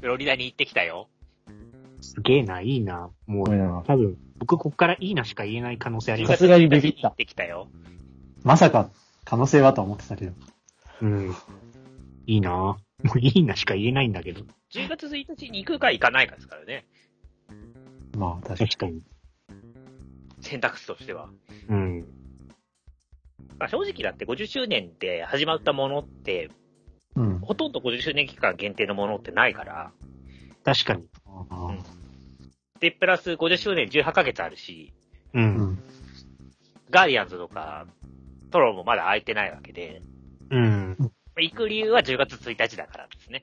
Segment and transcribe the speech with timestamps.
[0.00, 1.08] フロリダに行ってきたよ。
[2.00, 3.10] すげえな、いいな。
[3.26, 3.46] もう。
[3.86, 6.32] 多分、僕こっからいいなしか言えない可能性あります。
[6.34, 7.68] さすがにビビった行ってきたよ。
[8.44, 8.90] まさか、
[9.24, 10.32] 可能性はと思ってたけど。
[11.02, 11.34] うん。
[12.26, 12.50] いいな。
[12.52, 12.78] も
[13.14, 14.42] ういいなしか言えないんだけど。
[14.72, 16.86] 10月1日に行くか行かないかですからね。
[18.16, 18.68] まあ、確かに。
[18.68, 19.02] 確かに。
[20.40, 21.30] 選択肢としては。
[21.68, 22.06] うん。
[23.58, 26.50] まあ、正直だって50周年で始まったものって、
[27.18, 27.38] うん。
[27.40, 29.90] ほとんど50周年期間限定のものってないから。
[30.64, 31.04] 確かに。
[31.26, 31.74] あ
[32.80, 34.92] で、プラス50周年18ヶ月あるし、
[35.34, 35.40] う。
[35.40, 35.78] んん。
[36.90, 37.86] ガーディアンズとか、
[38.52, 40.00] トロもまだ空いてないわけで、
[40.50, 40.96] うん。
[41.00, 41.06] ま
[41.38, 43.42] あ行く理由は10月1日だからですね。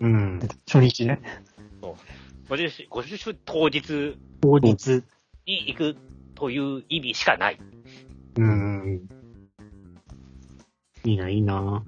[0.00, 0.40] うん。
[0.66, 1.20] 初日ね。
[2.46, 5.02] 50周、50周当日当日。
[5.46, 5.96] に行く
[6.34, 7.58] という意味しかない。
[8.36, 9.08] うん。
[11.04, 11.84] いいな、いいな。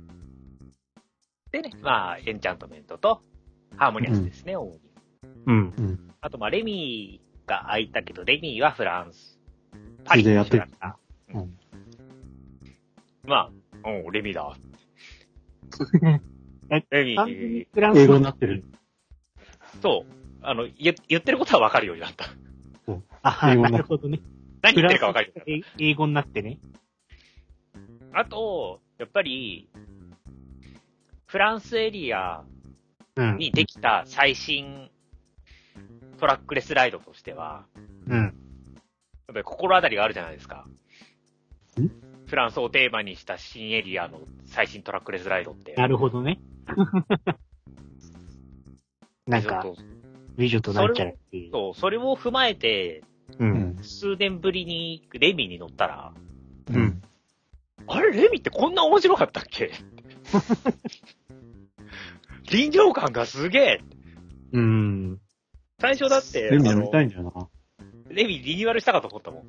[1.63, 3.23] でね、まあ、エンチャントメントと、
[3.77, 4.81] ハーモニアスですね、主に。
[5.47, 5.75] うん。
[5.79, 6.11] うん。
[6.21, 9.39] あと、まあ、レミーが空いたけど、レミーはフランス。
[10.05, 10.99] パリでやってるた。
[11.35, 11.57] うん
[13.27, 13.51] ま
[13.83, 14.57] あ、うん、レミーだ。
[16.71, 18.65] えレミーに、フランス英語になってる。
[19.83, 20.13] そう。
[20.43, 22.27] あの、言言ってることはわかるようになった。
[23.23, 24.21] あ、英語にななるほどね。
[24.63, 26.59] 何言ってるかわかるようになっえ英語になってね。
[28.13, 28.21] た。
[28.21, 29.69] あと、やっぱり、
[31.37, 32.45] フランスエリア
[33.15, 33.37] うん。
[33.37, 34.89] にできた最新
[36.19, 37.67] トラックレスライドとしては、
[38.09, 38.23] うん。
[38.23, 38.33] やっ
[39.27, 40.67] ぱり心当たりがあるじゃないですか。
[41.79, 41.91] ん？
[42.27, 45.75] フランスをテーマにした新エリアの最新トラックレスライドって。
[45.75, 46.41] なるほどね。
[49.29, 49.63] なんか、
[50.39, 51.51] 美女となっちゃうっていう。
[51.53, 53.05] そう、それを踏まえて、
[53.39, 53.45] う。
[53.45, 53.79] うんん。
[53.83, 56.15] 数年ぶりにレミに乗ったら、
[56.71, 57.03] うん。
[57.89, 59.71] あれ、レミってこんな面白かったっけ？
[62.51, 63.81] 臨場感がすげえ
[64.53, 65.21] うん。
[65.81, 67.49] 最初だって、レミたいんだよな。
[68.09, 69.45] レミリニューアルしたかと思ったもん。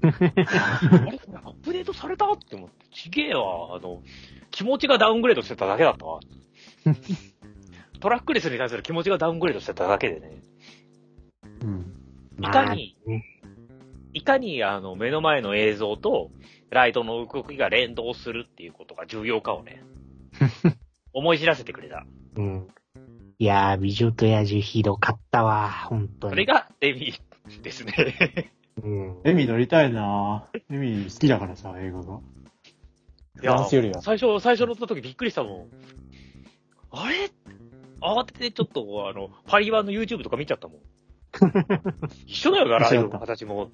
[0.00, 3.76] あれこれアップデートされたって思って、ちげえわ。
[3.76, 4.02] あの、
[4.50, 6.20] 気持ちがダウングレードしてただけだったわ。
[8.00, 10.42] トラックレスに対する気持ちがダウングレードしてただけでね。
[11.62, 11.94] うん。
[12.40, 12.96] いかに
[14.14, 16.30] いかにあの、目の前の映像と、
[16.70, 19.82] ライトの動きが連動するっていうことが重要かをね、
[21.12, 22.06] 思い知らせてくれた。
[22.36, 22.68] うん。
[23.38, 26.32] いやー、美女と野獣ひどかったわ、本当に。
[26.32, 27.14] それがレミ
[27.62, 28.52] ですね。
[28.82, 29.22] うん。
[29.22, 32.20] レミ乗りたいなレミ好きだからさ、映画が。
[33.36, 34.02] フランスよりは。
[34.02, 35.68] 最初、最初乗った時びっくりしたもん。
[36.90, 37.30] あれ？
[38.00, 40.78] 慌ててちょっと、あの、パリ版の YouTube とか見ちゃったもん。
[42.26, 43.70] 一緒だよな、ライドの形も。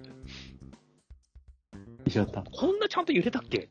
[2.06, 2.50] 一緒だった。
[2.50, 3.68] こんなちゃんと揺れたっけ？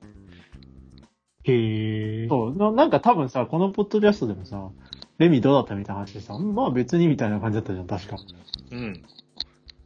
[1.45, 2.29] へー。
[2.29, 4.69] そうな、なんか多分さ、このポッドキャストでもさ、
[5.17, 8.17] レミどうだったみたいな話でさ、まあ別にみたいな感じだったじゃん、確か。
[8.71, 9.03] うん。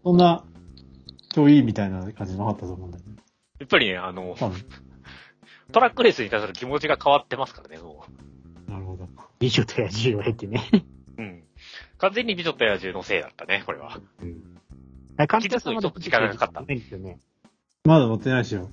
[0.04, 0.46] そんな、
[1.34, 3.16] 超いいみたいな感じなかったと思うんだよね。
[3.60, 4.36] やっぱりね、あの。
[5.74, 8.06] トラックレースに対する気持ちが変わってますからね、も
[8.68, 9.08] なるほど。
[9.40, 10.62] 美女と野獣を経てね。
[11.18, 11.22] う。
[11.22, 11.44] うん。
[11.98, 14.00] 完全に美女と野獣のせいだったね、これは。
[14.22, 14.60] うん。
[15.18, 17.20] あれ、監督さんまだちょっと時間がかかったね。
[17.88, 18.70] まだ乗ってないしよ。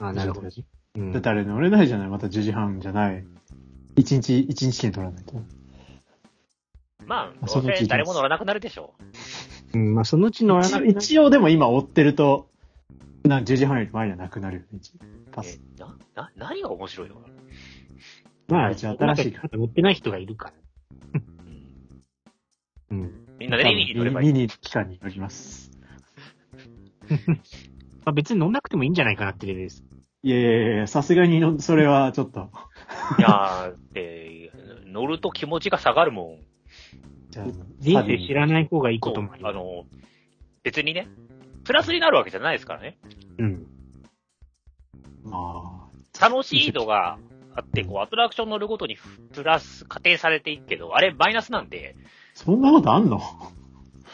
[0.00, 0.48] あ、なるほど。
[0.96, 3.24] うんだってあれ乗れないじゃないまた10時半じゃない。
[3.94, 5.40] 1日、1日券取らないと。
[7.06, 8.94] まあ、そのうち誰も乗らなくなるでしょ
[9.72, 12.48] うん、まあ、そのうち乗らなくなる一応でも今追ってると、
[13.22, 14.66] な10時半より前にはなくなる
[15.30, 15.44] パう。
[15.44, 15.60] ス。
[15.76, 17.34] え、な、な、何が面白いのかな
[18.48, 20.54] まあ、一応新しいから乗ってない人がいるから。
[22.90, 23.26] うんうん。
[23.38, 24.32] みんなレミに乗ればいい。
[24.32, 25.70] ミニ期間に乗ります。
[28.06, 29.82] まあ、別に乗んなくてもいいんじゃないかなってレベルです。
[30.22, 32.50] いやいやいや、さすがにの、それはちょっと。
[33.18, 34.52] いやー、で、
[34.86, 36.38] 乗ると気持ちが下がるもん。
[37.30, 37.46] じゃあ
[37.80, 39.48] 人生知らない方がいいこともあ。
[39.48, 39.86] あの、
[40.62, 41.08] 別にね、
[41.64, 42.96] プラスになるわけじゃないですからね。
[43.38, 43.66] うん。
[45.24, 45.88] ま
[46.20, 47.18] 楽しい度が
[47.56, 48.96] あって、こう、アトラクション乗るごとに
[49.34, 53.20] プラス、加点されていくけど、あれマイナスなんで、あ、そんなことあんの？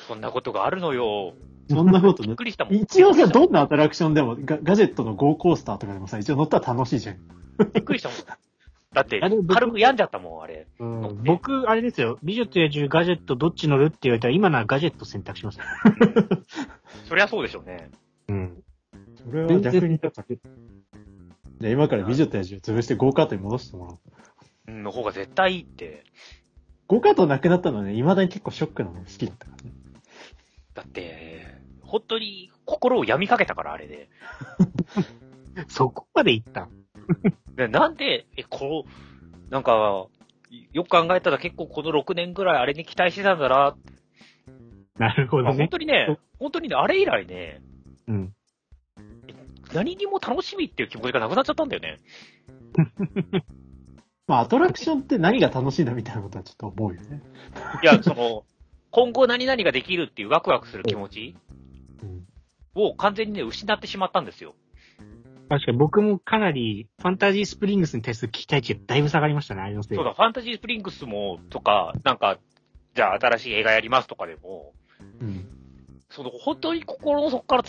[0.09, 1.35] そんなことがあるのよ。
[1.69, 2.29] そんなことね。
[2.29, 2.75] びっくりしたもん。
[2.75, 7.17] 一応さ、どんなアトラクションでもガ、ガジェットのゴーコースターとかでもさ、一応乗ったら楽しいじゃん。
[7.73, 8.19] びっくりしたもん。
[8.93, 10.67] だってあれ、僕軽く病んじゃったもん、あれ。
[10.79, 12.19] うん、僕、あれですよ。
[12.23, 15.65] 美女と野獣ガジェットどっち乗るって言われたら、今ならガジェット選択しますよ。
[17.09, 17.91] そりゃそうでしょうね。
[18.29, 18.63] うん。
[19.17, 20.41] それ全然選択肢
[21.61, 23.99] じゃあ今から美女と野獣潰してゴーカートに戻してもらおう。
[24.69, 26.05] うんの方が絶対いいって。
[26.89, 29.73] ゴーカートなくなったのね、未だに結構ショックなの好きだったからね。
[30.75, 31.47] だって、
[31.83, 34.09] 本当に心を病みかけたから、あれで。
[35.69, 36.69] そこまで行った。
[37.57, 40.07] でなんで、え、こう、なんか、
[40.73, 43.77] よく考えたら結構この6年ぐらいあれに期待してたんだな。
[44.99, 45.57] なるほどね。
[45.57, 47.61] 本当にね、本当にね、あれ以来ね、
[48.07, 48.35] うん。
[49.73, 52.01] 何にも楽しみっていう気持ちがなくなっちゃったんだよね。
[54.27, 57.23] まあ、アトラクションって何が楽しいんだみたいなことはちょっと思うよね。
[57.83, 58.45] いや、その、
[58.93, 61.37] 今後何々ができるっていうワクワクする気持ち
[62.03, 62.27] うん。
[62.75, 64.55] を完全にね、失ってしまったんですよ。
[65.49, 72.39] 確かに僕もかなりファンタジースプリングスに対する期待値がだいぶ下がりましたね、あれのせいでそうだ、ファンタジースプリングスも、とか、なんか、
[72.95, 74.73] じゃあ新しい映画やりますとかでも、
[75.21, 75.47] うん。
[76.11, 77.65] その、本当に心の底から、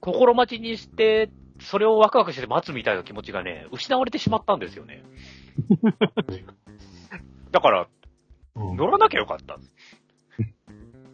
[0.00, 1.30] 心待ちにして、
[1.60, 5.02] それをワクワクして待つみたいな気持ちがね、失われてしまったんですよね。
[7.50, 7.88] だから、
[8.54, 9.58] うん乗らなきゃよかった。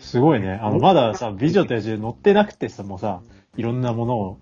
[0.04, 0.52] すごいね。
[0.62, 3.22] あの、まださ、美女と野獣乗ってなくてさ、もうさ、
[3.56, 4.38] いろんなものを、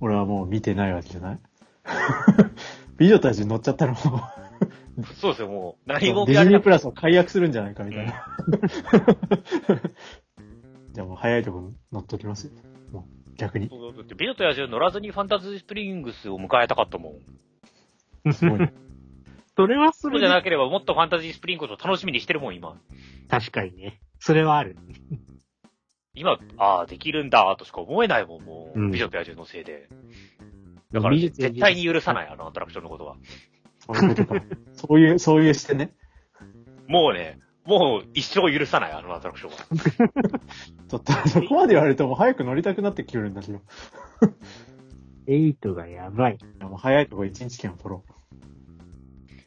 [0.00, 1.38] 俺はもう見てないわけじゃない？
[2.98, 3.98] 美女と野獣乗っちゃったらも
[5.20, 5.90] そうですよ、もう。
[5.90, 8.12] う、何もディズニープラスを解約するんじゃないかみたいな。
[10.92, 12.52] じゃあもう早いとこ乗っときますよ。
[12.92, 13.68] もう、逆に。
[13.68, 17.14] そうだって美女と野獣乗らずにファンタジースプリングスを迎えたかったも
[18.26, 18.32] ん。
[18.32, 18.72] すごいね。
[19.56, 22.78] それはそそうれでじゃなければもっとファンタジースプリングスを楽しみにしてるもん、今。
[23.28, 24.00] 確かにね。
[24.18, 24.76] それはある。
[26.14, 28.80] 今、ああ、できるんだ、としか思えないもん、もう。
[28.80, 29.88] うん美女と野獣のせいで。
[30.92, 33.16] だから、絶対に許さない、あのアトラクションのことは。
[33.80, 34.42] そういうことか。
[34.72, 35.94] そういう、そういう視点ね。
[36.88, 39.58] もうね、もう一生許さない、あのアトラクションは。
[40.88, 43.58] ちょっと、そこまで言われるともう早く乗りたくなってきてるんだけど。
[43.58, 43.60] い
[45.26, 46.38] エイトがやばい。
[46.60, 48.04] やもう早いとこ一日券を取ろ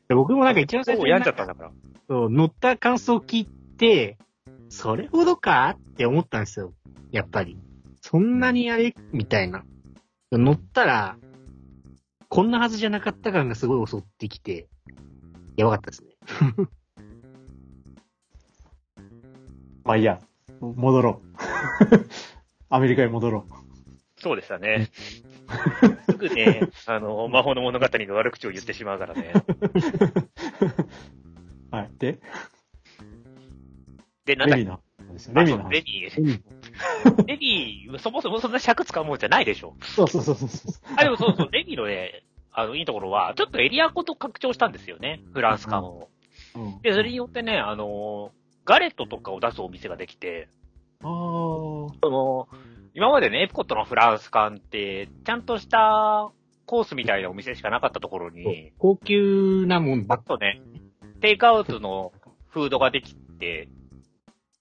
[0.10, 1.72] で僕もなんか一番最初う病んじゃったんだから。
[2.08, 4.18] そう乗った感想を聞いて、
[4.70, 5.76] それほどか？
[5.78, 6.74] って思ったんですよ。
[7.12, 7.58] やっぱり。
[8.02, 8.96] そんなにあれ？
[9.12, 9.64] みたいな。
[10.32, 11.18] 乗ったら、
[12.30, 14.68] こんなはずじゃなかった感がすごい襲ってきて、
[15.58, 16.10] やばかったですね。
[16.58, 16.70] う。
[19.84, 20.22] まあいいや。
[20.62, 21.38] 戻ろう。
[22.70, 24.22] アメリカに戻ろう。
[24.22, 24.90] そうでしたね。
[26.10, 29.34] すぐね、あの、魔法の物語の悪口を言ってしまうからね。
[31.72, 31.92] はい。
[31.98, 32.20] で、
[34.26, 34.80] で、なんだレミの。
[35.34, 36.22] レミのレ話。
[36.22, 36.40] ミ、
[37.26, 39.76] レミ、そもそもそんな尺使うもんじゃないでしょ？
[39.82, 40.36] そうそうそう。
[40.98, 45.22] あ、でもそうそう、レミのね、あの、いいところは、ちょっとエリアごと拡張したんですよね。
[45.34, 46.10] フランス館を。
[46.56, 46.82] うん。
[46.82, 48.32] で、それによってね、あの、
[48.66, 50.50] ガレットとかを出すお店ができて、
[51.02, 51.08] あー。
[51.08, 52.48] その、
[52.94, 56.32] 今までね、エプコットのフランス館って、ちゃんとした
[56.66, 60.62] コースみたいなお店しかなかったところに、高級なもんばっあとね、
[61.22, 62.12] テイクアウトの
[62.50, 63.70] フードができて、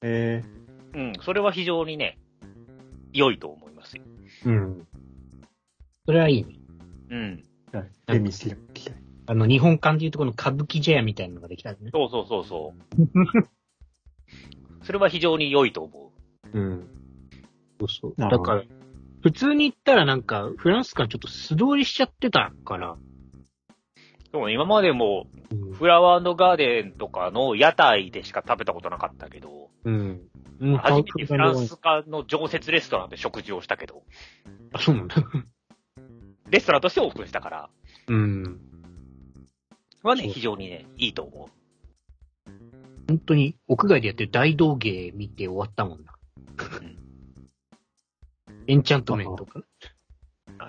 [0.03, 0.45] え
[0.95, 2.19] うん、それは非常にね、
[3.13, 4.03] 良いと思いますよ。
[4.47, 4.87] うん。
[6.07, 6.55] それはいいね。
[7.11, 7.45] うん。
[7.73, 7.77] ー。
[7.77, 8.95] はいレミ好きたい。
[9.27, 11.91] あの、日本館でいうとこの歌舞伎茶屋みたいなのができたんね。
[11.93, 12.79] そうそうそうそう。
[14.85, 16.13] それは非常に良いと思
[16.55, 16.89] うん。
[17.79, 18.15] そうそう。
[18.17, 18.63] だから、
[19.23, 22.93] 普通に行ったらなんか、フランス館ちょっと素通りしちゃってたから。
[22.93, 22.99] う。
[24.33, 25.73] でも今までも、うん。
[25.73, 30.21] フラワーガーデンとかの屋台でしか食べたことなかったけど、うん。
[30.61, 34.03] うん初めてフランス館の常設レストランで食事をしたけど、
[34.73, 35.17] あ、そうなんだ。
[36.51, 37.71] レストランとしてオープンしたから、
[38.09, 38.61] うん。
[40.03, 41.51] はね、非常にね、いいと思
[43.09, 46.13] 本当に、屋外でやってる大道芸見て終わったもんな。
[48.67, 49.63] エンチャントメントか。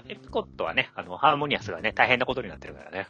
[0.07, 3.07] エプコットはね、あの、ハーモニアスがね、大変なことになってるからね。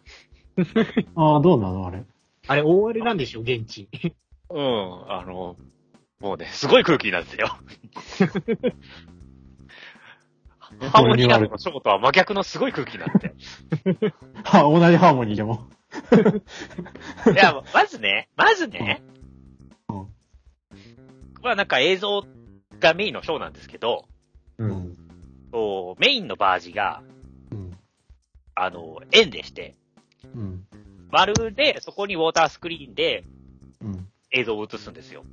[1.15, 2.03] ああ、どうなのあれ。
[2.47, 3.87] あれ、大荒れなんでしょ、現地。
[4.49, 5.57] うん、あの、
[6.19, 7.57] もうね、すごい空気になってたよ。
[10.91, 13.33] ハーモニアスのショーとは真逆のすごい空気になって。
[14.43, 15.67] は、同じハーモニーでも。
[17.33, 19.19] いや、まずね、まずね、うん
[21.41, 22.25] まあなんか映像
[22.79, 24.05] がメインのショーなんですけど、
[24.57, 24.97] うん。
[25.97, 27.01] メインのバージが、
[27.51, 27.71] うん。
[28.55, 29.75] あの、円でして、
[30.35, 30.65] うん。
[31.11, 33.23] 丸で、そこにウォータースクリーンで
[33.81, 34.07] うん。
[34.31, 35.23] 映像を映すんですよ。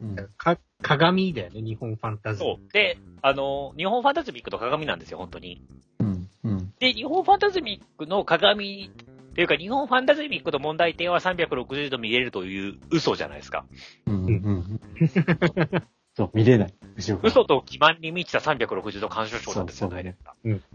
[0.00, 0.16] うん。
[0.36, 2.44] か、鏡だよね、日本ファンタジー。
[2.44, 2.72] そう。
[2.72, 5.62] で、あの、日本ファンタズミックの鏡なんですよ、本当に。
[6.00, 6.28] うん。
[6.44, 6.72] うん。
[6.78, 13.66] で、日本ファンタズミックの鏡、っていうか、日本ファンタズミックの問題点は360度見れるという嘘じゃないですか。
[14.06, 14.26] うん。
[14.26, 14.80] うん。
[16.16, 16.74] そう、見れない。
[16.96, 17.28] 後ろから。
[17.28, 20.16] 嘘と欺瞞に満ちた360度干渉症なんですよそうそうね。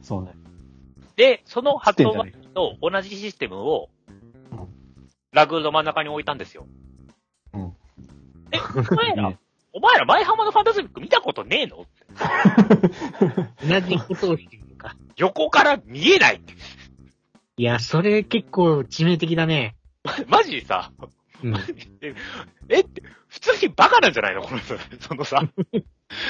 [0.01, 0.33] そうね。
[1.15, 3.89] で、その発動知ってんじと同じシステムを
[4.51, 4.67] うん、
[5.31, 6.67] ラグの真ん中に置いたんですよ。
[7.53, 7.75] うん。
[8.51, 9.39] え、お前らね、
[9.74, 11.86] お前ら前浜のファンタズミック見たことねえの？
[13.67, 14.96] 同じことを言うのか。
[15.17, 16.53] 横から見えないって。
[17.58, 19.75] いや、それ結構致命的だね。
[20.27, 20.91] マジさ、
[21.43, 21.55] うん。
[22.70, 24.41] えって、普通にバカなんじゃないの？
[24.41, 24.77] この人。
[25.00, 25.43] そのさ、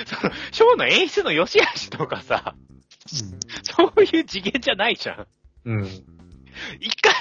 [0.06, 2.56] その、ショーの演出の良し悪しとかさ、
[3.64, 5.28] そういう次元じゃないじゃん。
[5.66, 5.86] うん。
[6.80, 7.14] 一回、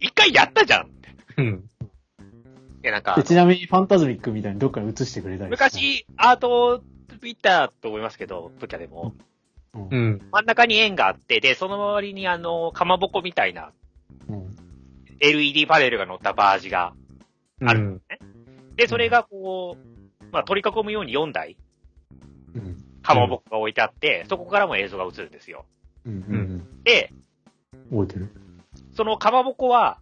[0.00, 0.90] 一回やったじゃん。
[1.36, 1.70] うん。
[2.88, 6.82] いや、なんかで、ちなみにファンタズミックみたいにどっかに映してくれたり昔、アート
[7.22, 9.14] 見たと思いますけど、プキャでも。
[9.74, 10.20] うんうん。
[10.32, 13.70] 真ん中に円があって、で、その周りにあの、かまぼこみたいな
[14.28, 14.56] うん。
[15.20, 16.94] LED パネルが乗ったバージが
[17.64, 18.02] あるうん。
[18.76, 21.56] で、それがこう、まあ、取り囲むように4台、
[22.54, 22.82] うん。
[23.02, 25.66] かまぼこが置いてあって、そこからも映像が映るんですよ。
[26.06, 26.12] うん。
[26.12, 26.82] うん。
[26.84, 27.12] で、
[27.90, 28.30] 覚えてる
[28.96, 29.98] そのかまぼこは、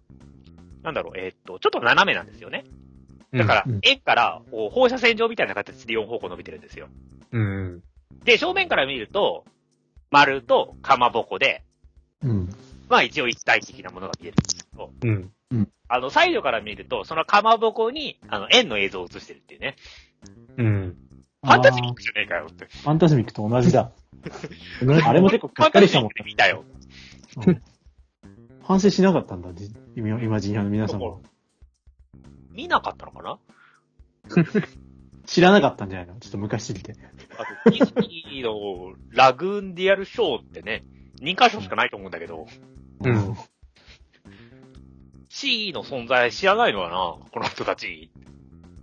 [0.87, 2.65] なんだろう、えーっと、ちょっと斜めなんですよね。
[3.35, 6.87] だからうん、円から、こう放射線状みたいな形で4方向伸びてるんですよ。
[7.33, 7.83] うん。
[8.25, 9.45] で、正面から見ると、
[10.13, 11.65] 丸とかまぼこで、
[12.23, 12.49] うん。
[12.89, 15.33] まあ一応一体的なものが見えるんですけど、うん。
[15.89, 19.75] あの、サイドから見ると、そのかまぼこに、あの、円の映像を映してるっていうね。
[20.57, 20.97] うん。
[21.43, 22.67] ファンタジミックじゃねえかよって。
[22.67, 23.81] ファンタズミックと同じだ。
[23.83, 23.93] あ
[25.09, 26.65] あれも結構がっかりしたもんファンタジミックで見たよ。
[27.47, 27.76] うん
[28.67, 31.23] 反省しなかったんだ、じ今、今人派の皆さんも。
[32.51, 33.39] 見なかったのかな？
[35.25, 36.19] 知らなかったんじゃないの？
[36.19, 36.97] ちょっと昔すぎて。
[37.39, 40.85] あと、ディズニーのラグーンディアルショーってね、
[41.21, 42.49] 2箇所しかないと思うんだけど、
[43.05, 43.37] うん。
[45.29, 47.31] C の存在知らないのかな？
[47.31, 48.11] この人たち。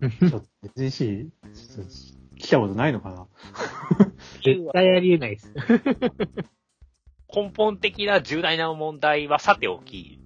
[0.02, 0.44] ちょっと、
[0.78, 1.92] GC、ちょっと
[2.38, 3.28] 来たことないのかな？
[4.46, 5.54] 絶対ありえないです。
[7.34, 10.20] 根本的な重大な問題はさておき、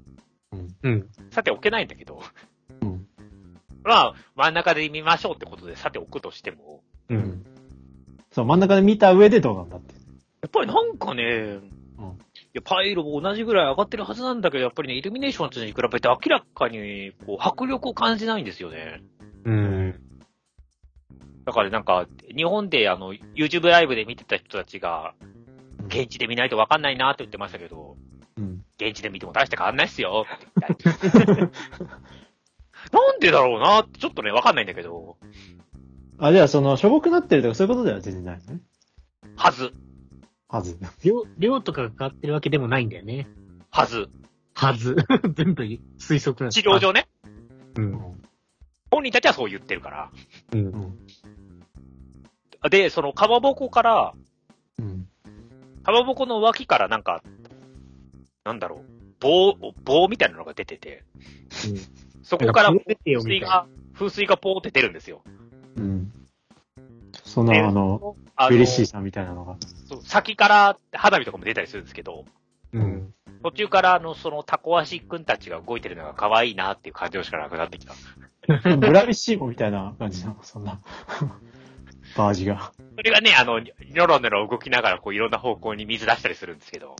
[0.84, 1.10] うん。
[1.32, 2.22] さておけないんだけど、
[2.82, 3.08] うん。
[3.84, 7.16] まあ、真ん中で見ましょうってことでさておくとしても、う。
[7.16, 7.46] うんん。
[8.32, 9.94] そう、真ん中で見た上でどうなんだって。
[10.42, 11.24] やっぱりなんかね、
[11.98, 19.04] うんいや、パイロも同じぐらい上がってるはずなんだけど、やっぱりね、イルミネーションに比べて明らかに、こう、迫力を感じないんですよね。
[19.46, 19.96] うん。
[21.46, 25.14] だからなんか、日本であの、YouTube ライブで見てた人たちが、
[25.88, 27.98] 現地で見ないとわかんないなって言ってましたけど、
[28.38, 28.63] うん。
[28.79, 31.50] 現地で見ても大して変わんないっすよって言ったり
[32.91, 35.17] なんでだろうなってちょっとね、わかんないんだけど、
[36.20, 38.62] あ、じゃあその、しょぼくなってるとかそういうことでは全然ないのね。
[39.36, 39.74] はず、
[40.48, 40.77] はず。
[41.03, 43.27] 量、量とかが変わってるわけでもないんだよね。
[43.70, 44.10] はず。
[44.53, 44.96] はず。
[45.36, 47.08] 全部推測なんです治療上ね、
[47.75, 48.22] うん。
[48.89, 50.12] 本人たちはそう言ってるから。
[50.53, 52.67] うんう。
[52.67, 52.70] ん。
[52.70, 54.26] で、その、かまぼこから、うん。
[55.88, 57.24] かまぼこの脇からなんか、
[58.44, 58.86] なんだろう、
[59.22, 61.06] 棒、棒みたいなのが出てて、
[62.24, 63.39] そこから風水。
[63.39, 65.24] が、風水がポーって出るんですよ。
[65.77, 66.12] うん。
[67.24, 69.56] その、であの、あのベリッシーさんみたいなのが。
[69.88, 72.25] そう先から花火とかも出たりするんですけど、
[72.74, 73.13] うん。
[73.41, 77.94] 途中からあの、そのタコ足くんたちが動いてるのが可愛いなっていう感情しかなくなってきた。
[78.75, 80.82] ブラビッシーモみたいな感じなの、そんな。
[82.17, 82.71] バージが。
[82.95, 86.95] それがね、あの、ニョロニョロ動きながらこういろんな方向に水出したりするんですけど、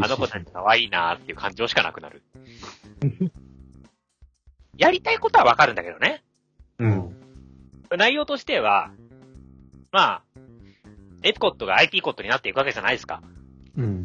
[0.00, 0.46] あの子たち。
[0.52, 2.22] 可愛いなっていう感情しかなくなる。
[4.76, 6.22] やりたいことはわかるんだけどね。
[6.78, 7.16] うん。
[7.90, 8.92] 内容としては、
[9.90, 10.22] まあ、
[11.22, 13.22] エピコットが IP コットになっていくわけじゃないですか。
[13.76, 14.04] うん。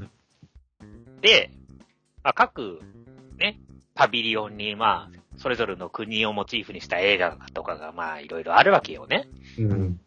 [1.22, 1.52] で、
[2.24, 2.82] まあ、各、
[3.38, 3.60] ね、
[3.96, 9.28] パビリオンに、まあ、それぞれの国をモチーフにした映画とかが、まあ、いろいろあるわけよね。
[9.60, 10.00] うん。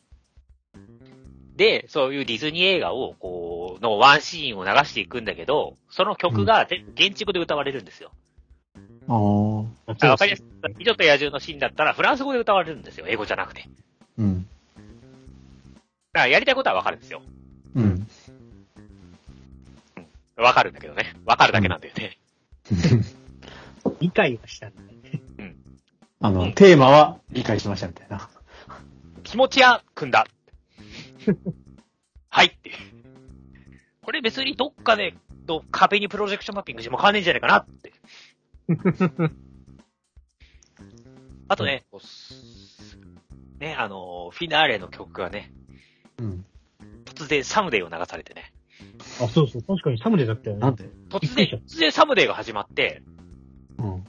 [1.57, 8.13] で、そういうディズニー映画を、こう、のワンシーンを流していくんだけど、その曲が全部現地語で歌われるんですよ。
[9.09, 9.17] ああ。
[10.07, 10.47] あわかりやすい。
[10.79, 13.07] 美女と野獣のシーンだったら、フランス語で歌われるんですよ。
[13.09, 13.69] 英語じゃなくて。
[14.19, 14.43] うん。
[16.13, 17.23] だからやりたいことはわかるんですよ。
[17.75, 18.07] うん。
[20.37, 21.15] わかるんだけどね。
[21.25, 22.19] わかるだけなんだよね。
[24.01, 25.00] 理解はしたんだね。
[26.21, 28.29] あの、うんテーマは理解しましたみたいな。
[29.23, 30.27] 気持ちや、組んだ。
[32.29, 32.73] はいって。
[34.03, 35.15] これ別にどっかで、
[35.47, 37.93] と壁にプロジェクションマッピングしても変わんねえんじゃないかなって。
[41.49, 42.99] あとね、こうす
[43.59, 45.53] ね、あの、フィナーレの曲がね、
[46.19, 46.45] うん。
[47.05, 48.53] 突然サムデイを流されてね。
[49.21, 49.63] あ、そうそう。
[49.63, 50.61] 確かにサムデだったよね。
[50.61, 50.85] なんで？
[51.09, 53.03] 突びっくりした然、突然サムデイが始まって、
[53.79, 54.05] うん。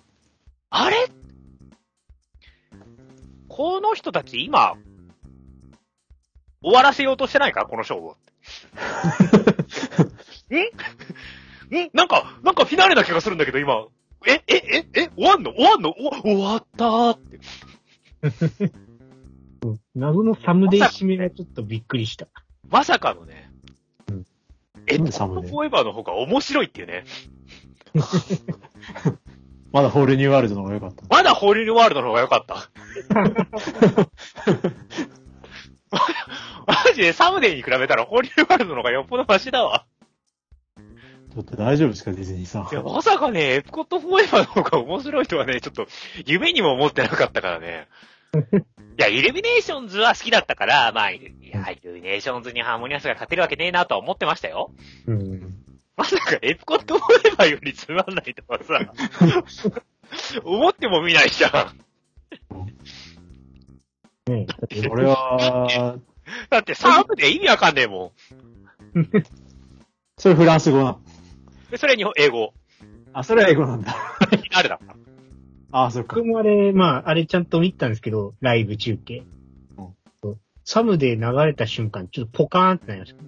[0.70, 1.08] あれ？
[3.52, 4.76] この人たち今、
[6.64, 7.66] 終わらせようとしてないか？
[7.66, 8.16] このショーを。
[10.50, 10.54] ん
[11.76, 13.88] んなんか、なんかフィナーレな気がするんだけど、今。
[14.26, 15.52] え、え、え、え、終わんの？
[15.54, 15.90] 終わんの？
[15.90, 17.40] お終わったーって。
[19.64, 22.30] う ん謎のサムデイ締めがちょっとびっくりした。
[22.70, 23.52] まさかのね。
[24.10, 24.26] うん
[24.88, 27.04] え、サムデイフォーエバーの方が面白いっていうね。
[29.74, 31.04] まだホールニューワールドの方が良かった。
[31.10, 32.71] まだホールニューワールドの方が良かった。
[36.68, 39.86] マジで Someday に比べたら Whole New World の方がよっぽどマシだわ。
[41.34, 42.76] ちょっと大丈夫ですか、ディズニーさんい。
[42.76, 45.88] や、まさかね、 Epcot Forever の方が面白いとはね、ちょっと、
[46.26, 47.88] 夢にも思ってなかったからね。
[48.34, 51.22] いや、 IllumiNations は好きだったから、まあ、い
[51.54, 54.74] や、 IllumiNations に Harmonious が勝てるわけねえなとは思ってましたよ。
[55.08, 55.56] うん。
[55.96, 58.80] まさか Epcot Forever よりつまんないとかさ、
[60.44, 61.52] 思っても見ないじゃん。
[64.28, 65.98] ねだって俺は、
[66.50, 68.14] だってサムで意味わかんねえも
[70.18, 70.92] それフランス語なの。
[70.92, 71.04] ん。
[71.72, 72.54] で、それ日本、英語。
[73.14, 73.96] あ、それは英語なんだ。
[74.54, 74.96] あれだから。
[75.72, 76.28] あ、そっか僕。
[76.28, 79.24] もあれ、まあ、あれちゃんと見たんですけど、ライブ中継。
[79.78, 79.96] うん
[80.64, 83.24] サムで流れた瞬間、ちょっとポカーンってなりました。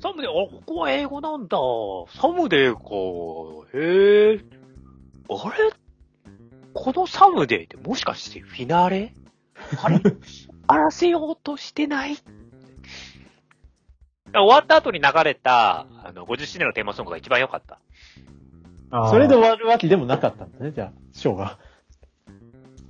[0.00, 1.56] サムで、あ、ここは英語なんだ。
[2.10, 3.66] サムデーか。
[3.72, 4.44] へえ。
[5.30, 5.83] あれ
[6.74, 9.14] この Someday ってもしかしてフィナーレ？
[9.82, 10.00] あれ？
[10.66, 12.16] あらせようとしてない？
[14.32, 17.78] 終わった後に流れた、あの、50周年のテーマソングが一番良かった。
[19.10, 21.58] それで終わるわけでもなかったんだね、じゃあ、ショーが。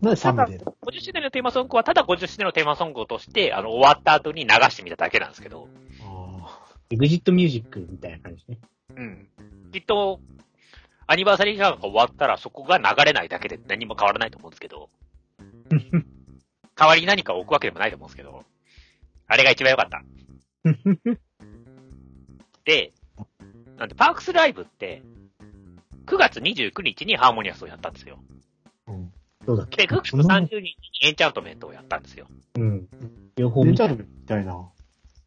[0.01, 0.65] なんで Someday？
[0.65, 5.69] だ50周年のテーマソングはただ50周年のテーマソングとして、あの、終わった後に流してみただけなんですけど。
[6.03, 8.59] あ exit music みたいな感じね。
[8.97, 9.29] うん。
[9.73, 10.21] きっと、
[11.07, 14.91] アニバーサリーが終わったらそこが流れないだけで何も変わらないと思うんですけど。
[16.77, 18.45] 代わりに何かを置くわけでもないと思うんですけど。
[19.27, 20.03] あれが一番良かった。
[22.65, 22.93] で、
[23.79, 25.03] なんで、パークスライブって、
[26.07, 28.19] 9月29日にハーモニアスをやったんですよ。
[28.89, 29.13] ーうん。
[29.47, 29.87] どうだっけ？
[29.87, 32.27] で、9月30日にエンチャントメントをやったんですよ。
[32.57, 32.89] うん。
[33.37, 33.87] 両方見た。
[33.87, 34.69] レンチャントみたいな。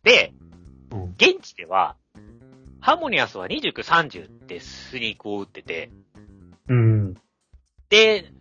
[0.04, 0.34] で、
[0.92, 1.12] うん。
[1.18, 1.96] 現地では、
[2.80, 5.92] ハーモニアスは29、30ってスニークを打ってて、
[6.68, 7.14] うん。
[7.90, 8.32] で、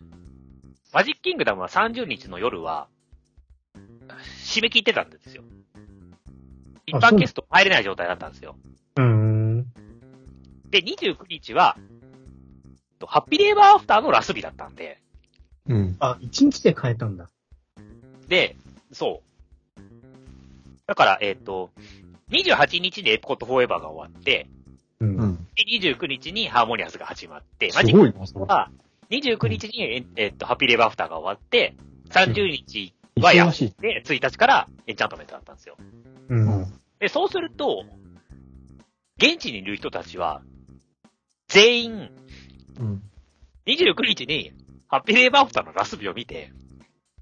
[0.93, 2.89] マジックキングダムは30日の夜は、
[4.45, 5.43] 締め切ってたんですよ。
[6.87, 8.57] 一般ゲスト入れない状態だったんですよ。
[8.97, 9.67] うん。
[10.71, 11.77] で、29日は、
[12.99, 15.01] とハッピーレーバーアフターのラス日だったんで、
[15.69, 15.97] うん。
[15.99, 17.29] あ、一日で変えたんだ。
[18.29, 18.57] で、
[18.93, 19.81] そう。
[20.87, 21.71] だから、えっ、と、
[22.31, 24.49] 28日にエプコットフォーエバーが終わって、
[25.01, 25.17] うん。
[25.17, 25.47] うん。
[25.55, 28.41] で29日にハーモニアスが始まって、すマジック。
[28.41, 28.71] は
[29.11, 31.75] 29日に、ええっと、ハッピーレーバーアフターが終わって、
[32.11, 33.57] 30日はやっ。
[33.57, 35.77] て、1日からエンチャントメントだったんですよ。
[36.29, 36.35] う。
[36.35, 36.73] うんん。
[36.99, 37.85] で、そうすると、
[39.19, 40.43] 現地にいる人たちは、
[41.49, 42.11] 全員、
[42.81, 43.03] うん。
[43.67, 44.53] 29日に、
[44.89, 46.53] ハッピーレーバーアフターのラス日を見て、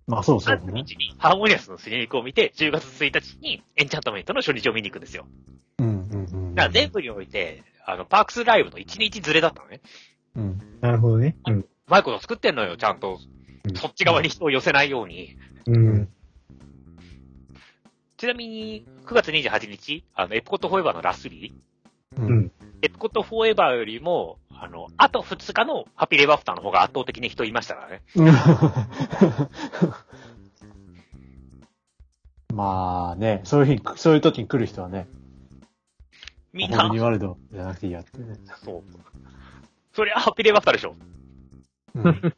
[0.06, 0.84] まあ、そうそう30ね。
[0.86, 5.26] 日にハーモニアスのスニークを見て、10月1日にエンチャントメントの初日を見に行くんですよ。
[5.78, 6.54] うん、うん、うん。
[6.54, 9.80] だから全部において、あの、パークスライブの1日ずれだったのね。
[10.36, 10.62] うん。
[10.80, 11.36] なるほどね。
[11.46, 11.54] うん。
[11.60, 13.18] うまいこと作ってんのよ、ちゃんと。
[13.76, 15.36] そっち側に人を寄せないように。
[15.66, 16.08] うん。
[18.16, 22.52] ちなみに、9月28日、あの、エプコットフォーエバーのラスリー、ううんん。
[22.84, 28.02] エプコットフォーエバーよりも、あの、あと2日のハピレバフターの方が圧倒的に人いましたからね。
[32.54, 35.08] まあね、そういう日に、そういう時に来る人はね、
[36.52, 38.36] みんなホールニ、ワールドじゃなくていいやってね。
[38.62, 38.82] そう。
[39.92, 40.94] それはハピレバフターでしょ。
[41.96, 42.34] うん。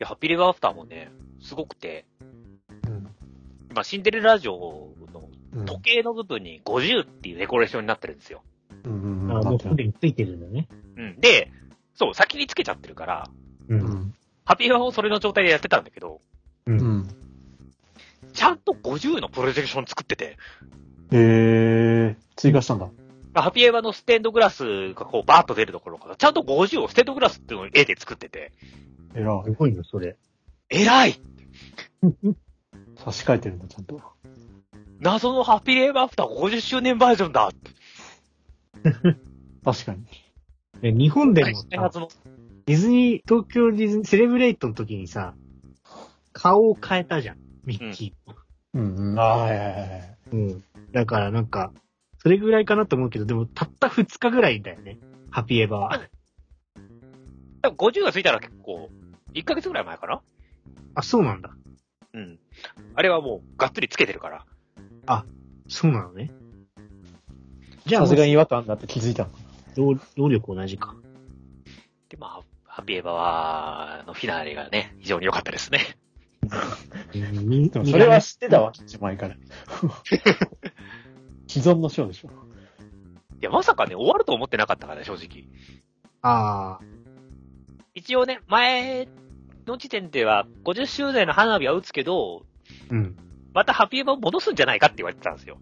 [0.00, 2.06] や、ハピレバフターもね、すごくて、
[2.86, 3.06] うん
[3.70, 8.42] 今、シンデレラ城の時計の部分に50っていうデコレーションになってるんですよ。
[8.84, 10.68] うんうんあ、もうすでについてるんだね。
[10.96, 11.20] うん。
[11.20, 11.50] で、
[11.94, 13.30] そう、先につけちゃってるから、
[13.68, 13.74] う。
[13.74, 14.14] うんん。
[14.44, 16.20] ハッピーレーバーもそれの状態でやってたんだけど、
[16.66, 16.72] う。
[16.72, 17.08] うんん。
[18.32, 20.36] ちゃんと50のプロジェクション作ってて、
[21.12, 21.16] へ
[22.12, 22.88] え、追加したんだ。
[23.34, 28.52] ハッピーエヴァのステンドグラスがこうバーッと出るところから、ちゃんと50をステンドグラスっていうのを絵で作ってて、
[29.14, 30.16] えらすごいの、それ。
[30.68, 31.20] 偉い
[33.04, 34.00] 差し替えてるんだ、ちゃんと。
[35.00, 37.70] 謎のハッピーレーバーアフター50周年バージョンだって。
[39.64, 40.04] 確かに。
[40.80, 41.66] で日本でもさ。
[42.66, 45.34] ディズニー、東京ディズニー、セレブレイトの時にさ、
[46.32, 47.38] 顔を変えたじゃん。
[47.64, 48.34] ミッキー。
[48.74, 49.18] うんうん。
[49.18, 50.18] ああ、はいはいはい。
[50.32, 50.64] うん。
[50.92, 51.72] だからなんか、
[52.18, 54.98] それぐらいかなと思うけど、でもたった2日ぐらいだよね。
[55.30, 56.00] ハッピーエヴァは。
[57.62, 58.88] 多分50がついたら結構、
[59.34, 60.22] 1ヶ月ぐらい前かな？
[60.94, 61.50] あ、そうなんだ。
[62.14, 62.38] うん。
[62.94, 64.44] あれはもう、がっつりつけてるから。
[65.66, 66.30] そうなのね。
[67.90, 69.38] じゃあ、さすがに違和感だって気づいたのか
[69.76, 70.94] 労労力同じか。
[72.08, 75.96] で、まあ、ハッピーエヴァは、のフィナーレがね、非常に良かったですね。
[77.84, 79.34] それは知ってたわ、前から。
[81.48, 82.28] 既存の章でしょ。
[82.28, 82.30] い
[83.40, 85.48] や、まさかね、終わると思ってなかったからね、正直。
[86.22, 86.84] ああ。
[87.94, 89.08] 一応ね、前
[89.66, 92.46] の時点では50周年の花火は打つけど、
[92.88, 93.16] うん。
[93.52, 95.58] またハッピーエヴァを戻すんじゃないかって言われてたんですよ。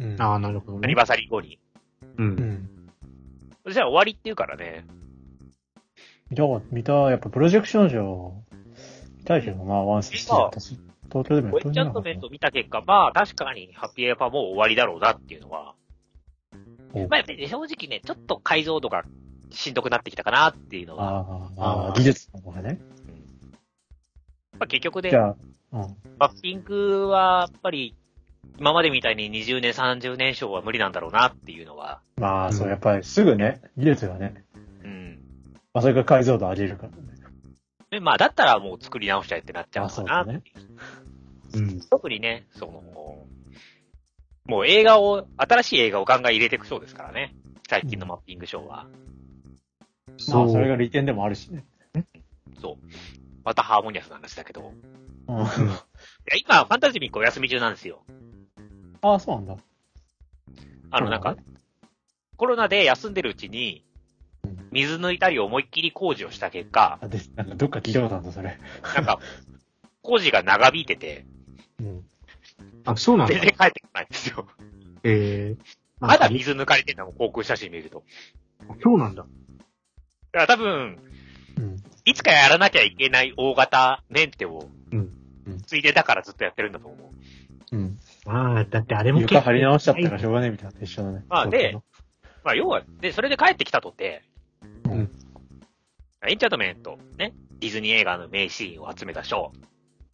[0.00, 0.80] うんああ、なるほどね。
[0.84, 1.58] アニバーサリー後に。
[2.18, 2.22] う。
[2.22, 2.68] うんん。
[3.64, 4.86] そしたら終わりっていうからね。
[6.30, 8.34] 見たか見た、やっぱプロジェクション賞、
[9.18, 10.78] 見たいけどな、ワンス好きだったし。
[11.10, 15.74] 東京でもやウっとェンチャントメントを見た結果、まあ確かにハッピーエヴァもう終わりだろうなっていうのは。
[16.92, 19.04] おまあやっぱりね正直ね、ちょっと解像度が
[19.50, 21.18] しんどくなってきたかなっていうのは。
[21.18, 22.80] あーあー、技術の方がね。
[24.52, 25.36] まあ結局でじ、ゃあ、
[25.72, 25.96] うん。
[26.18, 27.96] マッピングはやっぱり
[28.58, 32.00] 今までみたいに20年、30年賞は無理なんだろうなっていうのは。
[32.16, 34.44] まあ、そう、うんやっぱりすぐね、技術がね、
[34.84, 35.18] うん。
[35.72, 36.96] まあ、それが解像度上げるからね。
[37.90, 40.42] で、まあだったらもう作り直しちゃえってなっちゃうかなそうだね。
[41.54, 41.80] うん。
[41.90, 43.26] 特にね、その、
[44.46, 47.34] もう映画を、新しい映画をガンガン入れていくそうですからね。
[47.68, 48.86] 最近のマッピング賞は。
[50.28, 51.64] まあ、それが利点でもあるしね。
[52.60, 52.76] そう。
[53.44, 54.72] またハーモニアスな話だけど。
[55.28, 55.46] うん。
[56.36, 58.02] 今、ファンタジーミックお休み中なんですよ。
[59.02, 59.56] ああ、そうなんだ。
[60.90, 61.36] あの、なんか、
[62.36, 63.84] コロナで休んでるうちに
[64.44, 68.58] うん、水抜いたり思いっきり工事をした結果、あ、で、なんかどっか聞いたことあるんだ、それ。
[68.94, 69.18] なんか、
[70.02, 71.26] 工事が長引いてて、
[71.80, 72.04] うん。
[72.84, 73.42] あ、そうなんだ全。
[73.42, 74.46] 然帰ってこないんですよ。
[75.02, 75.62] ええ
[75.98, 78.04] まだ水抜かれてんだもん、航空写真見ると。
[78.82, 79.22] そうなんだ。
[79.22, 80.98] だから多分、
[81.58, 81.76] うん。
[82.06, 86.96] いつかやらなきゃいけない大型メンテをうんうん、ついでだからずっとやってるんだと思
[87.72, 87.76] う。
[87.76, 87.98] うん。
[88.26, 91.24] まあ、だってあれも床張り直しちゃったらしょうがねえみたいな一緒だね。
[91.28, 91.76] まあで
[92.42, 94.22] まあ、要は、で、それで帰ってきたとて、
[94.84, 95.10] うん
[96.26, 99.52] エンチャントメント、ね、ディズニー映画の名シーンを集めた賞、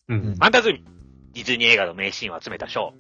[0.08, 0.20] うん。
[0.20, 0.84] ファンタズミ、
[1.34, 2.94] ディズニー映画の名シーンを集めた賞、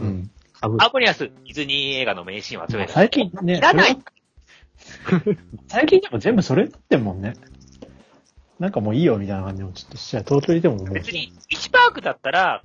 [0.00, 0.30] うん。
[0.54, 2.94] かぶアーポニアス、ディズニー映画の名シーンを集めた賞。
[2.94, 3.98] 最近ね、いらない
[5.68, 7.34] 最近でも全部それになってんもんね。
[8.58, 10.24] なんかもういいよみたいな感じもちょっとしちゃう。
[10.26, 10.90] 東京にいてももう。
[10.92, 12.62] 別に、1パークだったら、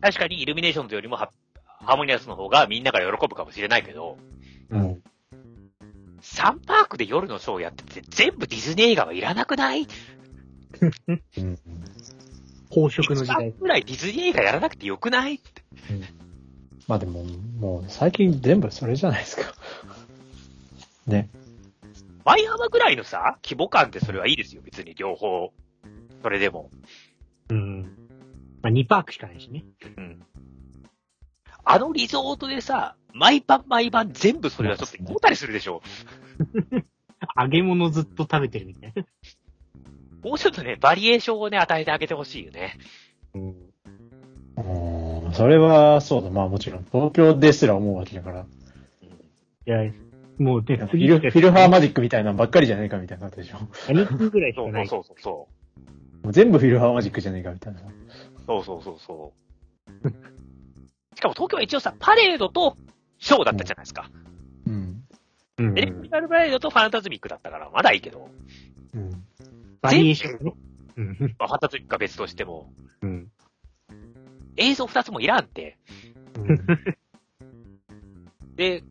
[0.00, 1.30] 確かにイルミネーションズよりもハ
[1.64, 4.18] ハーモニアスの方がみんなが喜ぶかもしれないけど、
[4.70, 5.02] うん。
[6.22, 9.86] 3パークで夜のショーやってて全部ディズニー映画はいらなくない？
[11.36, 11.58] うん。
[12.70, 13.52] 公職の時 ?1 パー代。
[13.52, 15.34] クぐらいディズニー映画やらなくてよくない？
[15.34, 15.62] って
[16.88, 17.24] まあでも、
[17.58, 19.42] もう最近全部それじゃないですか。
[21.06, 21.28] ね。
[22.26, 25.52] マイハマぐらいのさ、規模感ってそれはいいですよ、別に両方。
[26.22, 26.70] それでも。
[27.50, 27.82] うん。
[28.62, 29.64] まあ、2パークしかないしね。
[29.96, 30.20] うん。
[31.64, 35.82] あのリゾートでさ、毎晩毎晩全部それはちょっと胃もたりするでしょ。
[37.40, 39.04] 揚げ物ずっと食べてるみたいな。
[40.24, 42.76] もうちょっとね、バリエーションをね、与えてあげてほしいよね。
[43.34, 43.54] うん。
[45.24, 45.32] うん。
[45.32, 46.84] それは、そうだ、まあもちろん。
[46.90, 48.40] 東京ですら思うわけだから。
[48.40, 48.46] うん
[49.68, 49.92] いや、
[50.38, 53.58] もうね、フィルフィルハーマジックみたいなのばっかりじゃねえかみたいなことでしょ。
[53.60, 54.88] も2分ぐらいしそうかない。
[54.88, 55.48] そうそうそ
[56.24, 56.28] う。
[56.28, 57.80] う全部フィルハーマジックじゃねえかみたいな。
[58.46, 59.32] そうそうそうそ
[60.04, 60.08] う。
[61.16, 62.76] しかも東京は一応さ、パレードと
[63.18, 64.10] ショーだったじゃないですか。
[64.66, 65.02] うん。
[65.58, 68.28] うんエレクトリカルパレードとファンタズミックだったから、まだいいけど、
[68.94, 69.10] うん。
[69.80, 70.52] バリエーションね。
[70.96, 71.34] うん。
[71.38, 72.70] まあ、ファンタズミックは別としても、
[73.00, 73.30] うん。
[74.56, 75.78] 映像二つもいらんって。
[76.36, 76.66] うん。
[78.56, 78.86] で、そ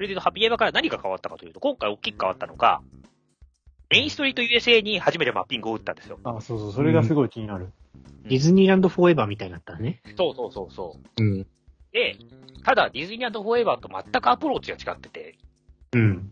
[0.00, 2.80] れで言うとハッピーエヴァから何が変わったかというと、今回大きく変わったのが、
[3.90, 6.18] メインストリート USA に初めてマッピングを打ったんですよ。
[6.24, 7.72] あ、そうそう、それがすごい気になる。
[8.24, 10.00] ディズニーランドフォーエバーみたいになったね。
[10.16, 11.22] そうそうそうそう。
[11.22, 11.46] うん。
[11.92, 12.16] で、
[12.64, 15.38] ただディズニーランドフォーエバーと全くアプローチが違ってて、
[15.92, 16.30] うん。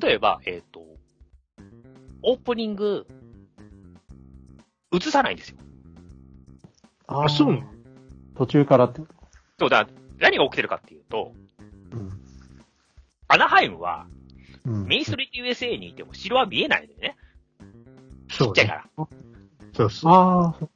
[0.00, 0.80] 例えば、えっ、と、
[2.22, 3.06] オープニング、
[4.94, 5.56] 映さないんですよ。
[7.08, 7.66] ああ、そうなの？
[8.36, 9.02] 途中からって。
[9.58, 9.88] そうだ、
[10.18, 11.32] 何が起きてるかっていうと、
[11.92, 12.10] うん。
[13.28, 14.06] アナハイムは、
[14.64, 14.86] うん。
[14.86, 17.16] メインストリート USA にいても城は見えないんだよね。
[18.28, 18.52] ちそうね。
[18.52, 18.86] っちゃいから。
[19.74, 20.12] そうそう。
[20.12, 20.68] ああ、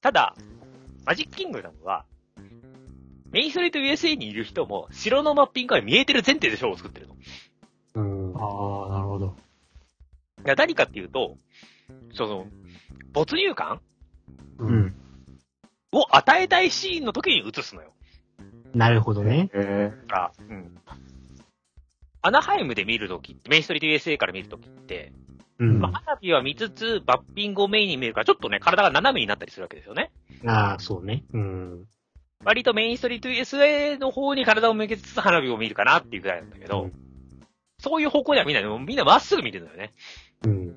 [0.00, 0.34] ただ、
[1.04, 2.04] マジックキングダムは、
[3.30, 7.16] メインストリート USA にいる人も、城のマッピングが見えてる前提でショーを作ってるの。
[7.94, 8.36] うん。
[8.36, 9.36] ああ、なるほど。
[10.44, 11.36] いや何かっていうと、
[12.14, 12.46] その、
[13.12, 13.80] 没入感
[14.58, 14.70] うう。
[14.70, 14.94] ん。
[15.92, 17.92] を与えたいシーンの時に映すのよ。
[18.78, 19.50] なるほどね。
[19.52, 20.78] へだから、うん。
[22.22, 25.12] アナハイムで見るときって、メインストリート USA から見るときって、
[25.58, 25.80] うん。
[25.80, 30.10] まあ、花火は見つつ、バッピングをメインに見えるから、ちょっとね、体が斜めになったりするわけですよね。
[30.46, 31.24] ああ、そうね。
[31.32, 31.84] うん。
[32.44, 36.92] 割とメインストリート USA の方に体を向けつつ花火を見るかなっていうぐらいなんだけど、うん
[37.80, 39.92] そういう方向ではみんな、みんなまっすぐ見てるのよね。
[40.44, 40.74] うん。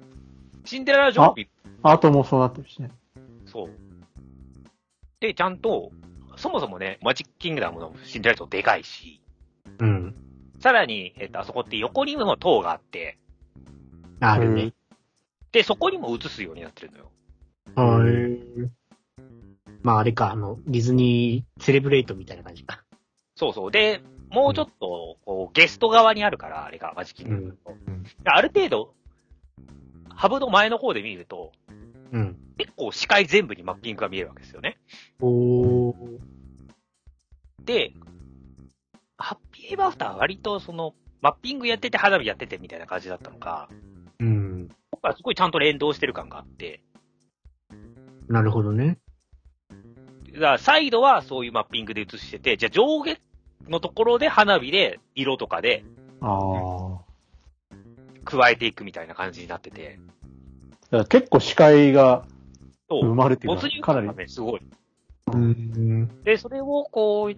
[0.65, 1.49] シンデレラ城壁、
[1.81, 2.91] アートもそうなってるしね。
[3.47, 3.69] そう。
[5.19, 5.91] で、ちゃんと、
[6.41, 9.21] そもそもね、マジックキングダムのシンデレラ城でかいし、
[9.77, 10.15] うん。
[10.59, 13.19] さらに、えっと、あそこって横にも塔があって、
[14.19, 14.73] あるね。
[15.51, 17.11] で、そこにも映すようになってるのよ。
[17.75, 18.71] はい。
[19.83, 22.83] まああれか、あの、ディズニーセレブレイトみたいな感じか。
[23.35, 23.71] そうそう。
[23.71, 24.01] で、
[24.31, 28.93] もうちょっと、こう、ゲスト側にあるから、あれが、マジキングうんである程度、
[30.09, 31.51] ハブの前の方で見ると、
[32.11, 32.37] うん。
[32.57, 34.77] 結構視界全部にマッピングが見えるわけですよね。
[35.19, 36.19] おー。
[37.63, 37.93] で、
[39.17, 43.69] ハッピーエバーアフターは割とその、マッピングやってて花火やっててみたいな感じだったのか、
[44.19, 44.69] うん。
[44.91, 46.81] 僕はすごいちゃんと連動してる感があって、
[48.27, 48.97] なるほどね。
[50.33, 53.17] だからサイドはそういうマッピングで映してて、じゃあ上下
[53.67, 55.83] のところで花火で色とかで
[56.21, 57.01] ああ。
[58.23, 59.99] 加えていくみたいな感じになってて、
[60.89, 62.25] だから結構視界が
[62.91, 64.21] そう生まれてる没入かなり感が。
[64.23, 64.61] ね、すごい。
[65.33, 66.23] うん。
[66.23, 67.35] で、それをこう、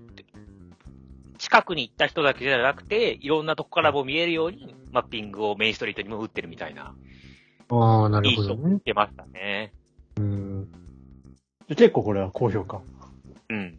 [1.37, 6.95] 近くに行った人だけじゃなくて、いろんなとこからも見えるように、マッピングをメインストリートにも打ってるみたいな、
[7.69, 8.73] ああ、なる印象ほどね。
[8.73, 9.73] を受けましたね。
[10.17, 10.67] うん。
[11.67, 12.81] 結構これは高評価。
[13.49, 13.57] うん。
[13.57, 13.77] エ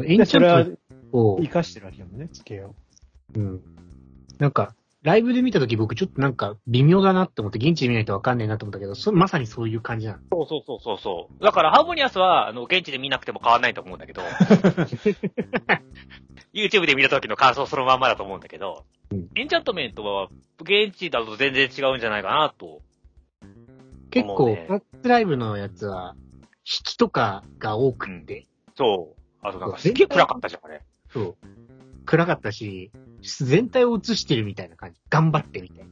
[0.00, 0.78] ンチでそれはャン
[1.12, 2.74] トを活、かしてるわけだもんね、地形を。
[3.34, 3.60] うん。
[4.38, 4.74] なんか、
[5.06, 10.18] ライブで見たとき僕ちょっとなんか微妙だなって思って、現地で見ないとわかんないなと思ったけど、そまさにそういう感じなの。
[10.32, 11.44] そうそうそうそうそう。
[11.44, 14.22] だから、ハーモニアスは、あの、現地で見なくても変わんないと思うんだけど、
[16.52, 20.28] YouTube で見た時の感想そのまんまだと思うんだけど、うんエンチャントメントは、
[20.60, 22.82] 現地だと全然違うんじゃないかなと。
[24.10, 26.16] 結構、ファックスライブのやつは、
[26.64, 29.16] 引きとかが多くって、そう。
[29.46, 30.82] あとなんかすっげえ暗かったじゃん、あれ。
[31.12, 31.36] そう。
[32.06, 32.90] 暗かったし、
[33.22, 35.00] 全体を映してるみたいな感じ。
[35.10, 35.90] 頑張ってみたいな。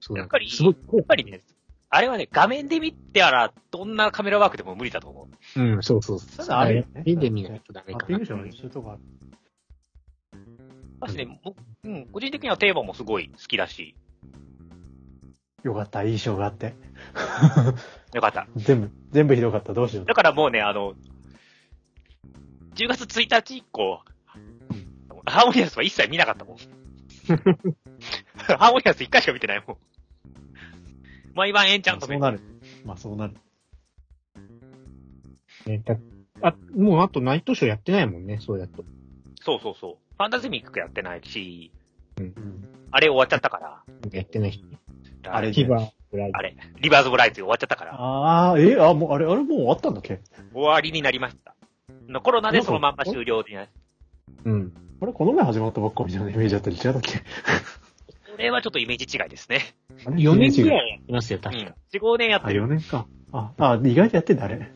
[0.00, 1.42] そうやっぱりすごい、やっぱりね、
[1.90, 5.62] あれはね、画面で見てたら、どんなカメラワークでも無理だと思う。
[5.62, 6.46] うん、そうそうそう。
[6.48, 8.26] あるよね目で見ないとダメかなマッピング。
[8.26, 9.00] 賞のそういうとこある。
[11.00, 11.54] 私ね、も
[11.84, 13.94] うん、個人的にはテーマもすごい好きだし、
[15.64, 16.74] よかった、いい賞があって。
[18.12, 18.46] よかった。
[18.54, 20.04] 全部、全部ひどかった、どうしよう。
[20.04, 20.94] だからもうね、あの、
[22.74, 24.02] 10月1日以降、
[25.34, 26.56] ハーモニアスは一切見なかったもん。
[28.56, 29.76] ハーモニアス1回しか見てないもん。
[31.34, 32.26] 毎晩エンチャントメント。
[32.26, 32.40] そうなる。
[32.84, 33.34] まあそうなる。
[35.66, 35.96] ねだ
[36.40, 38.84] あ、もうあとナイトショーやってないもんね、そうやと。
[39.42, 39.96] そうそうそう。
[40.16, 41.72] ファンタズミックやってないし、
[42.18, 42.34] うん。
[42.92, 43.82] あれ終わっちゃったから。
[44.12, 44.64] やってない人。
[45.26, 50.20] あれキバーブライあれ、リバーズ・オブ・ライツ終わっちゃったから、ああ、え、あ、もう、あれ、あれもう終わったんだっけ？
[50.52, 51.56] 終わりになりました。
[52.20, 53.66] コロナでそのまんま終了にな
[54.44, 54.72] うん。
[55.00, 57.22] あれ、この前始まったばっかみたいなイメージだったり違ったっけ？
[58.30, 59.74] それはちょっとイメージ違いですね。
[60.06, 60.86] あれ4年ぐらい。
[60.86, 61.42] いやってますよ、うん。
[61.42, 61.74] 確か。
[61.92, 62.64] 4、5年やっあ、てる。
[62.64, 63.06] 4年か。
[63.32, 64.70] あ、あ、意外とやってんだ、あれ。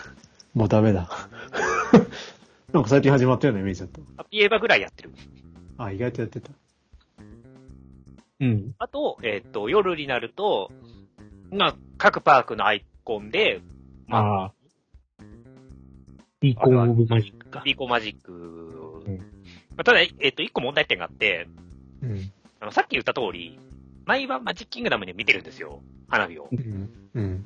[0.54, 1.08] もうダメだ。
[2.72, 5.10] なんか最近始まったようなイメージだっハッピーエヴァぐらいやってる。
[5.76, 5.84] た。
[5.84, 6.50] あ、意外とやってた。
[8.40, 8.74] うん。
[8.78, 10.70] あと、えっ、と、夜になると、
[11.50, 13.60] まあ、各パークのアイコンで、
[14.06, 14.52] まあ、ああ。
[16.40, 17.62] ビーコンオブマジックか。
[17.64, 18.91] ビーコマジック。
[19.72, 21.48] んまあただ、えっ、と、一個問題点があって、
[22.02, 22.32] うん。
[22.60, 23.58] あの、さっき言った通り、
[24.04, 25.80] 毎晩マジックキングダムで見てるんですよ。
[26.08, 26.48] 花火を。
[26.52, 26.90] うん。
[27.14, 27.44] うん。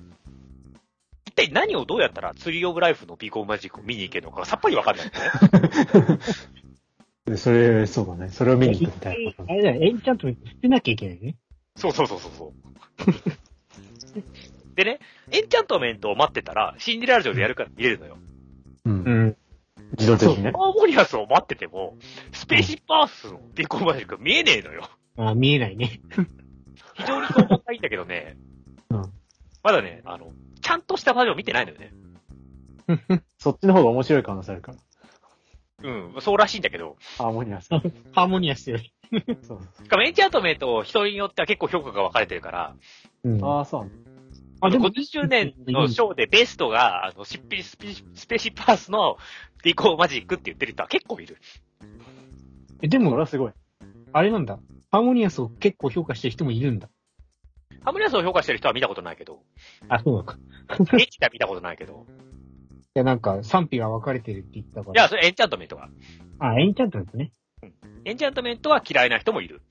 [1.26, 5.16] 一体何をどうやったらツリーオブライフのビーコマジックを見に行けるのかがさっぱりわかんないんで
[6.22, 6.56] すね。
[7.26, 8.28] で、それ、そうだね。
[8.30, 9.44] それを見に行くみたいな。
[9.46, 11.36] あれだよ、エンチャントメント捨てなきゃいけないね。
[11.74, 12.66] そうそうそうそうそう。
[14.76, 15.00] でね、
[15.32, 18.18] エンチャントメントを待ってたら、シンデレラ城でやるから見れるのよ。
[18.84, 18.90] う。
[18.90, 19.36] うんん。
[19.92, 20.52] 自動的にね。
[20.52, 21.96] ハーモニアスを待ってても、
[22.32, 24.88] スペーシップアースのビーコマジックが見えねえのよ。
[25.16, 26.00] あ見えないね。
[26.94, 28.36] 非常にそう思ったいんだけどね。
[28.90, 29.12] うん
[29.62, 31.92] まだね、あの、ちゃんとしたバージョン見てないのよね。
[33.36, 34.78] そっちの方が面白い可能性あるから。
[35.82, 36.96] うん、そうらしいんだけど。
[37.18, 37.68] ハーモニアス。
[37.70, 38.92] ハーモニアスより。
[39.42, 39.60] そう。
[39.82, 42.76] しかもエンチャントメント、人によっては結構評価が分かれてるから、
[43.24, 43.44] うん。
[43.44, 44.15] ああ、そうなんだ。
[44.60, 49.18] あでも50周年のショーでベストが、あの、スペスペスペシパースの
[49.62, 51.36] ビーコマジックって言ってる人は結構いる。
[52.82, 53.52] えでも、これはすごい。
[54.12, 54.58] あれなんだ。
[54.90, 56.88] ハーモニアスを結構評価してる人もいるんだ。
[57.86, 59.38] ハムニアスを評価してる人は見たことないけど、
[59.88, 60.38] あ、そうなのか。
[60.70, 62.04] エッチでは見たことないけど。
[62.96, 65.02] いや、なんか、賛否が分かれてるって言ったかいら。
[65.04, 65.88] や、それエンチャントメントが。
[66.40, 67.32] あ、エンチャントメントね。
[68.04, 69.62] エンチャントメントは嫌いな人もいる。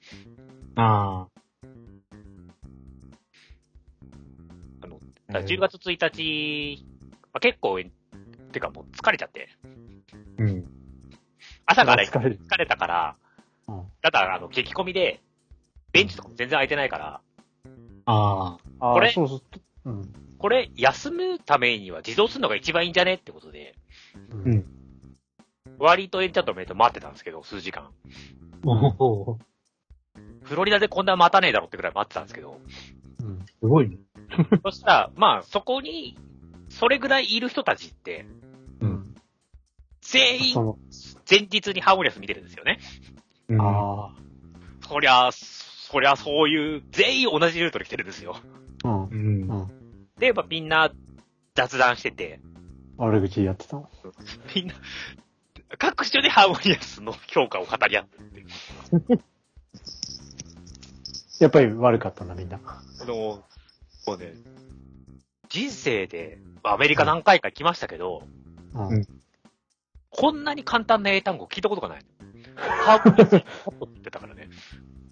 [0.76, 1.35] ああ
[5.36, 6.86] だから10月1日、
[7.24, 7.80] まあ、結構、
[8.52, 9.50] てかもう疲れちゃって。
[9.64, 9.68] あ。
[10.40, 10.66] うん。
[11.66, 12.40] 朝から疲れる。
[12.48, 13.16] 疲れたから、
[13.68, 15.20] うんただ、あの、激込みで、
[15.92, 17.22] ベンチとかも全然空いてないから、
[18.06, 18.92] ああ。
[18.92, 19.42] あこれあ、そうそう。
[19.86, 20.14] うん。
[20.38, 23.76] これ、休むためには自動するのが一番いいんじゃねってことで、
[24.32, 24.52] うん。
[24.54, 24.66] うん
[25.78, 27.90] 割とエンチャントメント待ってたんですけど、数時間。
[28.64, 29.38] おー
[30.44, 32.62] フロリダでこんな待たねえだろってぐらい待ってたんですけど、
[33.22, 33.46] うん。
[33.46, 33.98] すごいね。
[34.64, 36.18] そしたら、まあ、そこに、
[36.70, 38.26] それぐらいいる人たちって、
[38.82, 39.16] うん。
[40.02, 40.56] 全員
[41.30, 42.80] 前日にハーモニアス見てるんですよね。
[43.50, 44.16] うんあ
[44.88, 48.36] そりゃ、そりゃそういう、全員同じルートで来てるんですよ。
[48.84, 48.88] あ。
[48.90, 49.16] うんう。
[49.16, 49.50] ん。
[49.50, 49.72] うん。
[50.20, 50.92] で、まあ、みんな
[51.56, 52.40] 雑談してて、
[52.98, 53.90] 悪口やってたの。
[54.56, 54.76] みんな、
[55.78, 58.46] 各所でハーモニアスの評価を語り合ってて。
[61.40, 62.60] やっぱり悪かったんだ、みんな。
[62.66, 63.44] あの、
[64.08, 64.34] もうね、
[65.50, 68.24] 人生でアメリカ何回か来ましたけど、
[68.74, 68.88] うん。
[68.90, 69.08] うん
[70.18, 72.06] こんなに簡単な英単語聞いたことがない。
[72.56, 74.50] ハーモニアスイズバットって言ってたからね。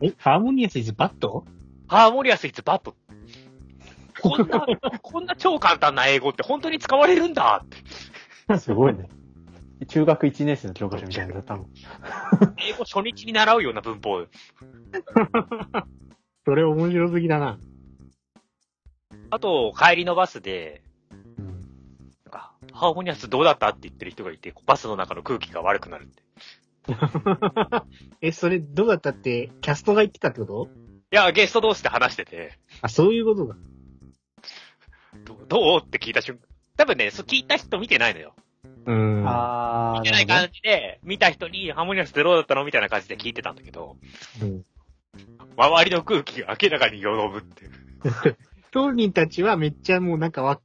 [0.01, 1.43] え、ハーモニアスイズバット
[1.87, 2.95] ハーモニアスイズバット。
[4.21, 4.65] こんな、
[5.01, 7.67] こんな超簡単な英語って本当に使われるんだっ
[8.47, 8.57] て。
[8.57, 9.09] すごいね。
[9.89, 11.67] 中学1年生の教科書みたいなのだったの。
[12.65, 14.23] 英語初日に習うような文法。
[16.45, 17.59] それ面白すぎだな。
[19.33, 21.45] あと、帰りのバスで、うん。
[22.25, 26.23] なんか、ハーモニアスどうだったって言ってる人がいて、バスの中の空気が悪くなるって。
[28.21, 30.69] え、それどうだったって、キャストが言ってたってこと？
[31.11, 33.55] いや、ゲスト同士で話してて、あ、そういうことだ。
[35.25, 36.43] どどうって聞いた瞬間。
[36.77, 38.35] 多分ね、そう聞いた人見てないのよ。
[38.85, 39.23] うん。
[39.27, 43.97] あー、見てない感じで、見た人にハーモニアスってどうだったのみたいな感じで聞いてたんだけど、
[44.43, 44.63] うん
[45.55, 47.71] 周りの空気が明らかによどむっていう。
[48.73, 50.59] 当人たちはめっちゃもうなんかわ、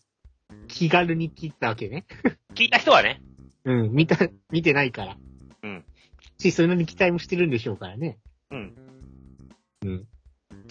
[0.66, 2.06] 気軽に聞いたわけね。
[2.54, 3.20] 聞いた人はね、
[3.64, 4.16] うん、見た、
[4.50, 5.18] 見てないから。
[5.62, 5.84] うん。
[6.38, 8.18] し、そういうのに期待もしてるんでしょうからね。
[8.50, 8.74] うん。
[9.84, 10.06] うん。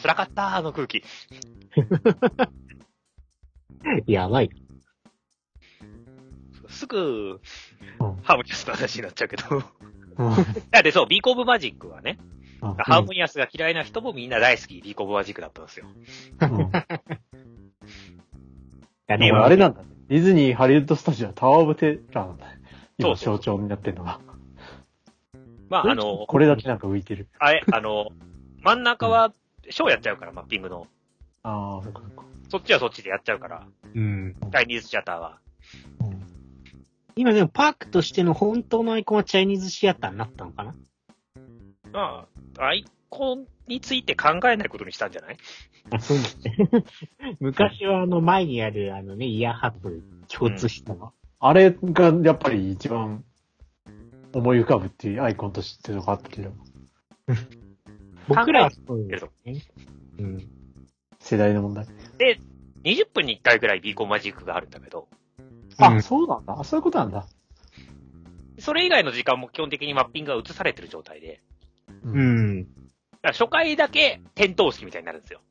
[0.02, 1.04] 辛かった、あの空気。
[4.08, 4.50] やばい。
[6.70, 7.40] すぐ、
[8.00, 9.44] うん Harmonious の話になっちゃうけど。
[9.52, 9.64] うん。
[10.72, 12.18] だってそう、 Beacon of Magic はね、
[12.62, 15.86] うん Harmonious が嫌いな人もみんな大好き、 Beacon of Magic だったんですよ。
[17.88, 18.18] うん
[19.08, 19.88] やでもあれなんだね。
[20.10, 22.62] ディズニーハリウッドスタジオはタワーオブテラーなんだね。
[22.98, 24.20] 今象徴になってるのが。
[25.70, 27.28] まあ、あの、これだけなんか浮いてる。
[27.40, 28.10] あれ、あの、
[28.62, 29.34] 真ん中は、
[29.70, 30.88] ショーやっちゃうから、マッピングの。
[31.44, 32.24] ああ、そっかそっか。
[32.50, 34.36] そっちはそっちでやっちゃうから、うん。
[34.40, 35.40] チャイニーズシアターは。
[36.02, 36.18] うん
[37.20, 40.76] 今でもパークとしての本当のアイコンはチャイニーズシアターになったのかな？
[41.92, 42.28] ま
[42.60, 45.38] あ、アイコンについて考えないことにしたんじゃない？
[47.40, 49.90] 昔はあの前にあるあのね、イヤーハット
[50.28, 51.14] 共通したの。
[51.40, 53.24] あれがやっぱり一番
[54.34, 56.52] 思い浮かぶっていうアイコンとしてのがあったけど、
[58.28, 59.62] 僕らはそうですね。
[60.20, 60.50] うん。
[61.20, 61.86] 世代の問題。
[62.84, 65.08] 20分に1回ぐらいビーコンマジックがあるんだけど、
[65.78, 66.60] あ、うんそうなんだ。
[66.60, 67.28] あ、そういうことなんだ。
[68.60, 71.42] それ以外の時間も基本的にマッピングが映されてる状態で、
[72.04, 72.10] う。
[72.10, 72.64] うんん。
[72.64, 72.78] だか
[73.24, 75.42] ら初回だけ点灯式みたいになるんですよ。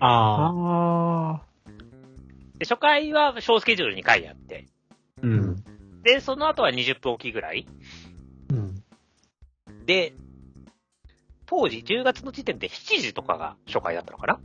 [0.00, 1.42] ああ。
[2.58, 4.66] で、初回は小スケジュール2回やって、
[5.22, 5.26] う。
[5.26, 5.64] うんん。
[6.02, 7.66] で、その後は20分おきぐらい
[8.50, 8.82] うん。
[9.86, 10.14] で、
[11.46, 14.40] 当時10月の時点で7時とかが初回だったのかな？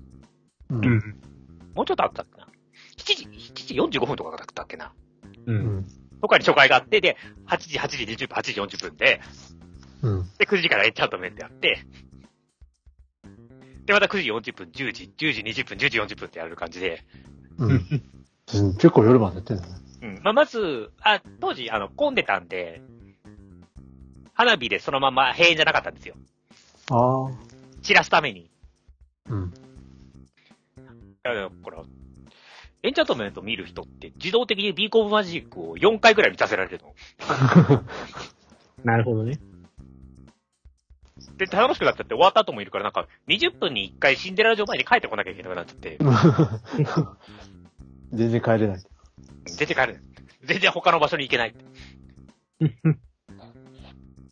[0.69, 0.75] う。
[0.75, 1.21] うんん。
[1.75, 2.47] もうちょっとあったっけな
[2.97, 4.93] ?7 時、7時45分とかだったっけな？
[5.45, 5.53] う。
[5.53, 5.87] うんん。
[6.21, 9.21] とかに初回があって、で、8時、8時20分、8時40分で、
[10.01, 10.29] うん。
[10.37, 11.85] で、9時からエンチャントメントやって、
[13.89, 17.03] で、また9時40分、10時、10時20分、10時40分ってやる感じで、
[17.57, 17.71] うん。
[17.71, 19.69] うん結構夜までやってんだね。
[20.03, 20.19] うん。
[20.23, 22.83] まあ、まず、あ、当時、あの、混んでたんで、
[24.35, 26.13] 花火でそのまま閉園じゃなかったんですよ。
[26.91, 27.31] ああ。
[27.81, 28.51] 散らすために。
[29.27, 29.51] うん。
[29.51, 29.57] だ
[31.23, 31.77] から、これ、
[32.83, 36.93] エンチャントメント見る人って自動的にビーコブマジックを4回ぐらい見させられるの。
[38.85, 39.39] なるほどね。
[41.39, 45.97] で、楽しくなっちゃって終わった後もいるから、なんか、20分に1回シンデレラ城前に帰ってこなきゃいけなくなっちゃって、
[48.11, 48.83] 全然帰れない。
[49.57, 50.03] 出て帰る。
[50.43, 51.55] 全然他の場所に行けない。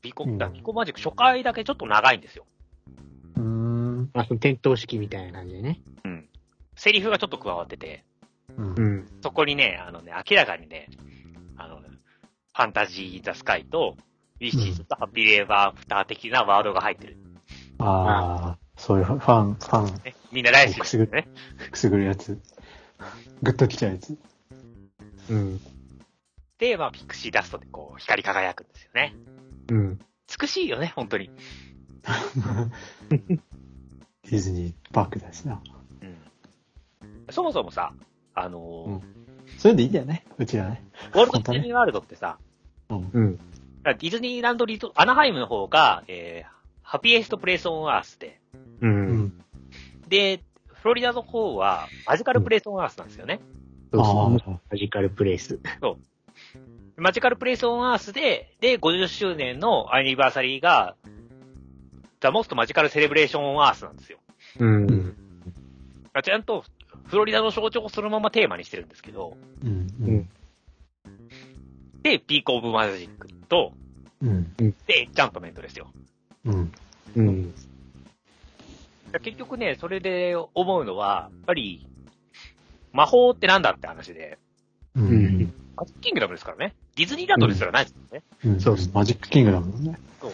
[0.02, 2.46] ビコ、うんだビコマジック初回だけちょっと長いんですよ。
[3.38, 4.10] うーん。
[4.14, 5.80] あ、その点灯式みたいな感じでね。
[6.04, 6.28] うん。
[6.76, 8.04] セリフがちょっと加わってて、
[8.58, 8.82] うんう。
[8.82, 9.08] ん。
[9.22, 10.90] そこにね、あのね、明らかにね、
[11.56, 13.96] あの、ファンタジー・ザ・スカイと、
[14.40, 17.18] ウィッシーズとハッピー・バー・アフター的なワードが入ってる。
[17.80, 21.28] ああ、そういうファン、ファン、ね、みんな大好きですよね。
[21.72, 22.40] くすぐるやつ。
[23.42, 24.18] グッときちゃうやつ。
[25.30, 25.60] うん。
[26.58, 29.16] で、まあ、ピクシーダストでこう、光り輝くんですよね。
[29.70, 30.00] うん。
[30.40, 31.30] 美しいよね、本当に。
[33.10, 35.62] ディズニーパークだしな。
[36.02, 36.18] うん。
[37.30, 37.94] そもそもさ、
[38.34, 39.28] あのーうん
[39.58, 40.26] それでいいんだよね。
[40.38, 40.84] うちはね。
[41.14, 42.38] ウォルト・ディズニーワールドってさ、
[42.90, 43.40] うん。
[43.92, 43.98] うん。
[43.98, 46.50] ディズニーランドリゾアナハイムの方が、えー、
[46.82, 48.40] Happiest Place on Earth で、
[48.82, 48.88] う。
[48.88, 49.34] うんん。
[50.08, 53.40] で、フロリダの方は Magical Place on Earth なんですよね。
[53.94, 54.54] そうあそう。
[54.56, 55.60] あ、 Magical Place。
[56.98, 60.96] Magical Place on Earth で、で、50周年のアニバーサリーが、
[62.20, 64.18] The Most Magical Celebration on Earth なんですよ。
[64.60, 64.66] う。
[64.66, 65.18] うんん。
[66.24, 66.64] ちゃんと、
[67.06, 70.30] フロリダの象徴をそのままテーマにしてるんですけど、うん。
[72.08, 73.74] で、ピーク・オブ・マジックと、
[74.22, 74.54] うん。
[74.56, 74.66] で、
[75.02, 75.92] エンチャントメントですよ。
[76.46, 76.72] うん。
[77.16, 77.54] うん。
[79.22, 81.86] 結局ね、それで思うのは、やっぱり、
[82.94, 84.38] 魔法ってなんだって話で、
[84.96, 85.54] ううんん。
[85.76, 86.74] マジックキングダムですからね。
[86.96, 88.24] ディズニーランドですらないですよね。
[88.46, 88.60] うん。
[88.60, 89.98] そうそうマジックキングだもんね。
[90.22, 90.32] そう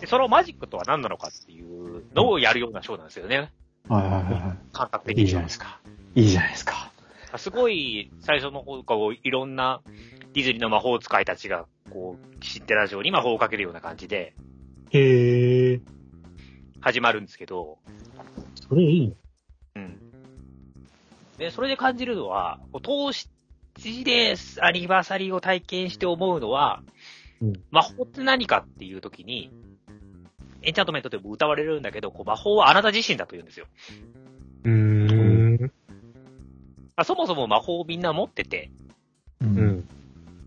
[0.00, 3.50] で、そのマジックとは何なのかっていうのをやるようなショーなんですよね。
[3.88, 5.14] はいはいはいは感覚い。
[5.14, 5.80] 的にはいいじゃないですか。
[6.14, 6.93] いいじゃないですか。
[7.38, 9.82] すごい、最初の方からこういろんな
[10.32, 14.34] ディズニーの魔法使いたちが、こう、知ってラジオに魔法をかけるような感じで
[14.90, 15.80] へえ。
[16.80, 17.78] 始まるんですけど、
[18.68, 19.14] それいいね。
[19.76, 19.98] うん。
[21.38, 22.80] で、それで感じるのは、こ
[23.10, 23.28] う通し
[24.04, 26.82] でアニバーサリーを体験して思うのは、
[27.40, 29.50] うん魔法って何かっていう時に、
[30.62, 33.66] エンチャントメントでも歌われるんだけど、こう魔法はあなた自身だと言うんですよ。
[34.64, 35.13] うーん。
[36.96, 38.70] まあ、そもそも魔法をみんな持ってて、
[39.40, 39.44] う。
[39.44, 39.88] うんん。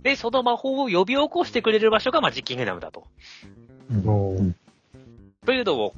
[0.03, 3.05] で、その魔法を呼び起こしてくれる場所がマジックキングダムだと。
[3.89, 4.55] うん。
[5.45, 5.93] というのを、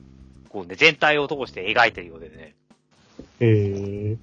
[0.49, 2.55] こうね、全体を通して描いてるようでね、
[3.39, 3.47] へ
[4.11, 4.17] え。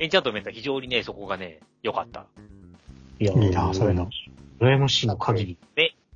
[0.00, 2.26] エンチャントメントは非常にね、そこがね、良かった。
[3.18, 4.08] いやいいな、そういうの。。
[4.60, 5.58] 羨ましいの限り。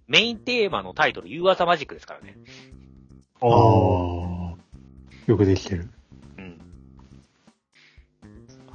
[0.07, 2.37] メインテーマのタイトル、ユーアザマジックですからね。
[3.41, 3.51] ああ。
[5.27, 5.89] よくできてる。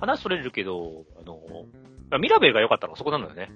[0.02, 0.10] うん。
[0.10, 3.50] 話それるけど、あの、ミラベルが良かったのはそこなのよね。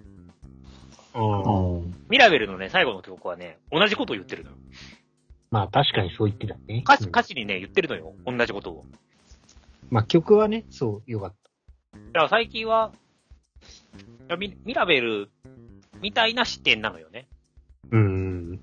[2.10, 4.58] ミラベルのね、最後の曲はね、同じことを言ってるのよ。
[5.52, 6.82] まあ確かにそう言ってたね。
[6.84, 8.16] 歌詞、うん歌詞にね、言ってるのよ。
[8.26, 8.86] 同じことを。
[9.92, 11.34] まあ曲はね、そう、よかっ
[11.94, 12.92] だから最近は、
[14.28, 15.30] いやミミラベル
[16.02, 17.28] みたいな視点なのよね。
[17.92, 17.98] た。
[17.98, 18.60] うん。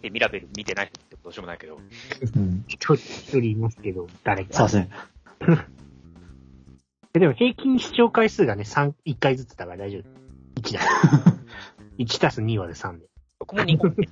[0.00, 1.76] で、ミラベル見てない人ってどうしようもないけど。
[1.76, 2.64] うん。
[2.66, 4.54] 一人、一人いますけど、誰か。
[4.54, 4.90] さあせん。
[7.16, 10.02] えでも平均視聴回数がね、三1回ずつだから大丈夫。
[10.60, 10.80] 1だ。
[11.98, 13.06] 1たす2割で3で。
[13.38, 14.06] 僕も日本で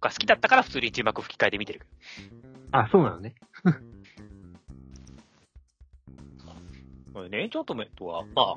[0.00, 1.86] が好きだったから普通に字幕吹き替えで見てるけ
[2.72, 3.36] あ、そうなのね。
[3.64, 3.72] ど。
[7.12, 8.56] これね、エンチャントメントは、まあ、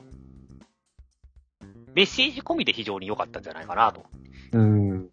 [1.93, 4.07] メッセージ込みで非常に良かったんじゃないかなと。
[4.53, 5.09] うん。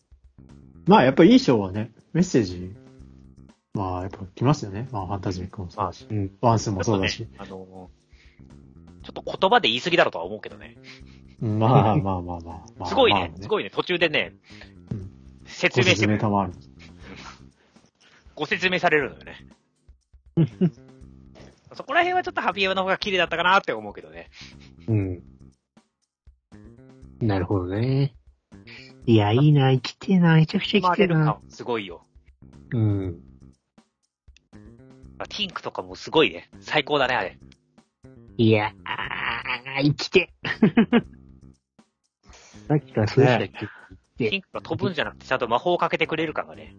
[0.86, 2.74] まあ、やっぱりいい賞はね、メッセージ、
[3.74, 4.88] まあ、やっぱ来ますよね。
[4.92, 6.32] まあ、ファンタジックもそうだし、うん。
[6.40, 7.22] ワンスもそうだし。
[7.22, 7.90] ね、あの
[9.02, 10.76] ちょっと言葉で言い過ぎだろうとは思うけどね。
[11.40, 12.64] まあまあまあまあ。
[12.78, 14.32] まあすごいね、まあすごいね、途中でね
[14.92, 15.10] うん、
[15.44, 16.52] 説明してご説明たまある。
[18.36, 19.46] ご説明されるのよね。
[21.74, 24.30] そこら辺はちょっとハピエワの方が綺麗だったかなって思うけどね。
[24.86, 25.22] うん。
[27.20, 28.14] なるほどね。
[29.06, 31.38] いや、いいな、生きてえな、めちゃくちゃ生きてえな。
[31.48, 32.06] すごいよ。
[32.70, 33.20] うん。
[35.28, 36.50] ティンクとかもすごいね。
[36.60, 37.38] 最高だね、あれ。
[38.36, 40.32] いやー、生きて。
[42.68, 43.48] さっきからそうでしたっ
[44.18, 46.74] け、ティンクが飛ぶんじゃなくて、ちゃんと魔法をかけてくれる感がね。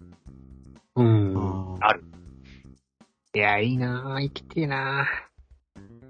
[0.96, 1.78] うん。
[1.82, 2.04] あある。
[3.34, 5.06] いや、いいな生きてえな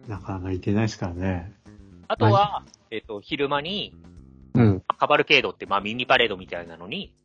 [0.08, 1.54] ーなかなかいけないですからね。
[2.08, 3.96] あとは、えっ、と、昼間に、
[4.54, 4.84] うん。
[4.98, 7.16] カバルケードって、まあ、ミニパレードみたいなのに、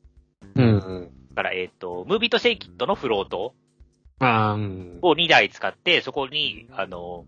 [0.54, 1.10] うん。
[1.30, 3.54] だから、えっ、と、ムービートセイキットのフロート。
[4.20, 7.26] を2台使って、そこに、あの、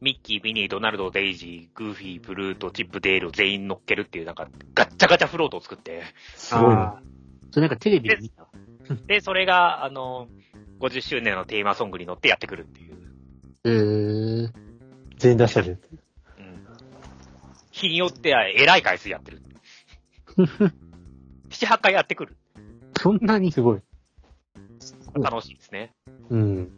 [0.00, 6.02] ミッキー、ミニー、ドナルド、デイジー、グーフィー、ブルート、チップ、デールを全員乗っけるっていう、なんか、ガッチャガチャフロートを作って、
[6.36, 6.76] すごいね。
[6.76, 8.46] あーそれなんかテレビで見た？
[9.06, 10.28] で、それが、あの、
[10.78, 12.96] 50周年のテーマソングに乗ってやってくるっていう。
[13.64, 14.52] うー。
[15.18, 15.72] 全員出したで。
[15.72, 15.78] うん。
[17.72, 19.42] 日によっては、えらい回数やってる。
[20.38, 20.72] 7、
[21.50, 22.36] 8回やってくる。
[22.96, 23.50] そんなに？
[23.50, 23.76] すごい。
[23.76, 23.80] う
[25.18, 25.92] ん楽しいですね。
[26.30, 26.70] うん。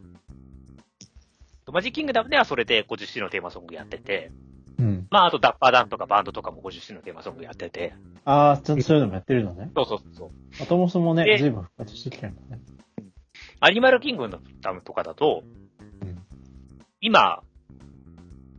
[1.71, 4.31] マジックキングダムではそれで50周年のテーマソングやってて、
[4.79, 5.07] うん。
[5.11, 7.95] まあ、あとダッパーダンとかバンドとかも50周年のテーマソングやってて、
[8.25, 9.71] ああ、ちゃんとそういうのもやってるのね。
[9.75, 10.31] そうそうそう。
[10.63, 12.63] あともそもねで、随分復活してきてるんだね。
[13.61, 14.29] アニマルキング
[14.61, 15.45] ダムとかだと、
[16.03, 16.19] うん
[17.05, 17.43] 今、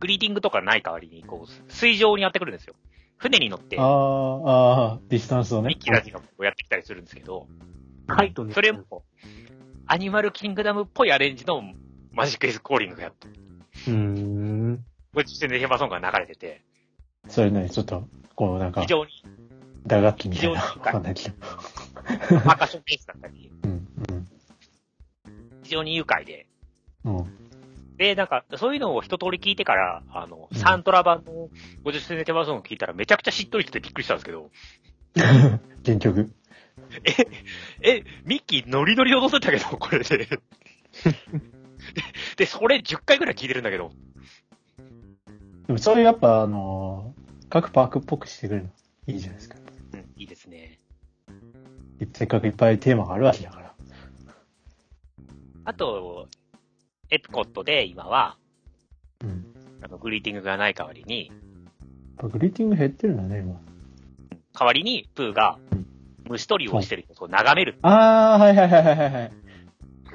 [0.00, 2.74] グリーティングとかない代わりに、こう、水上にやってくるんですよ。
[3.16, 5.78] 船に乗ってあ、あ、ああ、ディスタンスをねミッ。
[5.78, 7.46] キーラジがやってきたりするんですけど、
[8.06, 8.52] カイトね。
[8.52, 9.02] それも、
[9.86, 11.62] アニマルキングダムっぽいアレンジの
[12.12, 14.84] マジックエスコーリングがやって、うーん。
[15.12, 16.62] ご自身でテーマソングが流れてて、
[17.28, 19.10] それね、ちょっと、こうなんか非、常に、
[19.86, 20.60] 打楽器みたいな。
[20.60, 20.82] 非常に。
[20.84, 23.88] パーカッションベースだったり、うん。
[25.62, 26.46] 非常に愉快で。
[27.04, 27.16] うん。
[27.18, 27.44] うん。
[27.96, 31.48] で、なんか、そういうのを一通り聞いてから、あの、うんサントラ版の
[31.84, 34.50] 50周年テーマソング聞いたらめちゃくちゃしっとりしててびっくりしたんですけど、
[35.84, 36.30] 原曲。
[37.82, 40.28] え、ミッキーノリノリ踊ってたけど、 これで。
[42.36, 43.90] で、それ10回ぐらい聞いてるんだけど、
[45.66, 48.70] でもそういうやっぱあのー各パークっぽくしてくれるの
[49.06, 49.56] いいじゃないですか。
[49.92, 50.80] うん、いいですね。
[52.12, 53.74] せっかくいっぱいテーマがあるわけだから。
[55.64, 56.28] あと、
[57.10, 58.36] エプコットで今は、
[59.22, 59.54] うん。
[59.82, 61.30] あの、グリーティングがない代わりに、
[62.20, 63.60] グリーティング減ってるんだね、今。
[64.58, 65.86] 代わりにプーがうん
[66.28, 67.78] 虫取りをしてることを眺める。
[67.82, 69.32] あー、はいはいはいはいはいはい。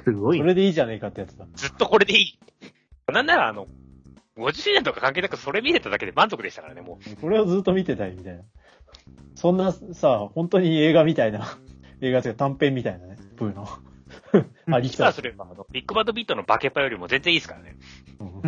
[0.04, 0.44] すごいそ。
[0.44, 1.46] れでいいじゃねえかってやつだ。
[1.54, 2.38] ずっとこれでいい。
[3.12, 3.66] なんならあの、
[4.36, 7.16] 50周年とか関係なくそれ見れただけで満足でしたからね、もう。
[7.16, 8.42] これをずっと見てたいみたいな。
[9.34, 11.58] そんなさ、本当に映画みたいな、
[12.00, 13.66] 映画というか短編みたいなね、プーの。
[14.74, 17.76] ありきた実はすれば、あの、ビッグバッドビートのバケパよりも全然いいですからね。
[18.18, 18.42] うん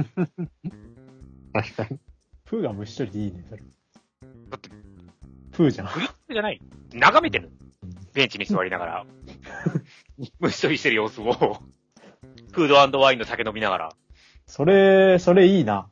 [1.53, 1.99] 確かに。
[2.45, 3.63] プーが虫取りでいいね、それ。
[3.63, 4.71] だって、
[5.53, 5.86] プーじゃん。
[5.92, 6.61] グリップじゃない。
[6.92, 7.50] 眺めてる。
[8.14, 9.07] ベンチに座りながら。
[10.40, 11.59] 虫取りしてる様子を。
[12.53, 13.88] フードワインの酒飲みながら。
[14.46, 15.88] それ、それいいな。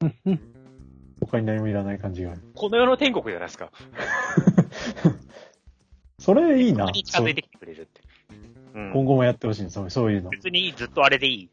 [1.20, 2.40] 他に何もいらない感じがある。
[2.54, 3.70] この世の天国じゃないですか。
[6.18, 6.86] それいいな。
[6.86, 8.00] に近づいてきてくれるって。
[8.74, 8.92] うん。
[8.92, 10.30] 今後もやってほしいねそうそういうの。
[10.30, 11.50] 別にずっとあれでいい。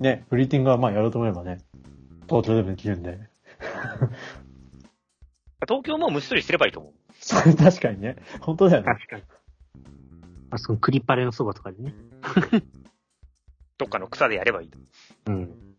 [0.00, 1.58] ね、グリーティングはまあやろうと思えばね、
[2.28, 3.18] 東京でもできるんで。
[5.72, 6.92] 東京も虫取りすればいいと思う。
[7.18, 8.16] そ れ確かにね。
[8.42, 8.92] 本当だよね。
[8.92, 9.22] 確かに。
[10.50, 11.94] あそのクリパレのそばとかでね。
[13.78, 14.70] どっかの草でやればいい。
[15.26, 15.76] うん。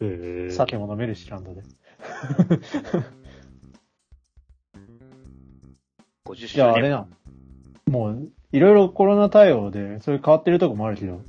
[0.00, 1.62] えー、酒も飲めるし、ランドで。
[6.26, 6.90] 50周じゃああれ年。
[6.90, 7.08] な。
[7.86, 11.22] もう、いろいろコロナ対応で、そういう変わってるとこもあるけど、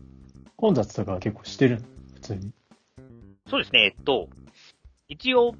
[0.57, 1.87] 混雑とかは結構してるの？
[2.15, 2.51] 普通に。
[3.47, 4.27] そうですね、えっと、
[5.07, 5.55] 一応、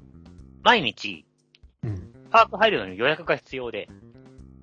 [0.62, 1.31] 毎日、うん。
[2.32, 3.88] パーク入るのに予約が必要で、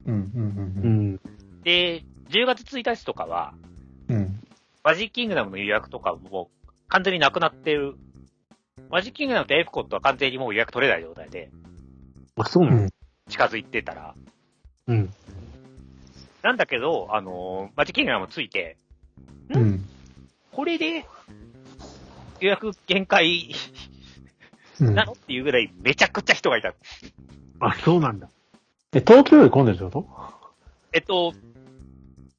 [0.06, 1.14] うん、うん、ううん。
[1.14, 1.20] ん。
[1.64, 3.54] で、10月1日とかは、
[4.10, 4.40] うん。
[4.84, 7.96] マジックキングダムの予約とかもう完全になくなってる。
[8.90, 11.52] マジックキングダムとエプコットは完全にもう予約取れない状態で
[12.38, 12.78] あ、そうなの？
[12.78, 12.90] うん。
[13.30, 14.16] 近づいてたら。
[14.88, 15.14] うん。
[16.42, 18.78] なんだけど、あのーマジックキングダムついて、
[19.50, 19.86] うん？
[20.54, 21.06] これで
[22.40, 23.54] 予約限界
[24.80, 25.12] うんなの？
[25.12, 26.74] っていうぐらいめちゃくちゃ人がいた。
[27.60, 28.30] あ、そうなんだ。
[28.94, 30.08] え、東京より混んでるってこと？
[30.94, 31.34] えっと、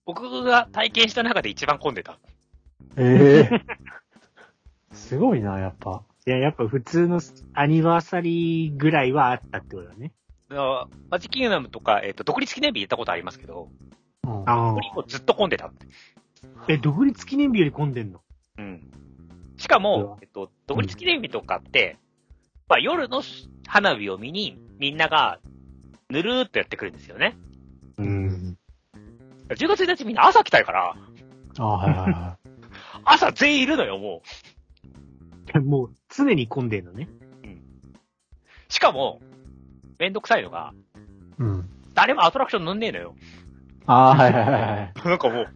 [0.04, 2.18] 僕が体験した中で一番混んでた。
[2.96, 3.60] ええ
[4.92, 6.02] すごいな、やっぱ。
[6.26, 7.20] いや、やっぱ普通の
[7.54, 10.12] アニバーサリーぐらいはあったってことだね。
[10.48, 13.68] だからマジックキングダムとか、えっと、独立記念日行ったことありますけど、
[14.24, 14.42] うん。
[14.46, 15.86] あこれ以降ずっと混んでたって。
[16.68, 18.20] え、独立記念日より混んでんの？
[18.58, 18.90] うん。
[19.56, 21.96] しかうもわ、えっと、独立記念日とかって、
[22.68, 23.22] まあ夜の
[23.66, 25.38] 花火を見にみんなが
[26.08, 27.36] ぬるーっとやってくるんですよね。
[27.98, 28.02] う。
[28.02, 28.58] うん
[29.50, 30.96] 10月1日みんな朝来たいから、
[31.58, 32.38] あはいはいは
[33.04, 34.22] 朝全員いるのよ、も
[35.62, 37.08] もう常に混んでんのね。
[37.42, 38.72] う。
[38.72, 39.20] しかも、
[39.98, 40.72] めんどくさいのが、
[41.38, 41.42] い。
[41.42, 41.68] うん。
[41.92, 43.14] 誰もアトラクション乗んねえのよ。
[43.86, 44.92] ああ、はいはいはいはい。
[45.04, 45.54] なんかもう、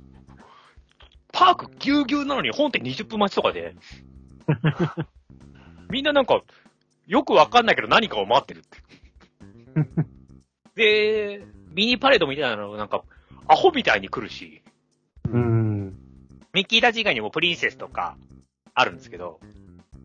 [1.32, 3.74] パークぎゅうぎゅうなのに本店20分待ちとかで、
[5.88, 6.42] みんななんか、
[7.06, 8.84] よくわかんないけど何かを待ってるって。
[10.74, 11.44] で、
[11.74, 13.04] ミニパレードみたいなのなんか、
[13.46, 14.62] アホみたいに来るし、
[15.28, 15.96] うん。
[16.52, 18.16] ミッキーたち以外にもプリンセスとか
[18.74, 19.40] あるんですけど、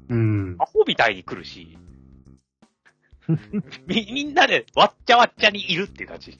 [0.10, 0.56] うん。
[0.60, 1.78] アホみたいに来るし、
[3.86, 6.38] み、みんなでわっちゃわっちゃにいるっていう感じ。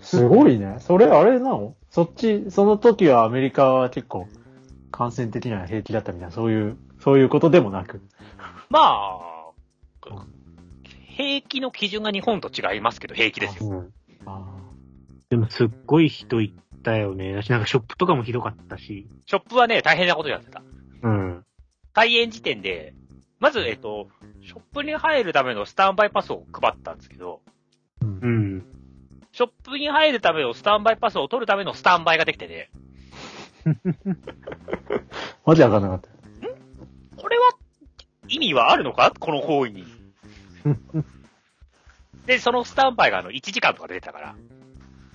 [0.00, 0.76] すごいね。
[0.80, 1.76] それあれなの？
[1.90, 4.26] そっち、その時はアメリカは結構
[4.90, 8.00] 感染的には平気だったみたいな、そういう、そういうことでもなく。
[8.70, 9.50] まあ、
[11.20, 13.68] 平気の基準が日本と違いますけど平気ですよ。
[13.68, 13.92] うん。
[14.26, 14.56] あ
[15.28, 17.34] でもすっごい人いったよね。
[17.36, 19.06] 私なんかショップとかもひどかったし。
[19.26, 20.62] ショップはね、大変なことやってた。
[21.02, 21.44] うん。
[21.92, 22.94] 開園時点で、
[23.38, 24.08] まず、えっと、
[24.42, 28.66] ショップに入るためのスタンバイパスを配ったんですけど、ーうんうん。
[29.32, 32.70] ショップに入るためのスタンバイパスを取るためのスタンバイができてね、
[35.44, 36.08] マジわかんなかった。
[37.16, 37.50] これは
[38.28, 39.12] 意味はあるのか？
[39.18, 39.99] この行為に。
[42.26, 44.34] で、そのスタンバイがあの1時間とか出てたから、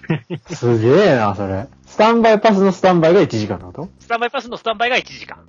[0.54, 1.68] すげえな、それ。
[1.86, 3.90] スタンバイパスのスタンバイが1時間ってこと？
[4.00, 5.46] スタンバイパスのスタンバイが1時間。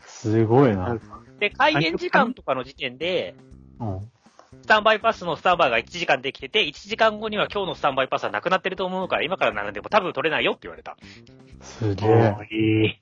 [0.00, 0.98] すごいな。
[1.38, 3.34] で、開園時間とかの時点で、
[3.78, 4.00] うん。
[4.62, 10.96] スタンバイパスのスタンバイが1時間できてて、1時間後には今日のスタンバイパスはなくなってると思うから、今から並んでも多分取れないよって言われた。
[11.60, 12.36] すげえ。
[12.50, 13.00] ええ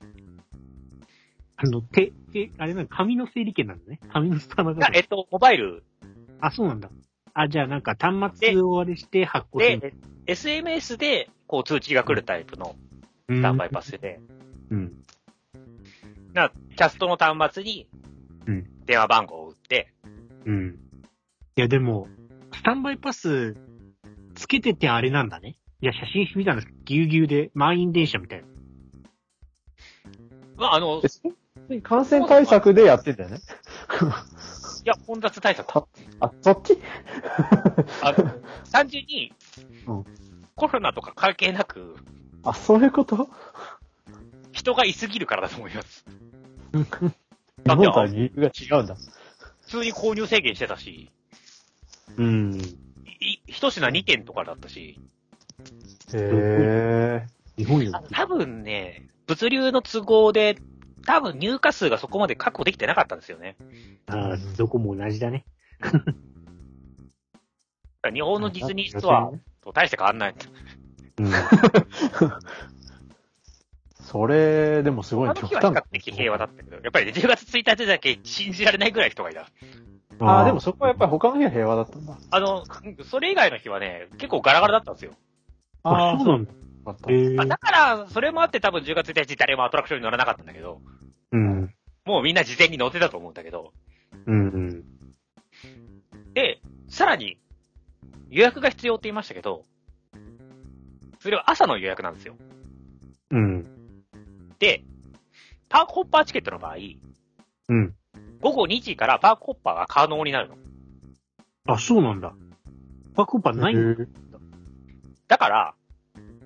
[1.57, 3.99] あの、手、手、あれなんか紙の整理券なんだね。
[4.11, 5.83] 紙のスタンバイいや、えっと、モバイル
[6.39, 6.89] あ、そうなんだ。
[7.33, 9.79] あ、じゃあなんか端末をあれして発行する。
[9.79, 9.93] で、
[10.27, 12.75] SMS で、こう通知が来るタイプの
[13.29, 14.19] ススタンバイパスで、
[14.69, 14.93] うん。
[16.33, 17.87] な、キャストの端末に
[18.47, 19.91] うん、電話番号を打って、
[20.45, 20.79] うん。
[21.55, 22.07] いや、でも、
[22.53, 23.55] スタンバイパス、
[24.35, 25.57] つけててあれなんだね。
[25.81, 28.47] いや、写真見たんですけど、ぎゅうぎゅうで、満員電車みたいな。
[30.57, 31.01] まあ、あの、
[31.81, 33.39] 感染対策でやってんだよね。
[34.85, 35.67] や、混雑対策。
[36.19, 36.77] あ、そっち？
[38.01, 38.31] あの、
[38.71, 39.33] 単純に
[39.87, 40.05] うん、
[40.55, 41.95] コロナとか関係なく、
[42.43, 43.27] あ、そういうこと？
[44.51, 46.05] 人がいすぎるからだと思います。
[46.73, 46.83] 日
[47.75, 48.95] 本とは理由が違うんだ。
[49.61, 51.09] 普通に購入制限してたし、
[52.17, 52.55] うん。
[53.19, 54.99] い一品2点とかだったし、
[56.13, 57.25] へ
[57.57, 57.91] 日本よ。
[58.11, 60.57] 多分ね、物流の都合で、
[61.05, 63.55] 多分入荷数がそこまで確保できてなかったんですよね。
[64.07, 65.45] ああ、どこも同じだね。
[65.81, 65.99] だか
[68.03, 69.31] ら日本のディズニーストア
[69.63, 70.35] と大して変わんない。
[71.17, 71.31] うん。
[74.01, 79.47] それ、でもすごいあの日は比較的平和だったけど、やっぱりね、10月1日だけ信じられないぐらい人がいた。
[80.19, 82.17] ああ、でもそこはやっぱり他の日は平和だったんだ。
[82.29, 82.63] あの、
[83.03, 85.13] それ以外の日はね、結構ガラガラだったんですよ。
[85.83, 86.51] あ、そうなんだ。
[86.85, 87.11] だった。
[87.11, 90.81] へえあだから、それもあって多分10月1日誰もアトラクションに乗らなかったんだけど、
[91.31, 91.73] うん。
[92.05, 93.73] もうみんな事前に乗ってたと思うんだけど、
[94.25, 94.83] うんうん。
[96.33, 97.39] で、さらに、
[98.29, 99.65] 予約が必要って言いましたけど、
[101.19, 102.35] それは朝の予約なんですよ。
[103.31, 103.65] うん。
[104.59, 104.83] で、
[105.69, 106.75] パークホッパーチケットの場合、
[107.69, 107.95] うん。
[108.41, 110.55] 午後2時からパークホッパーが可能になるの。
[111.67, 112.33] あ、そうなんだ。
[113.15, 114.03] パコパないんだ。
[114.03, 114.07] へ
[115.27, 115.75] だから、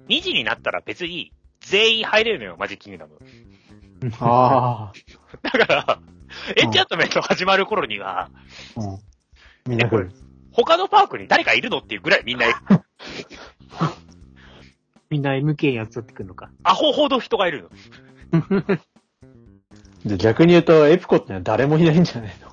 [0.10, 1.32] 2時になったら別に
[1.62, 3.18] 全員入れるのよ、マジックキングダム。
[4.01, 4.91] ーあ
[5.41, 5.99] だから、
[6.55, 8.30] エンチャントメント始まる頃には、あ、
[8.78, 8.99] うん。
[9.68, 10.12] みんな来る。
[10.51, 12.47] 他のパークに誰かいるのっていうぐらいみんな、
[15.10, 16.49] みんな MK やっちゃってくるのか。
[16.64, 17.70] アホほど人がいる
[18.32, 18.39] の。
[20.05, 22.49] で逆に言うと、エプコってのは誰もいないんじゃないの？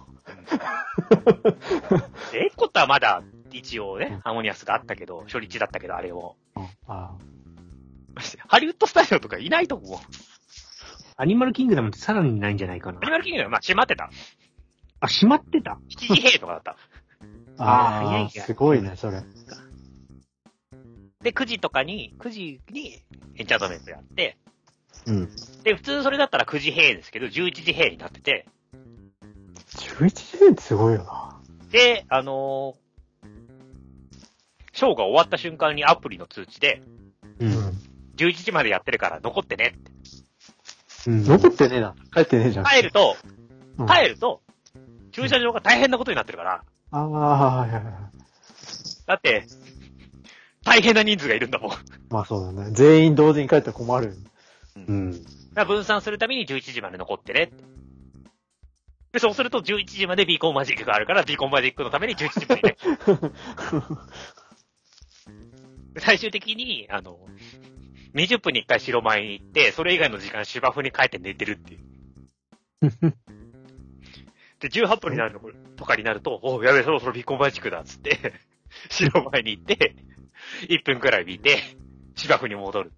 [2.32, 6.36] でエッコットはまだ、一応ね、ハーモニアスがあったけど、初日だったけど、あれを。
[6.86, 7.14] あ
[8.48, 9.98] ハリウッドスタジオとかいないと思う。
[11.16, 13.10] アニマルキングダムってさらにいないんじゃないかなアニ。
[13.10, 14.10] マルキングダムはまあ閉まってた。
[15.00, 16.76] あ、閉まってた？7時閉とかだった。
[17.58, 19.22] あー早いあー、すごいね、それ。
[21.22, 23.02] で、9時とかに、9時に
[23.36, 24.36] エンチャントメントやって、
[25.06, 25.28] うん。
[25.64, 28.46] で、普通それだったら9時閉ですけど、11時閉になってて、
[29.76, 31.40] 11時半ってすごいよな。
[31.70, 32.86] で、あのー
[34.76, 37.05] ショーが終わった瞬間にアプリの通知で、うん。
[38.16, 39.90] 11時までやってるから残ってねって。
[41.10, 41.24] うん。
[41.24, 41.94] 残ってねえな。
[42.12, 42.64] 帰ってねえじゃん。
[42.64, 43.16] 帰ると、
[43.78, 44.40] うん帰ると、
[45.12, 47.94] 駐車場が大変なことになってるから、ああ、はいはいはい。
[49.06, 49.46] だって、
[50.64, 51.70] 大変な人数がいるんだもん。
[51.70, 52.70] だかまあそうだね。
[52.72, 54.16] 全員同時に帰ったら困る。
[54.88, 55.24] うん。
[55.54, 57.64] ら分散するために11時まで残ってねって。
[59.12, 62.76] で、そうすると11時までビーコンマジックがあるから、ビーコンマジックのために11時までね。
[65.98, 67.18] 最終的に、あの、
[68.16, 71.80] 20分に1回白前に行って、それ以外の時間芝生に帰って寝てるっていう。
[74.58, 75.40] で、18分になるの
[75.76, 78.32] とかになると、おうやべえ、そろそろビーコンマジックだっつって、
[78.88, 79.94] 白前に行って、
[80.68, 81.58] 1分くらい見て、
[82.14, 82.92] 芝生に戻る。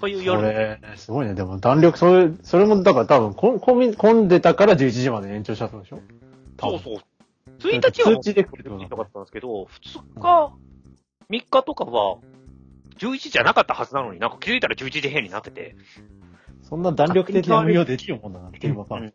[0.00, 0.42] というそ夜。
[0.42, 1.34] れ、すごいね。
[1.34, 6.02] でも弾力、それ、それも、だから多分、混み混んでたから11時まで延長したってことでしょ？
[6.58, 6.96] そうそう。
[7.60, 10.52] 1日は通知で来るとかったんですけど、2日、
[11.30, 12.18] 3日とかは、
[12.98, 15.76] 11時じゃなかったはずなのになんか気づいたら11時編になってて、
[16.62, 19.14] そんな弾力的な運用できるもんだな、テーマパーク。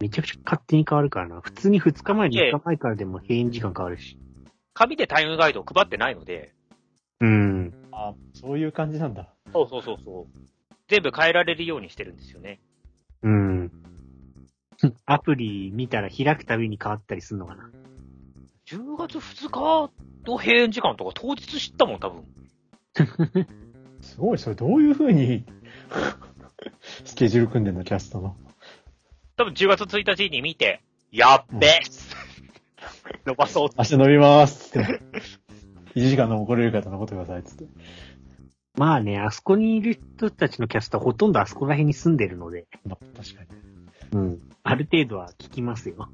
[0.00, 1.40] めちゃくちゃ勝手に変わるからな。
[1.40, 4.18] 普通に2日前、3日前からでも閉園時間変わるし。
[4.72, 6.54] 紙でタイムガイドを配ってないので、
[7.20, 7.74] うん。
[7.92, 9.28] あそういう感じなんだ。
[9.52, 10.38] そうそうそうそう。
[10.88, 12.60] 全部変えられるようにしてるんですよね。
[13.22, 13.70] うん。
[15.04, 17.70] アプリ見たら開くたびに変わったりするのかな。
[18.66, 19.90] 10月2日？
[20.26, 22.24] の閉園時間とか当日知ったもん、多分。
[24.00, 25.44] すごい、それどういう風に、
[27.04, 28.36] スケジュール組んでんの、キャストの。
[29.36, 31.80] 多分10月1日に見て、やっべえ、
[33.26, 35.00] 伸ばそう明日伸びまーすって。
[35.94, 37.64] 1時間でも来れる方残ってください、つって。
[38.76, 43.48] まあね、あそこにいる人たちのキャストはほとんどあそこら辺に住んでるので、まあ、確かに。
[44.12, 44.40] うん。
[44.62, 46.08] ある程度は聞きますよ。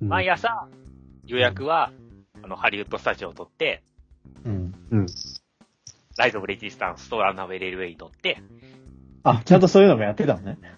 [0.00, 0.68] 毎朝、
[1.26, 1.92] 予約は、
[2.42, 3.82] あの、ハリウッドスタジオを取って、
[4.44, 4.74] うん。
[6.16, 8.40] ライズ・オブ・レジスタンスとランナーウェイ・レールウェイに乗って、
[9.24, 10.58] あ、ちゃんとそういうのもやってたのね。
[10.60, 10.70] だ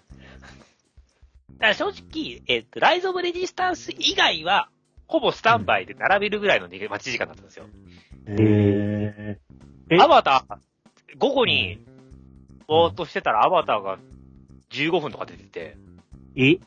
[1.59, 4.69] から正直、えっ、と、ライズ・オブ・レジスタンス以外は、
[5.07, 7.65] ほぼスタンバイで並べるぐらいの待ち時間だったんですよ。
[8.27, 9.37] へ
[9.89, 10.57] えアバター、
[11.17, 11.79] 午後に、
[12.67, 13.97] ぼーっとしてたらアバターが
[14.71, 15.77] 15分とか出てて、
[16.35, 16.59] え？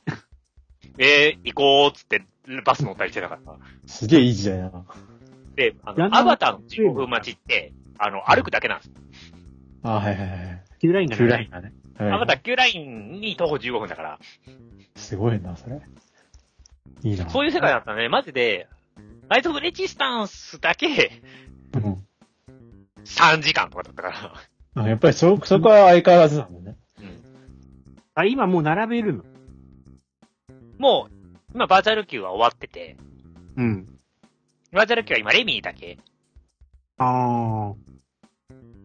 [1.02, 2.22] えー、行こうっつって
[2.62, 3.52] バス乗ったりしてたから。
[3.54, 3.56] ー。
[3.86, 4.84] すげえいい時代だな。
[5.56, 8.90] で、あの、アバターの15分待ちって、あの、歩くだけなんです。
[9.82, 10.62] あ、はいはいはい。
[10.78, 11.72] Q ラインが旧ラインがね。
[11.98, 14.18] はいアバター9ラインに徒歩15分だから、
[14.96, 15.82] すごいな、それ。
[17.02, 17.28] いいな。
[17.28, 18.08] そういう世界だったね。
[18.08, 18.68] マジで、
[19.28, 21.22] ライト・オブ・レジスタンスだけ
[21.74, 22.06] うん
[23.04, 24.08] 3時間とかだったか
[24.74, 24.82] ら。
[24.82, 26.76] あやっぱりそ、そこは相変わらずなんだね。
[27.00, 27.22] うん。
[28.14, 29.24] あ、今もう並べるの
[30.80, 31.12] もう、
[31.54, 32.96] 今バーチャル級は終わってて、
[33.54, 33.86] うん。
[34.72, 35.98] バーチャル級は今レミーだけ。
[36.96, 37.74] あ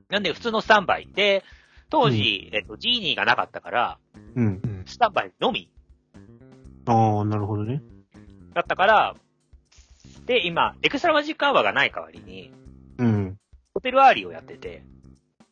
[0.10, 1.46] なんで普通のスタンバイで、
[1.90, 4.40] 当時、えっと、ジーニーがなかったから、ー。
[4.40, 4.46] うん。
[4.46, 4.84] うん。
[4.86, 5.72] スタンバイのみ
[6.86, 7.82] ああ、なるほどね。
[8.54, 9.16] だったから、
[10.26, 12.52] で、今、エクストラマジックアワーがない代わりに、
[12.98, 13.38] うん。
[13.74, 14.84] ホテルアーリーをやってて、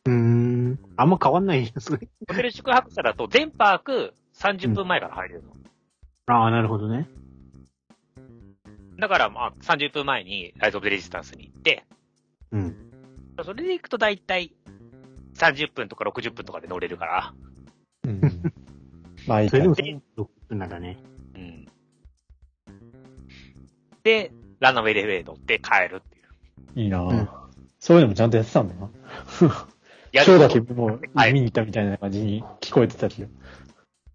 [0.04, 0.78] うーん。
[0.96, 2.06] あんま変わんないじゃん、すごい。
[2.28, 5.63] ホテル宿泊者だと全パーク30分前から入れるの。
[6.26, 7.08] ああ、なるほどね。
[8.98, 11.84] だから、まあ、30分前にライズ・オブ・レジスタンスに行って、
[12.52, 12.76] うん。
[13.44, 14.54] それで行くと大体
[15.34, 17.34] 30分とか60分とかで乗れるから、
[18.04, 18.20] うん。
[19.26, 19.74] まあいいかそれでも
[20.16, 20.98] 6分なんだね。
[21.34, 21.68] うん。
[24.02, 26.20] で、ランナーウェイレウェイ乗って帰るってい
[26.76, 26.80] う。
[26.80, 27.28] いいな、うん
[27.80, 28.88] そういうのもちゃんとやってたんだな。
[30.10, 33.28] やショーだるけもうはい見に行ったみたいな感じに聞こえてたけど。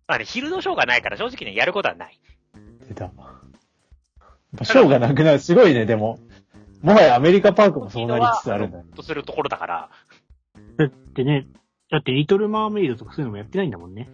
[0.09, 2.19] まあね、昼のショーがないから正直ね、やることはない。
[2.87, 3.03] 出た。
[3.05, 3.13] やっ
[4.57, 5.39] ぱショーがなくなる。
[5.39, 6.19] すごいね、でも。
[6.81, 8.85] もはやアメリカパークもそうなりつつあるんだね。
[8.95, 9.89] とするところだから、
[10.77, 11.45] だってね、
[11.91, 14.09] だってリトルマーメイドとかそういうのもやってないんだもんね。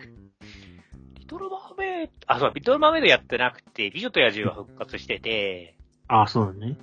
[1.14, 5.78] リトルマーメイド、あ、そう、リトルマーメイドやってなくて、美女と野獣は復活してて、
[6.10, 6.76] ああ、そうだね。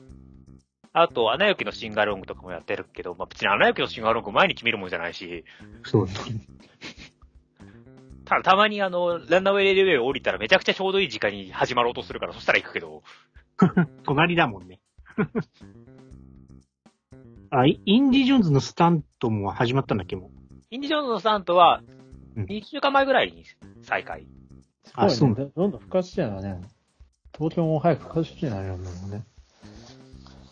[0.94, 5.44] あと、アナ雪のシンガロングとかもやってるけど、まあ、別にアナ雪のシンガロング毎日見るもんじゃないし、
[5.84, 6.40] そうだね。
[8.37, 13.03] たたまにあの、ランナーウェイレベル降りたらめちゃくちゃちょうどいい時間に始まろうとするから、そしたら行くけど、
[14.05, 14.80] 隣だもんね。
[17.51, 20.30] あ、イインディ・ジョーンズのスタントも始まったんだっけもう？
[20.70, 21.83] インディ・ジョーンズのスタントは
[22.37, 23.45] うん、2週間前ぐらいに
[23.83, 24.26] 再開。
[24.95, 25.51] あそうすごいね。
[25.55, 26.61] どんどん復活してるのね。
[27.37, 29.24] 東京も早く復活してないよもうね。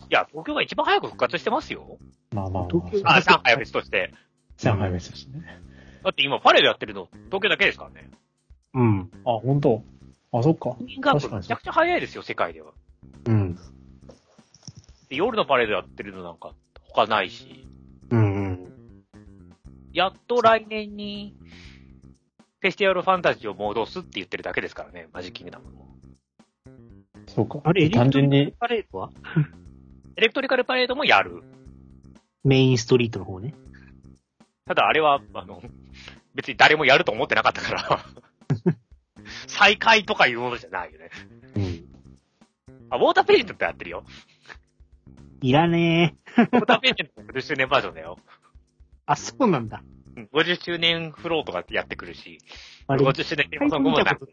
[0.09, 1.97] いや、東京が一番早く復活してますよ。
[2.33, 2.67] まあまあまあ。
[2.69, 4.13] 東京あ、上海は別として。
[4.57, 5.61] 上海別だしね。
[6.03, 8.09] だって今パレードやってるの、東京だけですからね。
[8.73, 9.11] うん。
[9.25, 9.83] あ、本当
[10.33, 10.71] あ、そっか。
[10.79, 12.71] ウィングアップ確かにめちゃくちゃ早いですよ、世界では。
[13.25, 13.55] うん。
[15.09, 16.53] で夜のパレードやってるのなんか
[16.89, 17.67] 他ないし。
[18.09, 18.71] うんうん。
[19.93, 21.35] やっと来年に、
[22.59, 25.87] フェスティバルファンタジーを戻すって言ってるだけですからね、マジックキングダムも。
[27.27, 27.59] そうか。
[27.63, 29.11] あれ、エレクト単純に、リカルパレードは？
[30.15, 31.43] エレクトリカルパレードもやる。
[32.43, 33.53] メインストリートの方ね。
[34.71, 35.61] ただあれは、あの、
[36.33, 38.05] 別に誰もやると思ってなかったから、
[39.47, 41.09] 再開とかいうものじゃないよね。
[41.57, 41.85] うん。
[42.89, 44.05] あ、ウォーターペイントってやってるよ。
[45.41, 46.41] いらねえ。
[46.43, 48.17] ウォーターペイントの50周年バージョンだよ。
[49.07, 49.83] あ、そうなんだ。
[50.15, 52.37] うん50周年フローとかってやってくるし、
[52.87, 54.27] あれ、50周年テーマ最近ソングもな見たこ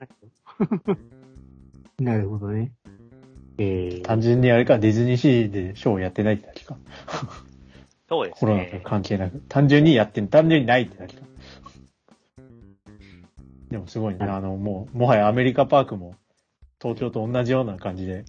[0.95, 2.70] となるほどね。
[3.59, 6.76] えー、単純にあれか、ディズニーシーでショーをやってないってだけか。
[8.09, 8.80] そうですコロナとね。
[8.84, 9.42] 関係なく。
[9.48, 11.22] 単純にやってん、単純にないってだけか。
[13.70, 14.20] でもすごいね。
[14.24, 16.14] あの、もう、もはやアメリカパークも、
[16.80, 18.24] 東京と同じような感じで、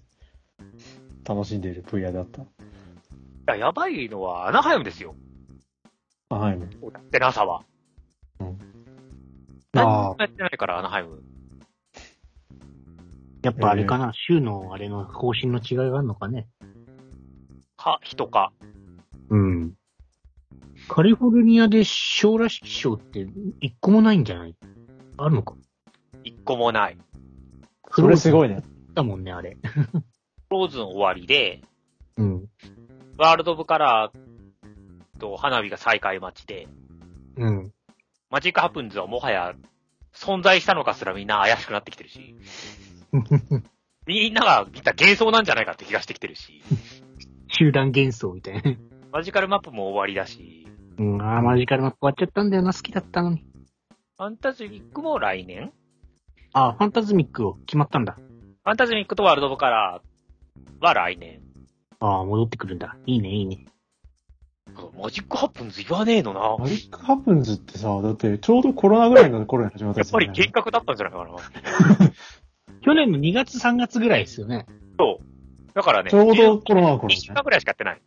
[1.24, 2.42] 楽しんでいる VR だった。
[2.42, 2.46] い
[3.46, 5.14] や、やばいのはアナハイムですよ。
[6.28, 6.58] あ、はい。
[7.10, 7.64] で、NASA は。
[8.40, 8.58] うん。
[9.72, 11.22] 何あもやってないから、アナハイム。
[13.42, 16.48] やっぱあれかな、州のあれの方針の違いがあるのかね。
[17.78, 18.52] か、人か。
[19.30, 19.74] うん。
[20.88, 23.26] カリフォルニアでショーらしきショーって
[23.60, 24.56] 一個もないんじゃない？
[25.16, 25.54] あるのか？
[26.24, 26.98] 一個もない。
[27.92, 28.62] それすごいね。
[28.94, 29.56] だもんね、あれ。
[30.50, 31.62] ローズの終わりで、
[32.16, 32.46] うん。
[33.18, 36.66] ワールド・オブ・カラーと花火が再開待ちで、
[37.36, 37.72] うん。
[38.30, 39.54] マジック・ハプンズはもはや
[40.14, 42.34] 存在したのかすらみんな怪しくなってきてるし、
[44.06, 46.62] みんなが見た幻想なんじゃないかって気がしてきてるし、
[47.48, 48.76] 集団幻想みたいな。
[49.12, 53.44] マジカルマップも終わりだし、うん、あーマジカルマップ終わっちゃったんだよな、好きだったのに。
[54.16, 55.72] ファンタズミックも来年？
[56.52, 58.12] あーファンタズミックを決まったんだ。
[58.14, 61.40] ファンタズミックとワールド・オブ・カラーは来年。
[61.98, 62.96] ああ、戻ってくるんだ。
[63.06, 63.66] いいね、いいね。
[64.96, 66.56] マジックハップンズ言わねえのな。
[66.56, 72.12] マジックハプンズってさ、だってちょうどコロナぐらいの頃に始まったやっぱりね幻覚だったんじゃないかな。
[72.82, 74.66] 去年の2月3月ぐらいですよね。
[74.98, 75.72] そう。
[75.74, 78.00] だからね、ちょうどコロナの頃1週間ぐらいしかやってない。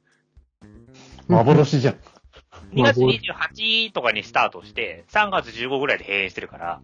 [1.28, 1.96] 幻じゃん。
[2.74, 6.82] 2月28とかにスタートして、3月15ぐらいで閉園してるから、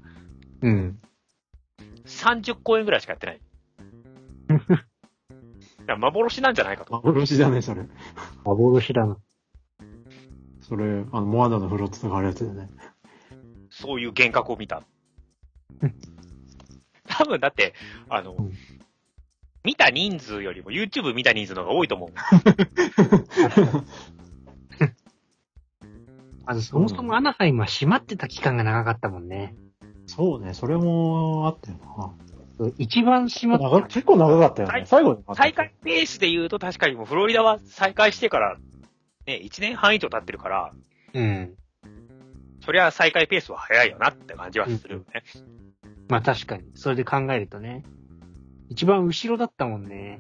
[0.62, 1.00] うん。
[2.06, 3.42] 30公演ぐらいしかやってない。
[4.48, 4.82] だか
[5.88, 7.02] ら幻なんじゃないかと。
[7.04, 7.84] 幻だね、それ。
[8.44, 9.18] 幻だな。
[10.62, 12.70] それ、あの、モアナのフロットとかあるやつだよね。
[13.70, 14.84] そういう幻覚を見た。
[17.08, 17.74] 多分だって、
[18.10, 18.54] あの、うん
[19.64, 22.10] 見た人数よりも YouTube 見た人数の方が多いと思う。
[26.50, 29.56] あの、そもそもアナハイムは閉まってた期間が長かったもんね。
[30.08, 32.16] そうね、それもあったよ
[32.80, 33.68] 一番閉まな。
[33.68, 34.86] っ長結構長かったよ再ね。
[34.88, 38.58] 最後に再開ペースで言うと確かにもうフロリダは再開してから、
[39.28, 40.74] ね、1年半以上経ってるから、
[41.14, 41.54] うん。
[42.66, 45.06] そりゃ再開ペースは早いよなって感じはするよね。
[46.08, 46.64] まあ確かに。
[46.74, 47.84] それで考えるとね。
[48.70, 50.20] 一番後ろだったもんね。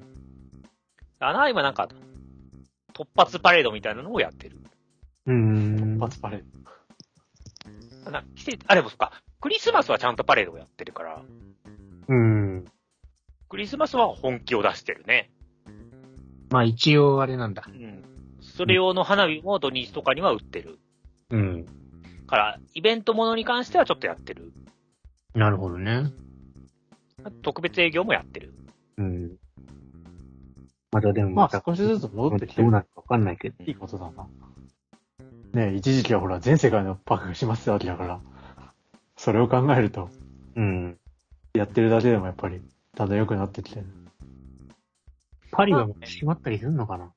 [1.18, 1.90] アナハイムはなんか、
[2.94, 4.60] 突発パレードみたいなのをやってる。
[5.30, 5.96] うーん。
[5.96, 6.44] 一発パレー
[8.06, 8.12] ド。
[8.12, 11.22] な季節、あ、でもそっか、クリスマスはちゃんとパレードをやってるから、
[12.08, 12.66] うん。
[13.48, 15.30] クリスマスは本気を出してるね。
[16.50, 17.64] まあ一応あれなんだ。
[17.68, 18.04] うん。
[18.42, 20.80] それ用の花火も土日とかには売ってる。
[21.30, 21.66] うん。
[22.26, 24.52] から、イベントものに関してはちょっとやってる。
[25.36, 26.12] なるほどね。
[27.44, 28.54] 特別営業もやってる。
[28.98, 29.36] うん。
[30.92, 32.64] まだでもまあた少しずつ戻ってきてる。
[32.64, 33.64] どうなるかわかんないけど。
[33.64, 34.28] いいことだな。
[35.54, 38.20] ね一時期はほら、全世界のパックが閉まってたわけだから、
[39.18, 40.10] それを考えると、
[40.56, 40.98] うん。
[41.54, 42.62] やってるだけでもやっぱり、
[42.96, 43.86] だんだん良くなってきてる。
[45.52, 47.12] パリはもう閉まったりするのかな？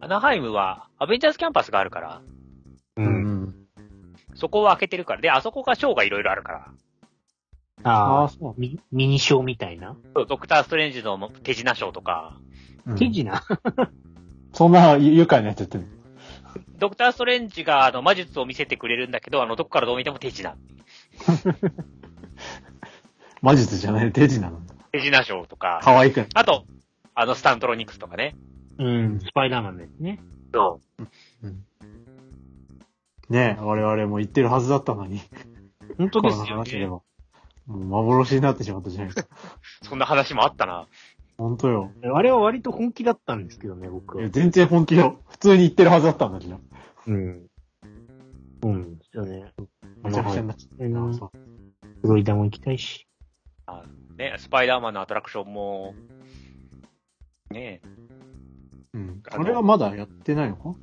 [0.00, 2.20] アナハイムはアベンジャーズキャンパスがあるから、
[2.96, 3.02] う。
[3.02, 3.54] うんん。
[4.34, 5.22] そこを開けてるから。
[5.22, 6.68] で、あそこがショーがいろいろあるから。
[7.84, 8.60] あああ、あ、そう。
[8.60, 9.96] ミニショーみたいな？
[10.14, 12.36] そうドクターストレンジの手品ショーとか、
[12.86, 13.32] うん手品？
[14.52, 15.86] そんな愉快なやつやってる。
[16.78, 20.56] ドクターストレンジがあの魔術を見せてくれるんだけど、あの、どこからどう見ても手品。
[23.42, 24.74] 魔術じゃない、手品なんだ。
[24.92, 26.26] 手品ショーとか、可愛く。
[26.34, 26.64] あと、
[27.14, 28.34] あの、スタントロニクスとかね。
[28.78, 29.20] うん。
[29.20, 30.20] スパイダーマンですね。
[30.52, 30.80] そ
[33.28, 35.20] ね我々も言ってるはずだったのに。
[35.98, 36.50] 本当ですよね。
[36.50, 37.02] の話でも。
[37.66, 39.28] もう幻になってしまったじゃないですか。
[39.82, 39.84] う。
[39.86, 40.86] そんな話もあったな。
[41.38, 41.90] 本当よ。
[42.14, 44.22] あれは割と本気だったんですけどね、僕は。
[44.22, 45.20] いや全然本気よ。
[45.28, 46.60] 普通に言ってるはずだったんだけど。
[47.06, 47.46] うん。
[48.62, 48.98] うん。
[48.98, 49.52] ですよね。
[50.02, 51.30] めちゃくちゃになっちゃったな。
[52.02, 53.06] フロリダも行きたいし。
[54.16, 55.94] ね、スパイダーマンのアトラクションも、
[57.50, 57.82] ね
[58.94, 59.22] うん。
[59.30, 60.56] あれはまだやってないの？
[60.56, 60.74] か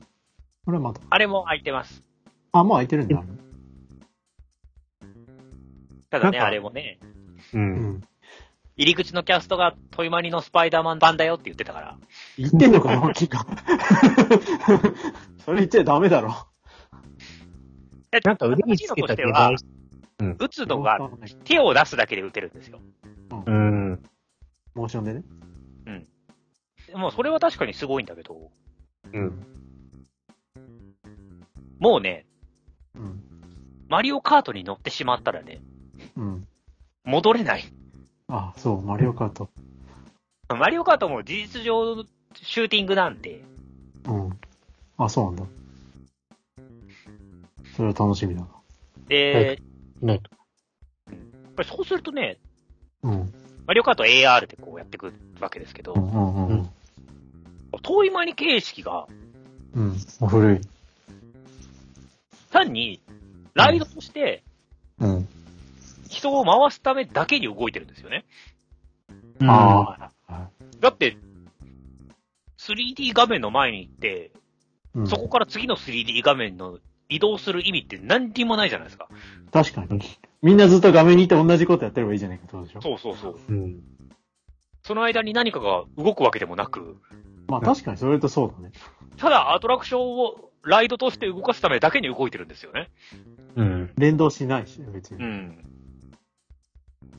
[0.67, 1.01] あれはまだ。
[1.09, 2.03] あれも空いてます。
[2.51, 3.23] あ、もう空いてるんだ。
[6.11, 6.99] ただね、なんかあれもね、
[7.53, 7.57] う。
[7.57, 8.01] うんん。
[8.75, 11.97] 入り口のキャストがトイマニのスパイダーマン版だよって言ってたから。
[12.37, 13.45] 言ってんのかな、大きいか。
[15.45, 16.47] それ言っちゃダメだろ。
[18.23, 19.65] なんか腕につけたけど、話
[20.39, 20.99] 打つのが
[21.43, 22.79] 手を出すだけで打てるんですよ。
[23.45, 24.03] うん。
[24.75, 25.23] モーションでね。
[26.95, 28.51] もうそれは確かにすごいんだけど、
[29.11, 29.45] うん。
[31.79, 32.25] もうね、
[32.95, 33.23] うん。
[33.89, 35.61] マリオカートに乗ってしまったらね、
[36.15, 36.47] うん。
[37.03, 37.63] 戻れない。
[38.27, 39.49] あ、そう、マリオカート。
[40.49, 42.05] マリオカートも事実上の
[42.35, 43.43] シューティングなんで、
[44.05, 44.39] うん。
[44.97, 45.43] あ、そうなんだ。
[47.75, 48.47] それは楽しみだな。
[49.07, 49.59] で、
[50.01, 50.13] ね。
[50.13, 50.21] やっ
[51.55, 52.37] ぱりそうするとね、
[53.01, 53.33] うん。
[53.65, 56.69] マリオカート AR でこうやっていくわけですけどう、んうんうん。
[57.81, 59.07] 遠いマニ形式が
[59.73, 59.97] うん。
[60.27, 60.61] 古い。
[62.51, 63.01] 単に
[63.53, 64.43] ライドとして
[64.99, 65.27] うん。
[66.13, 68.25] 人を回すためだけに動いてるんですよね。
[69.41, 70.49] ああ。
[70.79, 71.17] だって、
[72.57, 74.31] 3D 画面の前に行って、
[74.95, 76.77] うんそこから次の 3D 画面の
[77.09, 79.09] 移動する意味って何にもないじゃないですか。
[79.51, 79.99] 確かに。
[80.43, 82.81] みんなずっと画面にいて同じことやってればいいじゃないかってことでしょ。
[82.81, 83.39] そうそうそう。
[83.49, 83.81] うん。
[84.83, 86.97] その間に何かが動くわけでもなく、
[87.47, 88.71] まあ確かにそれとそうだね。
[89.17, 92.89] ただアトラクションをライドとして動かすためだけに動いてるんですよね。
[93.55, 93.91] うん。
[93.97, 95.23] 連動しないし、別に。
[95.23, 95.65] うん。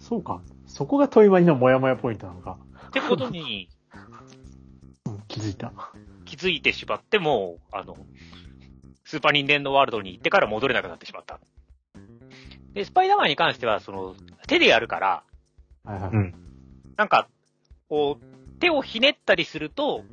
[0.04, 0.42] そうか。
[0.66, 2.58] そこが問いマニのモヤモヤポイントなのか。
[2.88, 3.70] ってことに
[5.06, 5.72] うん、気づいた。
[6.26, 7.96] 気づいてしまっても、あの、
[9.04, 11.40] スーパーニンテンドーワールドに行ってから戻れなくなってしまった。
[12.74, 14.14] で、スパイダーマンに関しては、その、
[14.46, 15.22] 手でやるから、
[15.84, 16.10] はいはい。
[16.12, 16.34] うん
[16.96, 17.28] なんか、
[17.88, 20.04] こう、手をひねったりすると、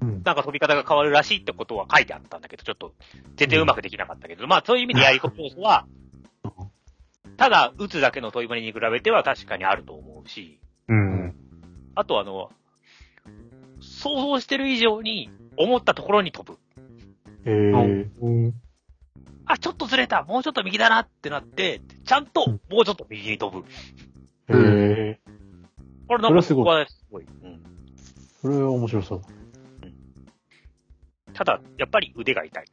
[0.00, 0.22] うん。
[0.22, 2.94] なんか飛び方が変わるらしいってことは書いてあったんだけど、ちょっと、
[3.36, 5.86] 全然うまくできなかったけど、まあそういう意味でやり込み要素は、
[7.42, 11.34] ただ、打つだけの問い針に比べては確かにあると思うし、うん。
[11.96, 12.52] あとあの、
[13.80, 16.60] 想像してる以上に思ったところに飛ぶ。
[17.44, 18.08] へえ。
[18.20, 18.54] うん。
[19.44, 23.66] あ、ちょっとずれたもうちょっと右だなってなって、ちゃんともうちょっと右に飛ぶ。
[23.66, 25.20] へえ。
[26.06, 27.24] これなんかすごいすごい。
[27.24, 27.60] うん。
[28.40, 29.22] それは面白そう
[31.34, 32.64] ただ、やっぱり腕が痛い。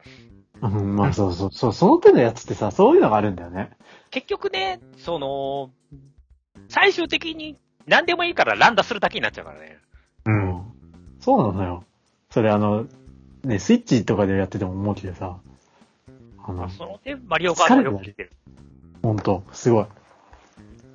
[0.62, 0.68] だ。
[0.68, 1.52] うん、まあそうそう。
[1.52, 3.72] そう、その手のやつってさ、そういうのがあるんだよね。
[4.12, 5.72] 結局ね、その、
[6.68, 7.58] 最終的に
[7.88, 9.78] 何でもいいからランダするだけになっちゃうからね。
[10.26, 10.64] うん。
[11.20, 11.84] そうなのよ。
[12.30, 12.86] それあの、
[13.44, 15.40] ね、スイッチとかでやってても思うけどさ、
[16.46, 18.32] あの、その点、マリオカートはよく知ってる。
[19.02, 19.86] ほんと、すごい。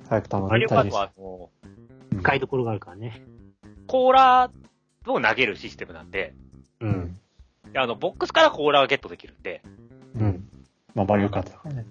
[0.09, 1.49] 早く楽マリオカートしは、あの、
[2.13, 2.15] い。
[2.17, 3.21] 深いところがあるからね。
[3.87, 4.51] コーラ
[5.07, 6.33] を投げるシステムなんで、
[6.81, 6.85] う。
[6.85, 7.19] うん
[7.73, 9.61] あの、ボックスからコーラがゲットできるんで、
[10.15, 10.49] うん。
[10.93, 11.85] まあ、マリオカートだからね。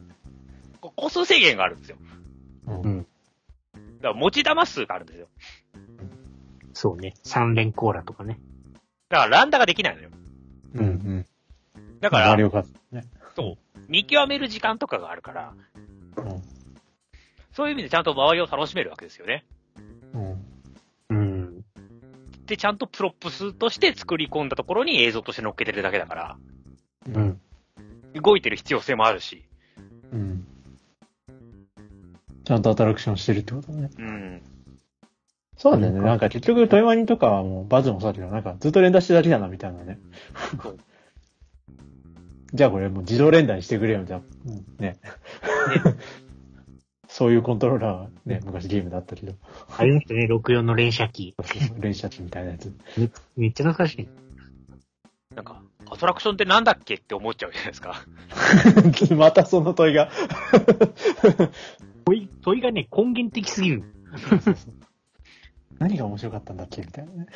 [0.80, 1.96] こ個数制限があるんですよ。
[2.66, 3.06] うんうん。
[4.00, 5.28] だから持ち玉数があるんですよ。
[6.72, 7.14] そうね。
[7.22, 8.40] 三連コーラとかね。
[9.08, 10.10] だからランダができないのよ。
[10.74, 10.84] うん。
[10.84, 11.26] うん。
[12.00, 13.04] だから、マリオカートね。
[13.36, 15.54] そう、見極める時間とかがあるから、
[16.16, 16.42] うん。
[17.52, 19.44] そういう意味でちゃんと周りを楽しめるわけですよね。
[22.46, 26.36] で、ちゃんとプロップスとして作り込んだところに映像として乗っけてるだけだから、
[27.08, 27.40] うん。
[28.14, 29.44] 動いてる必要性もあるし、
[30.12, 30.46] うん。
[32.44, 33.90] ちゃんとアトラクションしてるってことね。
[33.98, 34.42] うん。
[35.56, 36.00] そうなんだよね。
[36.00, 39.98] なんか結局、トイマニとかはもうバズもそうだけど、なんかずっと連打してるだけだな、みたいなね。
[42.52, 44.24] じゃあこれもう自動連打にしてくれよ、みたいな。
[44.46, 44.98] うんね。
[47.14, 49.34] そういうコントローラーはね、昔ゲームだったけど、
[49.78, 51.32] ありましたね、64の 連射機。
[51.78, 52.76] 連射機みたいなやつ。
[52.96, 54.08] めめっちゃ懐かしい。
[55.36, 58.04] なんか、アトラクションってなんだっけって思っちゃうじゃないですか。
[59.14, 60.10] またその問いが。
[62.04, 63.84] 問い、問いがね、根源的すぎる。
[65.78, 67.26] 何が面白かったんだっけみたいなね。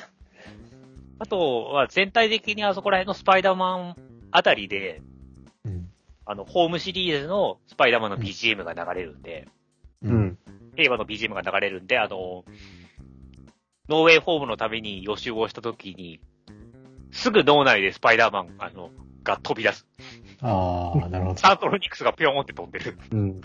[1.20, 3.96] あとは全体的にあそこら辺のスパイダーマン
[4.32, 5.02] あたりで、
[5.64, 5.88] うん。
[6.26, 9.46] あの、ホームシリーズのスパイダーマンの BGM が流れるんで、
[10.02, 10.08] う。
[10.08, 10.38] うん。
[10.76, 12.44] 平和の BGM が流れるんで、あの、
[13.88, 16.20] ノーウェイホームのために予習をしたときに、
[17.10, 18.90] すぐ脳内でスパイダーマン、あの、
[19.24, 19.86] が飛び出す。
[20.40, 21.38] ああ、なるほど。
[21.38, 22.98] サートロニクスがピョーンって飛んでる。
[23.10, 23.40] うん。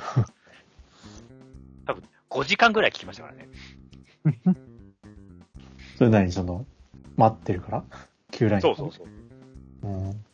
[2.30, 3.49] 5時間ぐらい聞きましたからね。
[5.97, 6.66] それ何その、
[7.16, 7.84] 待ってるから？
[8.32, 8.62] 旧ライン。
[8.62, 9.08] そうそうそう。
[9.84, 10.26] うん。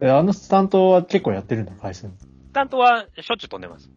[0.00, 2.10] え、あのスタントは結構やってるんだ、回数。
[2.52, 3.90] 担当はしょっちゅう飛んでます。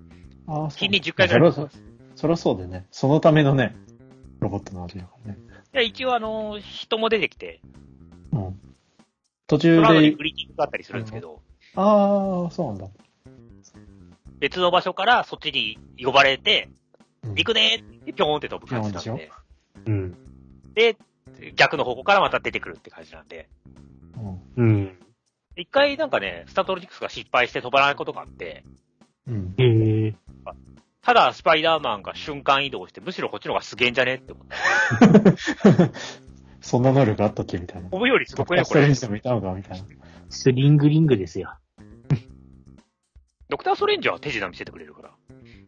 [0.51, 1.81] ああ、日に10回ぐらい飛んでます。
[2.15, 2.85] そりゃそうだよね。
[2.91, 3.75] そのためのね、
[4.41, 5.39] ロボットなわけだからね。
[5.71, 7.61] で、一応あの、人も出てきて、
[8.33, 8.59] うん。
[9.47, 11.41] 途中でトラウドにグ、リーティングがあったりするんですけど、
[11.75, 12.87] ああ、そうなんだ。
[14.39, 16.67] 別の場所からそっちに呼ばれて、
[17.23, 19.31] うん行くねーってピョーンって飛ぶ感じなんで、
[19.85, 20.17] うん。
[20.73, 20.97] で、
[21.55, 23.47] 逆の方向からまた出てくるって感じなんで、
[24.57, 24.63] うん。
[24.63, 24.97] うん。
[25.55, 28.63] 一回なんかね、スタトロニクスが失敗して飛ばないことがあって、
[29.27, 29.53] うん。
[31.01, 35.91] ただスパイダーマンが瞬間移動して、むしろこっちの方がすげえんじゃねって思って。
[36.61, 37.89] そんな能力あったっけみたいな。
[37.89, 38.81] 飛ぶよりすごくね、ドクタースこれ。
[38.81, 39.85] トレンジでもいたのかみたいな。
[40.29, 41.57] スリングリングですよ。
[43.49, 45.11] ドクターストレンジは手品見せてくれるから。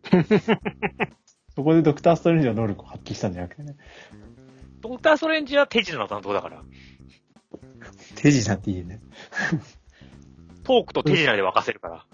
[1.56, 3.76] そこでドクターストレンジの能力を発揮したんじゃなくてね。
[4.82, 6.64] ドクターストレンジは手品の担当だから、
[8.16, 9.02] 手品っていいね。
[10.64, 12.06] トークと手品で沸かせるから。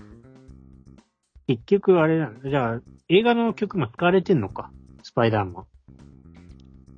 [1.49, 2.47] 結局あれなんだ。
[2.47, 4.69] じゃあ、映画の曲も使われてんのか？
[5.01, 5.65] スパイダーマン。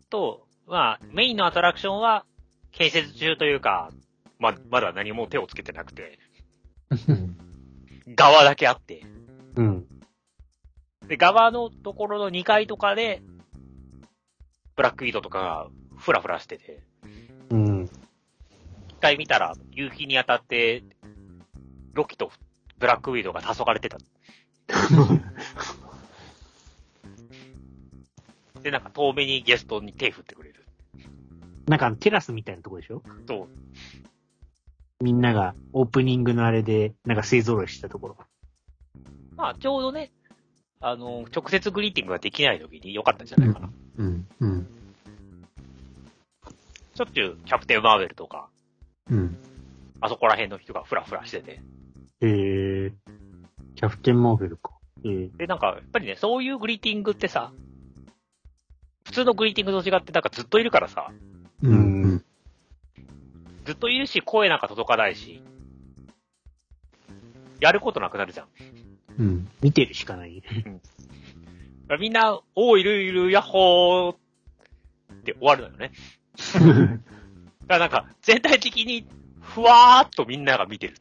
[0.09, 2.25] と、まあ、メインのアトラクションは、
[2.73, 3.91] 建設中というか、
[4.39, 6.19] ま、まだ何も手をつけてなくて、
[7.07, 7.37] うん。
[8.13, 9.05] 側だけあって、
[9.55, 9.85] うん。
[11.07, 13.21] で、側のところの2階とかで、
[14.75, 16.83] ブラックウィードとかがフラフラしてて、
[17.51, 17.83] うん。
[17.85, 17.89] 一
[18.99, 20.83] 回見たら、夕日に当たって、
[21.93, 22.33] ロキと
[22.79, 23.97] ブラックウィードが黄昏れてた。
[28.61, 30.65] で、なんか遠目にゲストに手振ってくれる。
[31.67, 33.01] なんかテラスみたいなとこでしょ？
[33.27, 33.47] そう。
[35.03, 38.17] みんながオープニングのあれで、なんか勢揃いしたところ。
[39.35, 40.11] まあ、ちょうどね、
[40.79, 43.69] あの、直接グリーティングができない時に良かったんじゃないかな。
[43.97, 44.27] うん。
[44.39, 44.67] うん。
[46.93, 48.49] しょっちゅうキャプテンマーベルとか、
[49.09, 49.37] うん。
[50.01, 51.61] あそこら辺の人がフラフラしてて。
[52.21, 52.27] へ
[52.85, 52.91] え。
[53.81, 54.73] キャプテンマーベルか。
[55.03, 55.37] ええ。
[55.39, 57.51] で、なんか、やっぱりね、そういうグリーティングってさ、
[59.05, 61.11] 普通のグリーティングと違ってなんかずっといるからさ、
[61.63, 62.03] うん。
[62.03, 62.25] うん。
[63.65, 65.41] ずっといるし、声なんか届かないし、
[67.59, 68.47] やることなくなるじゃん。
[69.17, 69.49] うん。
[69.61, 70.41] 見てるしかない。
[70.41, 70.63] だか
[71.87, 74.17] らみんな、おー、いるいる、ヤッホーっ
[75.23, 75.91] て終わるのよね。
[76.53, 76.99] だか
[77.67, 79.07] らなんか、全体的に、
[79.41, 80.95] ふわーっとみんなが見てるっ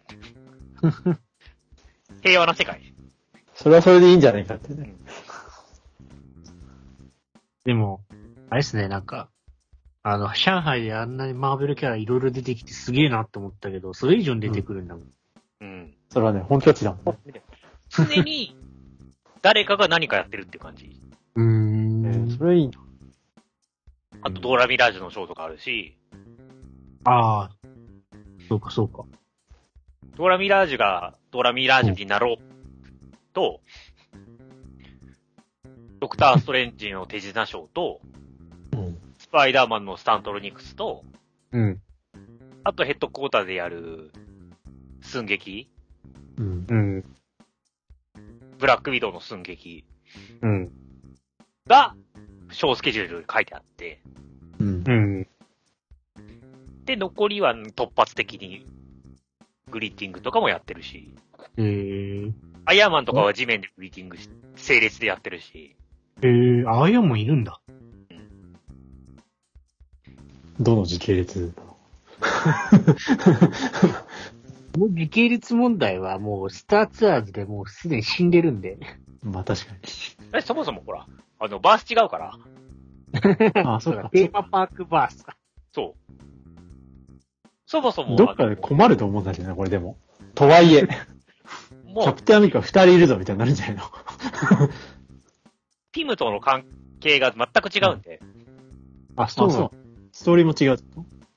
[1.12, 1.20] て。
[2.22, 2.94] 平和な世界。
[3.54, 4.94] それはそれでいいんじゃないかってね。
[7.64, 8.00] でも、
[8.48, 9.28] あれですね、なんか、
[10.02, 15.04] あの、上海であんなにマーベルキャラいろいろ出てきてすげえなって思ったけど、それ以上に出てくるんだもん。
[15.60, 15.94] うん。
[16.08, 17.42] それはね、本拠地だもんね。
[17.90, 18.56] 常に、
[19.42, 21.00] 誰かが何かやってるって感じ。
[21.34, 22.06] うーん。
[22.06, 22.78] えーそれいいな。
[24.22, 25.96] あと、ドーラミラージュのショーとかあるし、
[27.04, 27.50] ああ。
[28.48, 29.04] そうか、そうか。
[30.16, 32.36] ドーラミラージュがドーラミラージュになろう
[33.32, 33.60] と、
[36.00, 38.00] ドクターストレンジの手品ショーと、
[38.72, 38.98] うん。
[39.18, 41.04] スパイダーマンのスタントロニクスと、
[41.52, 41.80] うん。
[42.64, 44.10] あとヘッドクォーターでやる
[45.02, 45.68] 寸劇、
[46.36, 46.66] うん。
[46.68, 47.04] うん。
[48.58, 49.84] ブラックウィドウの寸劇
[50.42, 50.70] うん。
[51.66, 51.94] が、
[52.50, 54.00] ショースケジュールに書いてあって、
[54.58, 54.92] うんう。
[54.92, 55.26] ん。
[56.84, 58.66] で、残りは突発的に、
[59.70, 61.14] グリッティングとかもやってるし、
[61.56, 62.32] えー。
[62.64, 65.76] アイアンマンとかは地面でグリッティングし、整列でやってるし、
[66.22, 67.60] えー、ああいうのもいるんだ。
[70.60, 71.54] どの時系列
[74.76, 78.78] もう時系列問題はもうスターツアーズでもうすでに死んでるんで。
[79.22, 79.72] まあ確か
[80.34, 81.06] えそもそもほら、
[81.38, 82.32] あの、バース違うから、
[83.12, 83.52] に。
[83.66, 84.10] あ、そうか。
[84.10, 85.36] テーマパークバースか。
[85.72, 85.99] そう。
[87.70, 89.96] そもそも、どっかで困ると思うんだけどね、これでも。
[90.34, 90.88] とはいえ、
[91.84, 93.82] もうキャプ、テンアメリカ二人いるぞみたいになるんじゃないの？
[95.92, 96.64] ピムとの関
[96.98, 98.20] 係が全く違うんで、
[99.14, 99.70] あ、そうそう。
[100.10, 100.80] ストーリーも違う。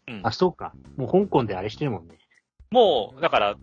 [0.08, 0.74] うんあ、そうか。
[0.98, 2.18] もう香港であれしてるもんね。
[2.72, 3.56] もう、だから、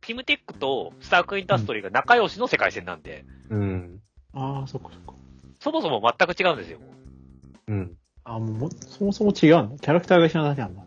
[0.00, 4.00] ピムテックとスタークインダストリーが仲良しの世界線なんで、うん。
[4.32, 5.14] ああ、そっかそっか。
[5.60, 6.80] そもそも全く違うんですよ。
[7.68, 7.96] うん。
[8.24, 9.78] あもう、そもそも違うんだ。
[9.78, 10.82] キャラクターが一緒なだけなんだ。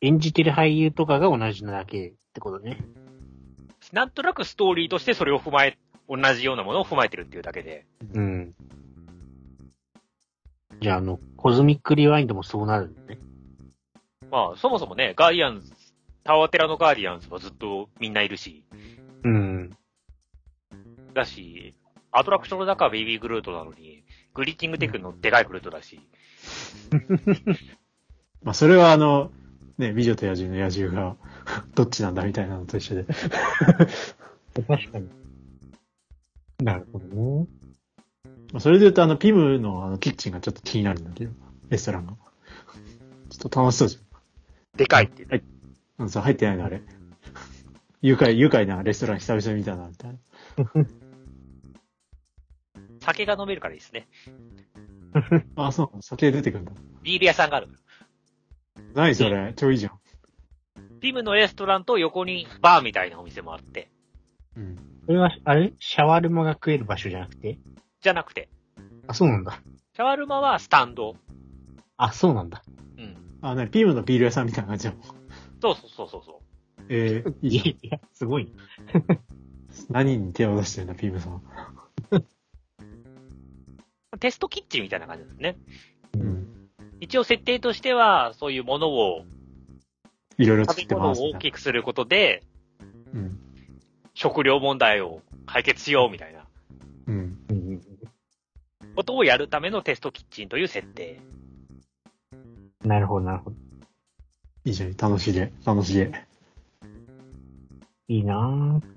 [0.00, 2.78] 演じてる俳優とかが同じなだけってことね。
[3.92, 5.78] なんとなくストーリーとしてそれを踏まえ、
[6.08, 8.54] 同じようなものを踏まえてるっていうだけで、うん。
[10.80, 13.18] じゃあ、あの、コズミックリワインドもそうなるんだね。
[14.30, 15.72] まあ、そもそもね、ガーディアンズ、
[16.24, 18.64] タワーテラのガーディアンズはずっとみんないるし、
[19.22, 19.70] うん。
[21.14, 21.74] だし、
[22.10, 26.00] アトラクションの中はベイビーグルートなのに、グリッティングテックのでかいグルートだし、
[28.42, 29.30] まあそれはあの、
[29.78, 31.16] ね、美女と野獣の野獣が、
[31.74, 33.04] どっちなんだみたいなのと一緒で。
[34.66, 35.08] 確かに。
[36.62, 37.46] なるほどね。
[38.52, 41.32] まあそれで言うとあの、ピムのあの、キッチンがちょっと気になるんだけど、
[41.68, 42.14] レストランが。
[43.28, 43.98] ちょっと楽しそうじ
[44.76, 45.28] でかいっていう。
[45.34, 45.42] ゃん。
[45.98, 46.82] うん、そう、入ってないのあれ。
[48.00, 50.18] 愉快、愉快なレストラン久々に見たな、みたいな。
[53.00, 54.08] 酒が飲めるからいいですね。
[55.56, 56.72] あ、そう、酒出てくるんだ。
[57.02, 57.68] ビール屋さんがある。
[58.94, 60.00] 何それ、超いいじゃん。
[61.00, 63.90] ピムのレストランと横にバーみたいなお店もあって、
[64.56, 64.76] うん。
[65.06, 65.72] これは、あれ？
[65.78, 67.58] シャワルマが食える場所じゃなくて？
[68.00, 68.48] じゃなくて、
[69.06, 69.60] あ、そうなんだ。
[69.94, 71.16] シャワルマはスタンド。
[71.96, 72.62] あ、そうなんだ。
[72.98, 73.16] うん。
[73.42, 75.02] あ、ね、ピムのビール屋さんみたいな感じだもん。
[75.60, 76.40] そうそうそうそうそ
[76.88, 77.78] えー、いい。
[77.82, 78.52] いや、すごい。
[79.90, 81.42] 何に手を出してるんだ、ピムさん。
[82.10, 82.26] う。
[84.18, 85.56] テストキッチンみたいな感じですね。
[86.96, 87.04] うん。
[87.04, 89.24] 一応設定としては、そういうものを、
[90.38, 92.42] いろいろ作食べ物をってますみたい大きくすることで、
[93.12, 93.20] な。
[93.20, 93.38] うん。
[94.14, 96.46] 食料問題を解決しようみたいな
[97.06, 97.38] うん。
[97.50, 97.82] うん。
[98.94, 101.20] ことをやるためのテストキッチンという設定。
[102.82, 103.56] なるほど、なるほど。
[104.64, 106.10] いいじゃん、楽しげ、楽しげ。
[108.08, 108.96] いいなぁ。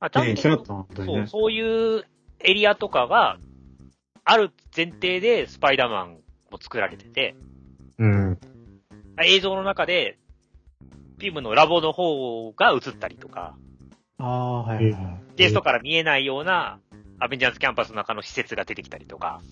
[0.00, 1.42] まあ、ちゃねんと、本当にねそう、。
[1.42, 2.04] そういう
[2.40, 3.38] エリアとかが、
[4.24, 6.20] ある前提でスパイダーマンも
[6.64, 7.36] 作られてて、
[7.98, 8.38] うん。
[9.22, 10.18] 映像の中で、
[11.18, 13.54] ピムのラボの方が映ったりとか、
[14.18, 15.20] ああ、はいはいはい。
[15.36, 16.80] ゲストから見えないような、
[17.18, 19.42] アベンジャーズキャンパスの中の施設が出てきたりとか、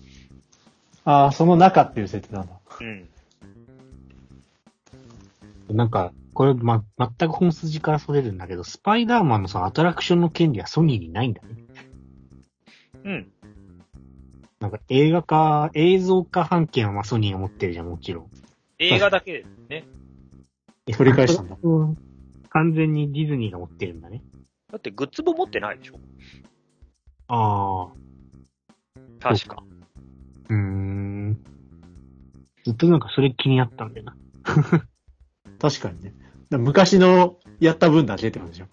[1.05, 2.53] ああ、その中っていう設定なんだ。
[2.81, 3.09] うん。
[5.75, 11.49] なんか、これ、ま、全く本筋からそれるんだけど、スパイダーマンのさ、アトラクションの権利はソニーにないんだね。
[13.03, 13.31] うん。
[14.63, 18.29] なんか映画化、映像化版権はまあソニーが持ってるじゃん、もちろん。
[18.79, 19.85] 映画だけですね。
[20.97, 21.57] 取り返したんだ。
[21.61, 21.97] うん。
[22.47, 24.21] 完全にディズニーが持ってるんだね。
[24.71, 25.95] だってグッズも持ってないでしょ
[27.27, 29.29] ああ。
[29.33, 29.65] 確か。
[30.47, 31.37] うーん。
[32.63, 34.15] ずっとなんかそれ気になったんだよな。
[35.59, 36.13] 確かにね。
[36.49, 38.67] だ昔のやった分だけってことでしょ。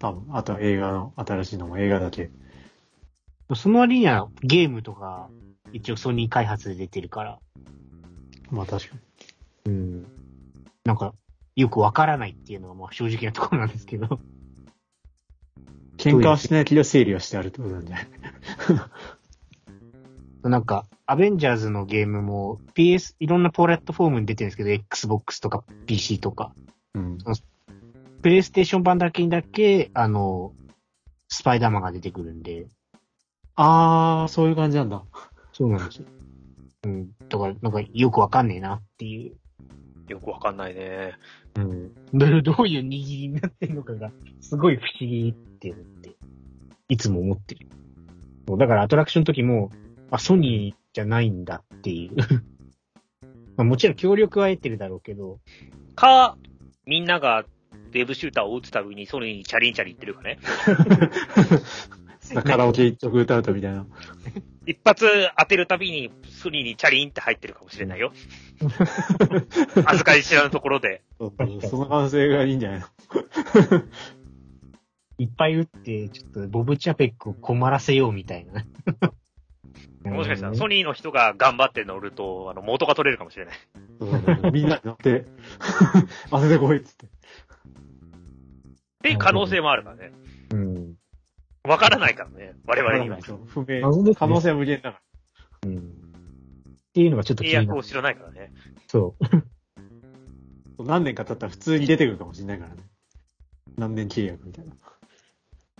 [0.00, 0.36] 多分。
[0.36, 2.32] あとは映画の、新しいのも映画だけ。
[3.54, 5.28] その割にはゲームとか、
[5.72, 7.38] 一応ソニー開発で出てるから、
[8.50, 8.96] まあ確か
[9.66, 9.72] に。
[9.72, 10.06] うん。
[10.84, 11.14] なんか、
[11.56, 14.20] よくわからないっていうのがまあ正直なところなんですけど。
[15.96, 18.08] 喧嘩はしないけど整理はしてあるってことなんじゃない？
[20.50, 26.52] なんか、アベンジャーズのゲームも PS、いろんなプラットフォームに出てるんですけど、Xbox とか PC とか、
[26.94, 27.18] うん。
[28.22, 30.52] プレイステーション版だけにだけ、あの、
[31.28, 32.66] スパイダーマンが出てくるんで、
[33.56, 35.02] あー、そういう感じなんだ。
[35.52, 36.06] そうなんですよ。
[36.84, 37.10] うん。
[37.28, 39.36] だから、なんかよくわかんねえなっていう。
[40.08, 41.14] よくわかんないね。
[41.56, 41.94] うん。
[42.12, 44.10] どどういう握りになってんのかが、
[44.40, 46.16] すごい不思議って思って、
[46.88, 47.68] いつも思ってる。
[48.48, 49.70] そうだからアトラクションの時も、
[50.10, 52.16] あ、ソニーじゃないんだっていう。
[53.56, 55.40] まあもちろん協力は得てるだろうけど、
[55.94, 56.36] か、
[56.86, 60.38] みんながウェブシューターを打つたびにソニーにチャリンチャリン言ってるかね。
[62.34, 63.86] カラオケ一曲歌うとみたいな。
[64.66, 65.06] 一発
[65.38, 68.12] 当てるたびにソニーにチャリンって入ってるかもしれないよ。
[69.86, 71.02] 預かり知らぬところで。
[71.18, 72.86] そうそうその反省がいいんじゃないの？
[75.18, 78.64] いっぱい打って、ちょっとボブ・チャペックを困らせようみたいな。
[80.10, 83.56] もしかしたらソニーの人が頑張って乗ると、あの、元が取れるかもしれない。
[84.52, 85.26] みんなで乗って、
[86.30, 87.06] 当ててこいっつって。
[87.06, 87.10] っ
[89.02, 90.12] ていう可能性もあるからね。
[90.52, 90.94] うん。
[91.72, 92.54] わからないからね。
[92.66, 93.18] 我々には。
[93.22, 93.80] そう不明。
[94.14, 95.00] 可能性は無限だか
[95.64, 95.78] うん。
[95.78, 95.80] っ
[96.92, 97.78] ていうのがちょっと気契になる。
[97.78, 98.52] 約を知らないからね。
[98.88, 99.24] そう。
[99.24, 100.84] ら。
[100.84, 102.82] 何年か経ったら普通に出てくるかもしれないからね。
[103.78, 104.72] 何年契約みたいな。
[104.72, 104.74] っ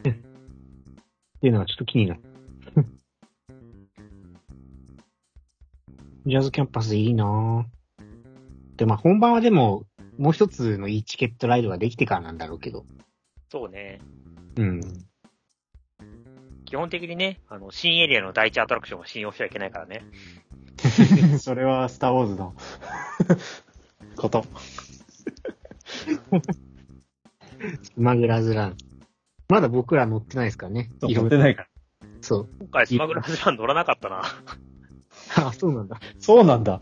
[0.05, 2.23] ていうのがちょっと気になる。
[6.25, 7.65] ジャズキャンパスいいなぁ。
[8.79, 9.85] で、まあ本番はでも、
[10.17, 12.87] もう一つのいいチケットライドができてからなんだろうけど。
[13.51, 14.01] そうね。
[14.57, 14.81] うん。
[16.73, 20.07] 基本的にね、あの、新エリアの第一アトラクションは信用しちゃいけないからね。
[21.39, 22.55] それはスターウォーズの
[24.17, 24.47] こと。
[27.83, 28.79] スマグラーズラン。
[29.51, 30.91] まだ僕ら乗ってないですからね。
[31.03, 31.69] 乗ってないから。
[32.23, 32.49] そう。
[32.61, 34.23] 今回スマグラズラン乗らなかったな。
[35.37, 36.01] あ、そうなんだ。
[36.21, 36.81] そうなんだ。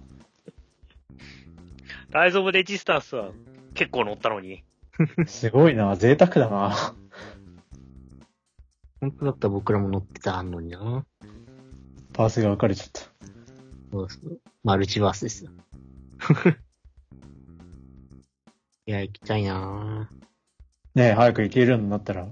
[2.10, 3.32] ライズオブレジスタンスは
[3.74, 4.62] 結構乗ったのに。
[5.26, 5.96] すごいな。
[5.96, 6.94] 贅沢だな。
[9.00, 11.06] 本当だったら僕らも乗ってたのにな。
[12.12, 13.00] パースが分かれちゃった。
[13.92, 14.40] そうそう。
[14.62, 15.50] マルチバースですよ。
[18.86, 20.14] いや、行きたいなぁ。
[20.94, 22.28] ねえ、早く行けるようになったら。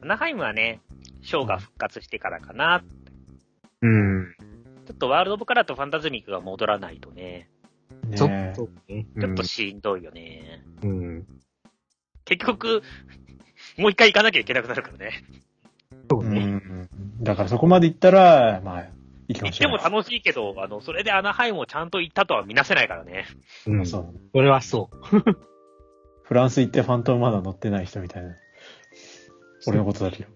[0.00, 0.80] アナハイムはね、
[1.22, 2.84] ショーが復活してからかな。
[3.82, 4.34] うん。
[4.86, 7.50] ちょっとワールド・オブ・カラーとファンタズミックが戻らないとね、
[8.16, 8.56] ちょっねえ。
[8.56, 9.06] とね。
[9.20, 10.62] ちょっとしんどいよね。
[10.82, 10.90] うん。
[10.90, 11.26] うん。
[12.24, 12.82] 結局、
[13.78, 15.24] もう一回行かなきゃいけなくなるからね。
[16.18, 16.40] うそうね。
[16.40, 16.88] ん。
[17.20, 18.86] だからそこまで行ったら、まあ、い
[19.28, 19.90] いか行っもしてれない。
[19.90, 23.26] も楽しいけど、あの、それでアナハイムをちゃんと行ったとは見なせないからね。
[23.66, 23.86] うん。
[23.86, 24.14] そう。
[24.34, 24.96] それはそう。
[26.22, 28.34] フランス行ってファントムまだ乗ってない人みたいな。
[29.66, 30.30] 俺のことだけど。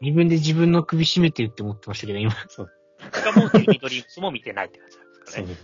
[0.00, 2.32] 自分で自分の首絞めてるって思ってましたけど、今。
[2.48, 2.70] そう
[3.00, 5.54] ディズニードリームスも見てないって感じなんですかそうね。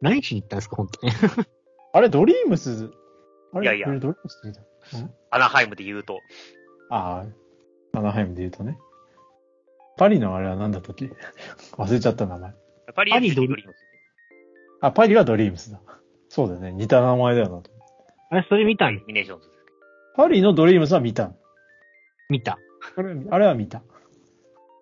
[0.00, 1.12] 何しに行ったんですか、本当に。
[1.92, 2.90] あれ、ドリームス、
[3.52, 3.64] あれ？
[3.64, 4.42] いやいやドリームス
[5.30, 6.20] アナハイムで言うと。
[6.94, 7.24] あ
[7.94, 8.78] あ、アナハイムで言うとね。
[9.96, 11.10] パリのあれは何だったっけ
[11.72, 12.50] 忘れちゃった名前。
[12.50, 12.56] や
[12.90, 13.76] っぱりディズニードリームス。
[14.82, 15.80] あ、パリはドリームスだ。
[16.28, 16.72] そうだよね。
[16.72, 17.70] 似た名前だよなと。
[18.30, 19.02] あれ、それ見たん？
[19.06, 19.48] ミネーションズ
[20.16, 21.32] パリのドリームスは見た。
[22.28, 22.58] 見た。
[22.96, 23.82] あれあれは見た。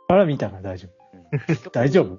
[0.09, 0.89] あれは見たから大丈
[1.63, 1.71] 夫。
[1.71, 2.19] 大丈夫？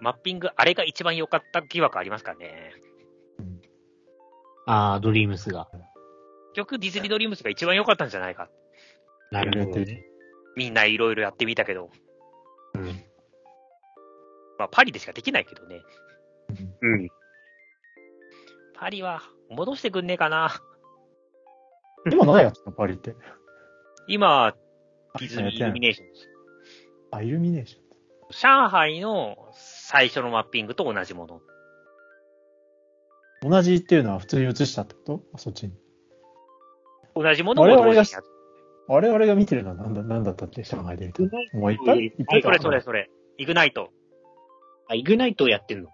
[0.00, 2.72] マッピング、あれが一番良かった疑惑ありますからね。
[4.66, 5.68] あー、ドリームスが。
[6.54, 8.48] 結局ディズニードリームスが一番良かったんじゃないか。
[9.32, 10.06] なるほどね。
[10.56, 11.90] みんないろいろやってみたけど。
[12.74, 12.84] うん。
[14.56, 15.82] まあ、パリでしかできないけどね。
[16.80, 17.08] うん。
[18.76, 20.60] パリは戻してくんねえかな。
[22.08, 23.16] 今何やってんのパリって。
[24.06, 24.54] 今、
[25.18, 26.28] ディズニーイルミネーションです。
[27.10, 27.82] あ、イルミネーション。
[28.30, 31.40] 上海の最初のマッピングと同じもの。
[33.42, 35.22] 同じっていうのは普通に映したってこと？
[35.34, 35.72] あそっちに。
[37.14, 38.26] 同じものを我々が同時にやる。
[38.86, 41.28] 我々が見てるのは何だ、何だったっけ上海で見たの。
[41.54, 43.08] もういっぱいいっぱいそれそれそれ。
[43.38, 43.90] イグナイト。
[44.88, 45.90] あ、イグナイトをやってんの？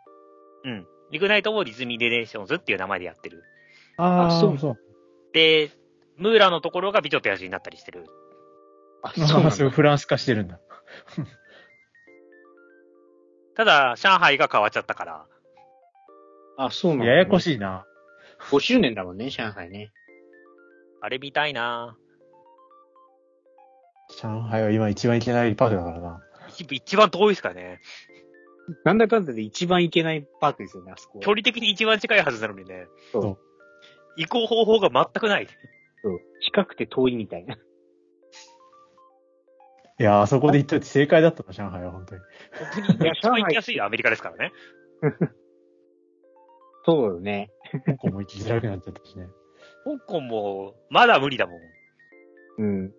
[0.65, 0.87] うん。
[1.13, 3.45] イグナイトをディズニーレレーションズっていう名前でやってる。
[3.97, 4.77] ああ、あそうそう。
[5.33, 5.71] で、
[6.17, 8.07] ムーラのところが美女と野獣になったりしてる。
[9.03, 9.71] あ、そうなんだ。
[9.71, 10.61] フランス化してるんだ。
[13.55, 15.27] た ただ、上海が変わっちゃったから。
[16.57, 17.41] あ、そうなんだ、ややこい。
[17.41, 17.87] しいな。
[18.51, 19.93] 5周年だもんね、上海ね。
[21.01, 21.97] あれ見たいな
[24.21, 26.21] 上海は今一番行けないパークだからな。
[26.49, 27.81] 一一番遠いですからね。
[28.85, 31.21] なんだかんだで一番行けないパークですよね、あそこ。
[31.21, 32.87] 距離的に一番近いはずなのにね。
[33.13, 33.39] そう
[34.17, 35.47] 移行方法が全くない。
[36.03, 36.21] そう。
[36.45, 37.55] 近くて遠いみたいな。
[37.55, 37.59] い
[40.03, 42.21] や、あそこで行っといて正解だったの、上海は本当に。
[42.75, 44.53] 本当にいや一番行きやすいアメリカですからね。
[46.85, 47.51] そうよね。
[47.87, 49.29] 香港も行きづらくなっちゃったしね。
[49.85, 51.57] 香港も、まだ無理だもん。
[51.57, 51.61] い
[52.59, 52.93] うん。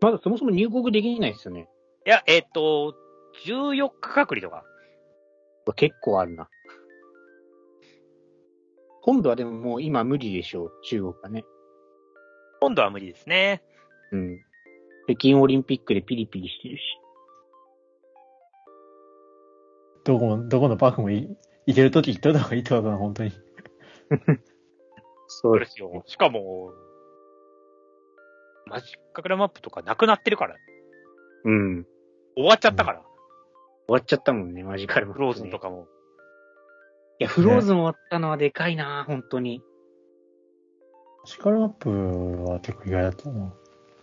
[0.00, 1.68] まだそもそも入国できないですよね。
[2.04, 2.94] や、えっ、と、
[3.46, 4.64] 14日隔離とか。
[5.76, 6.48] 結構あるな。
[9.02, 11.44] 今度はでももう今無理でしょう、中国はね。
[12.60, 13.62] 今度は無理ですね。
[14.12, 14.40] うん。
[15.08, 16.80] 北京オリンピックでピリピリしてるし。
[20.04, 21.28] どこも、どこのパークもい
[21.66, 23.32] 行けるとき行っといた方がいいってことだな、本当に。
[25.40, 26.02] そそうですよ。
[26.06, 26.72] しかも、
[28.66, 30.56] マジックグラマップとかなくなってるから。
[31.44, 31.86] うん。
[32.36, 33.02] 終わっちゃったから。
[33.86, 35.86] 終わっちゃったもんね、マジカルマップねフローズンとかも。
[37.18, 39.62] いや、フローズン終わったのはでかいな、本当に。
[41.24, 43.54] シカルマップは結構意外だったな。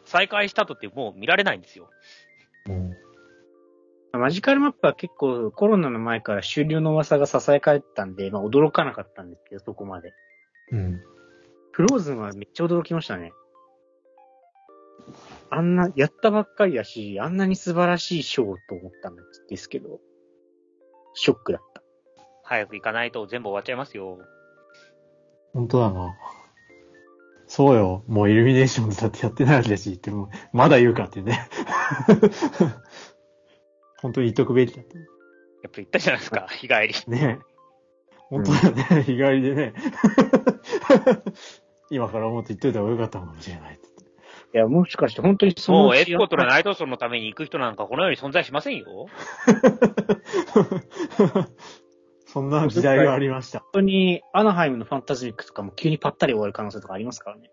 [0.06, 1.90] 再開したとってもう見られないんですよ。
[2.68, 2.94] うん。
[4.12, 10.14] マジカルマップは結構コロナの前から終了の噂が囁かれてたんで、まあ驚かなかったんですけど、そこまで。
[10.72, 11.02] うん。
[11.80, 13.32] フローズンはめっちゃ驚きましたね。
[15.50, 19.16] あんな、やったばっかりだし、あんなに素晴らしいショーと思ったん
[19.48, 20.02] ですけど、
[21.14, 21.82] ショックだった。
[22.44, 24.20] 早く行かないと全部終わっちゃいますよ。
[25.54, 26.18] 本当だな。
[27.48, 28.04] そうよ。
[28.08, 31.48] もうイルミネーションズだってやってないわけだし、ってもう、まだ言うかってね。
[34.02, 34.98] 本当に言っとくべきだった。
[34.98, 35.08] やっ
[35.64, 36.94] ぱ言ったじゃないですか、 日帰り。
[37.08, 37.40] ね
[38.28, 39.04] 本当だね。
[39.04, 39.74] 日帰りでね。
[41.90, 43.80] 今から思って言っといた方がよかったのかもしれない。
[44.54, 49.08] いや、もしかして本当にそのもうエスコとのナイトソンのために行く人なんかこの世に存在しませんよ。
[52.26, 53.60] そんな時代がありました。
[53.60, 57.50] 本当にアナハイムのファンタズミックとかも急にパッタリ終わる可能性とかありますからね。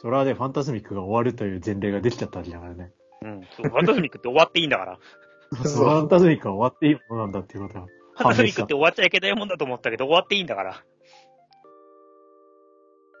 [0.00, 2.92] それはね、ファンタズミックが終わるという前例ができちゃったわけだからね。
[3.22, 3.40] うん。
[3.56, 4.98] そうファンタズミックって終わっていいんだから。
[5.64, 8.60] そうファンタズミックが終わっていいものなんだっていうことはファンタズミック。
[8.60, 10.84] ったて終わっちゃいけないもんだと思ったけど、終わっていいんだから。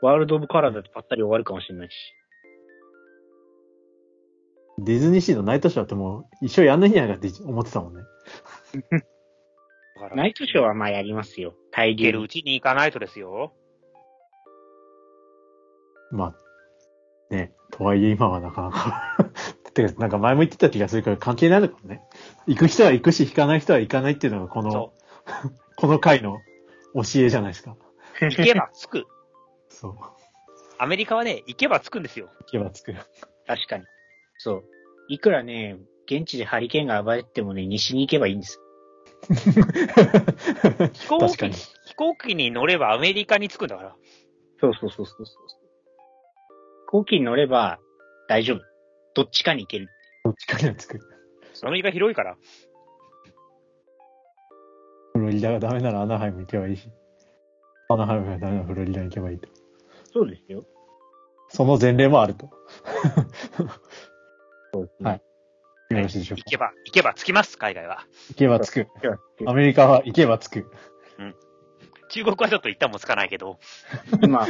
[0.02, 1.94] ワールド・オブ・カラーだってパッタリ終わるかもしれないし。
[4.78, 8.02] ディズニーシーのナイトショーってもう一生やんないんじゃないかって思ってたもんね。
[10.14, 11.54] ナイトショーはまあやりますよ。
[11.72, 13.52] 大行ける流うちに行かないとですよ。
[16.12, 16.26] ま
[17.30, 19.16] あ、ね、とはいえ今はなかなか。
[19.74, 22.02] てか、なんか前も言ってた気がするから関係ないのかもね。
[22.46, 24.92] 行く人は行くし、行かない人は行かないっていうのがこのそ、
[25.76, 26.38] この回の
[26.94, 27.76] 教えじゃないですか。
[28.22, 28.24] う。
[28.24, 29.06] 行けば着く。
[29.80, 29.94] そう。
[30.78, 32.30] アメリカはね、行けば着くんですよ。
[32.40, 32.94] 行けばつく。
[33.46, 33.84] 確かに。
[34.38, 34.64] そう。
[35.08, 38.60] いくらね、現地でハリケーンが暴れてもね、西に行けばいいんです。
[39.28, 41.50] 飛行機。
[41.50, 43.96] 飛行機に乗ればアメリカに着くんだから。
[44.60, 45.36] そうそうそうそうそう。
[46.86, 47.78] 飛行機に乗れば
[48.28, 48.60] 大丈夫。
[49.14, 49.88] どっちかに行ける。
[50.24, 50.98] どっちかにはつく。
[51.62, 52.36] アメリカ広いから。
[55.14, 56.88] フロリダがダメならアナハイム行けばいいし。
[57.88, 59.48] アナハイムがダメならフロリダに行けばいいと。
[60.12, 60.64] そうですよ。
[61.48, 62.50] その前例もあると。
[64.72, 65.10] そうですね。
[65.10, 65.22] はい
[65.90, 66.42] よろしいでしょうか。
[66.44, 68.06] 行けば、行けば着きます、海外は。
[68.28, 68.88] 行けばつく。
[69.46, 70.70] アメリカは行けばつく。
[72.08, 73.58] 中国はちょっと行ったもんつかないけど。
[74.22, 74.46] 今、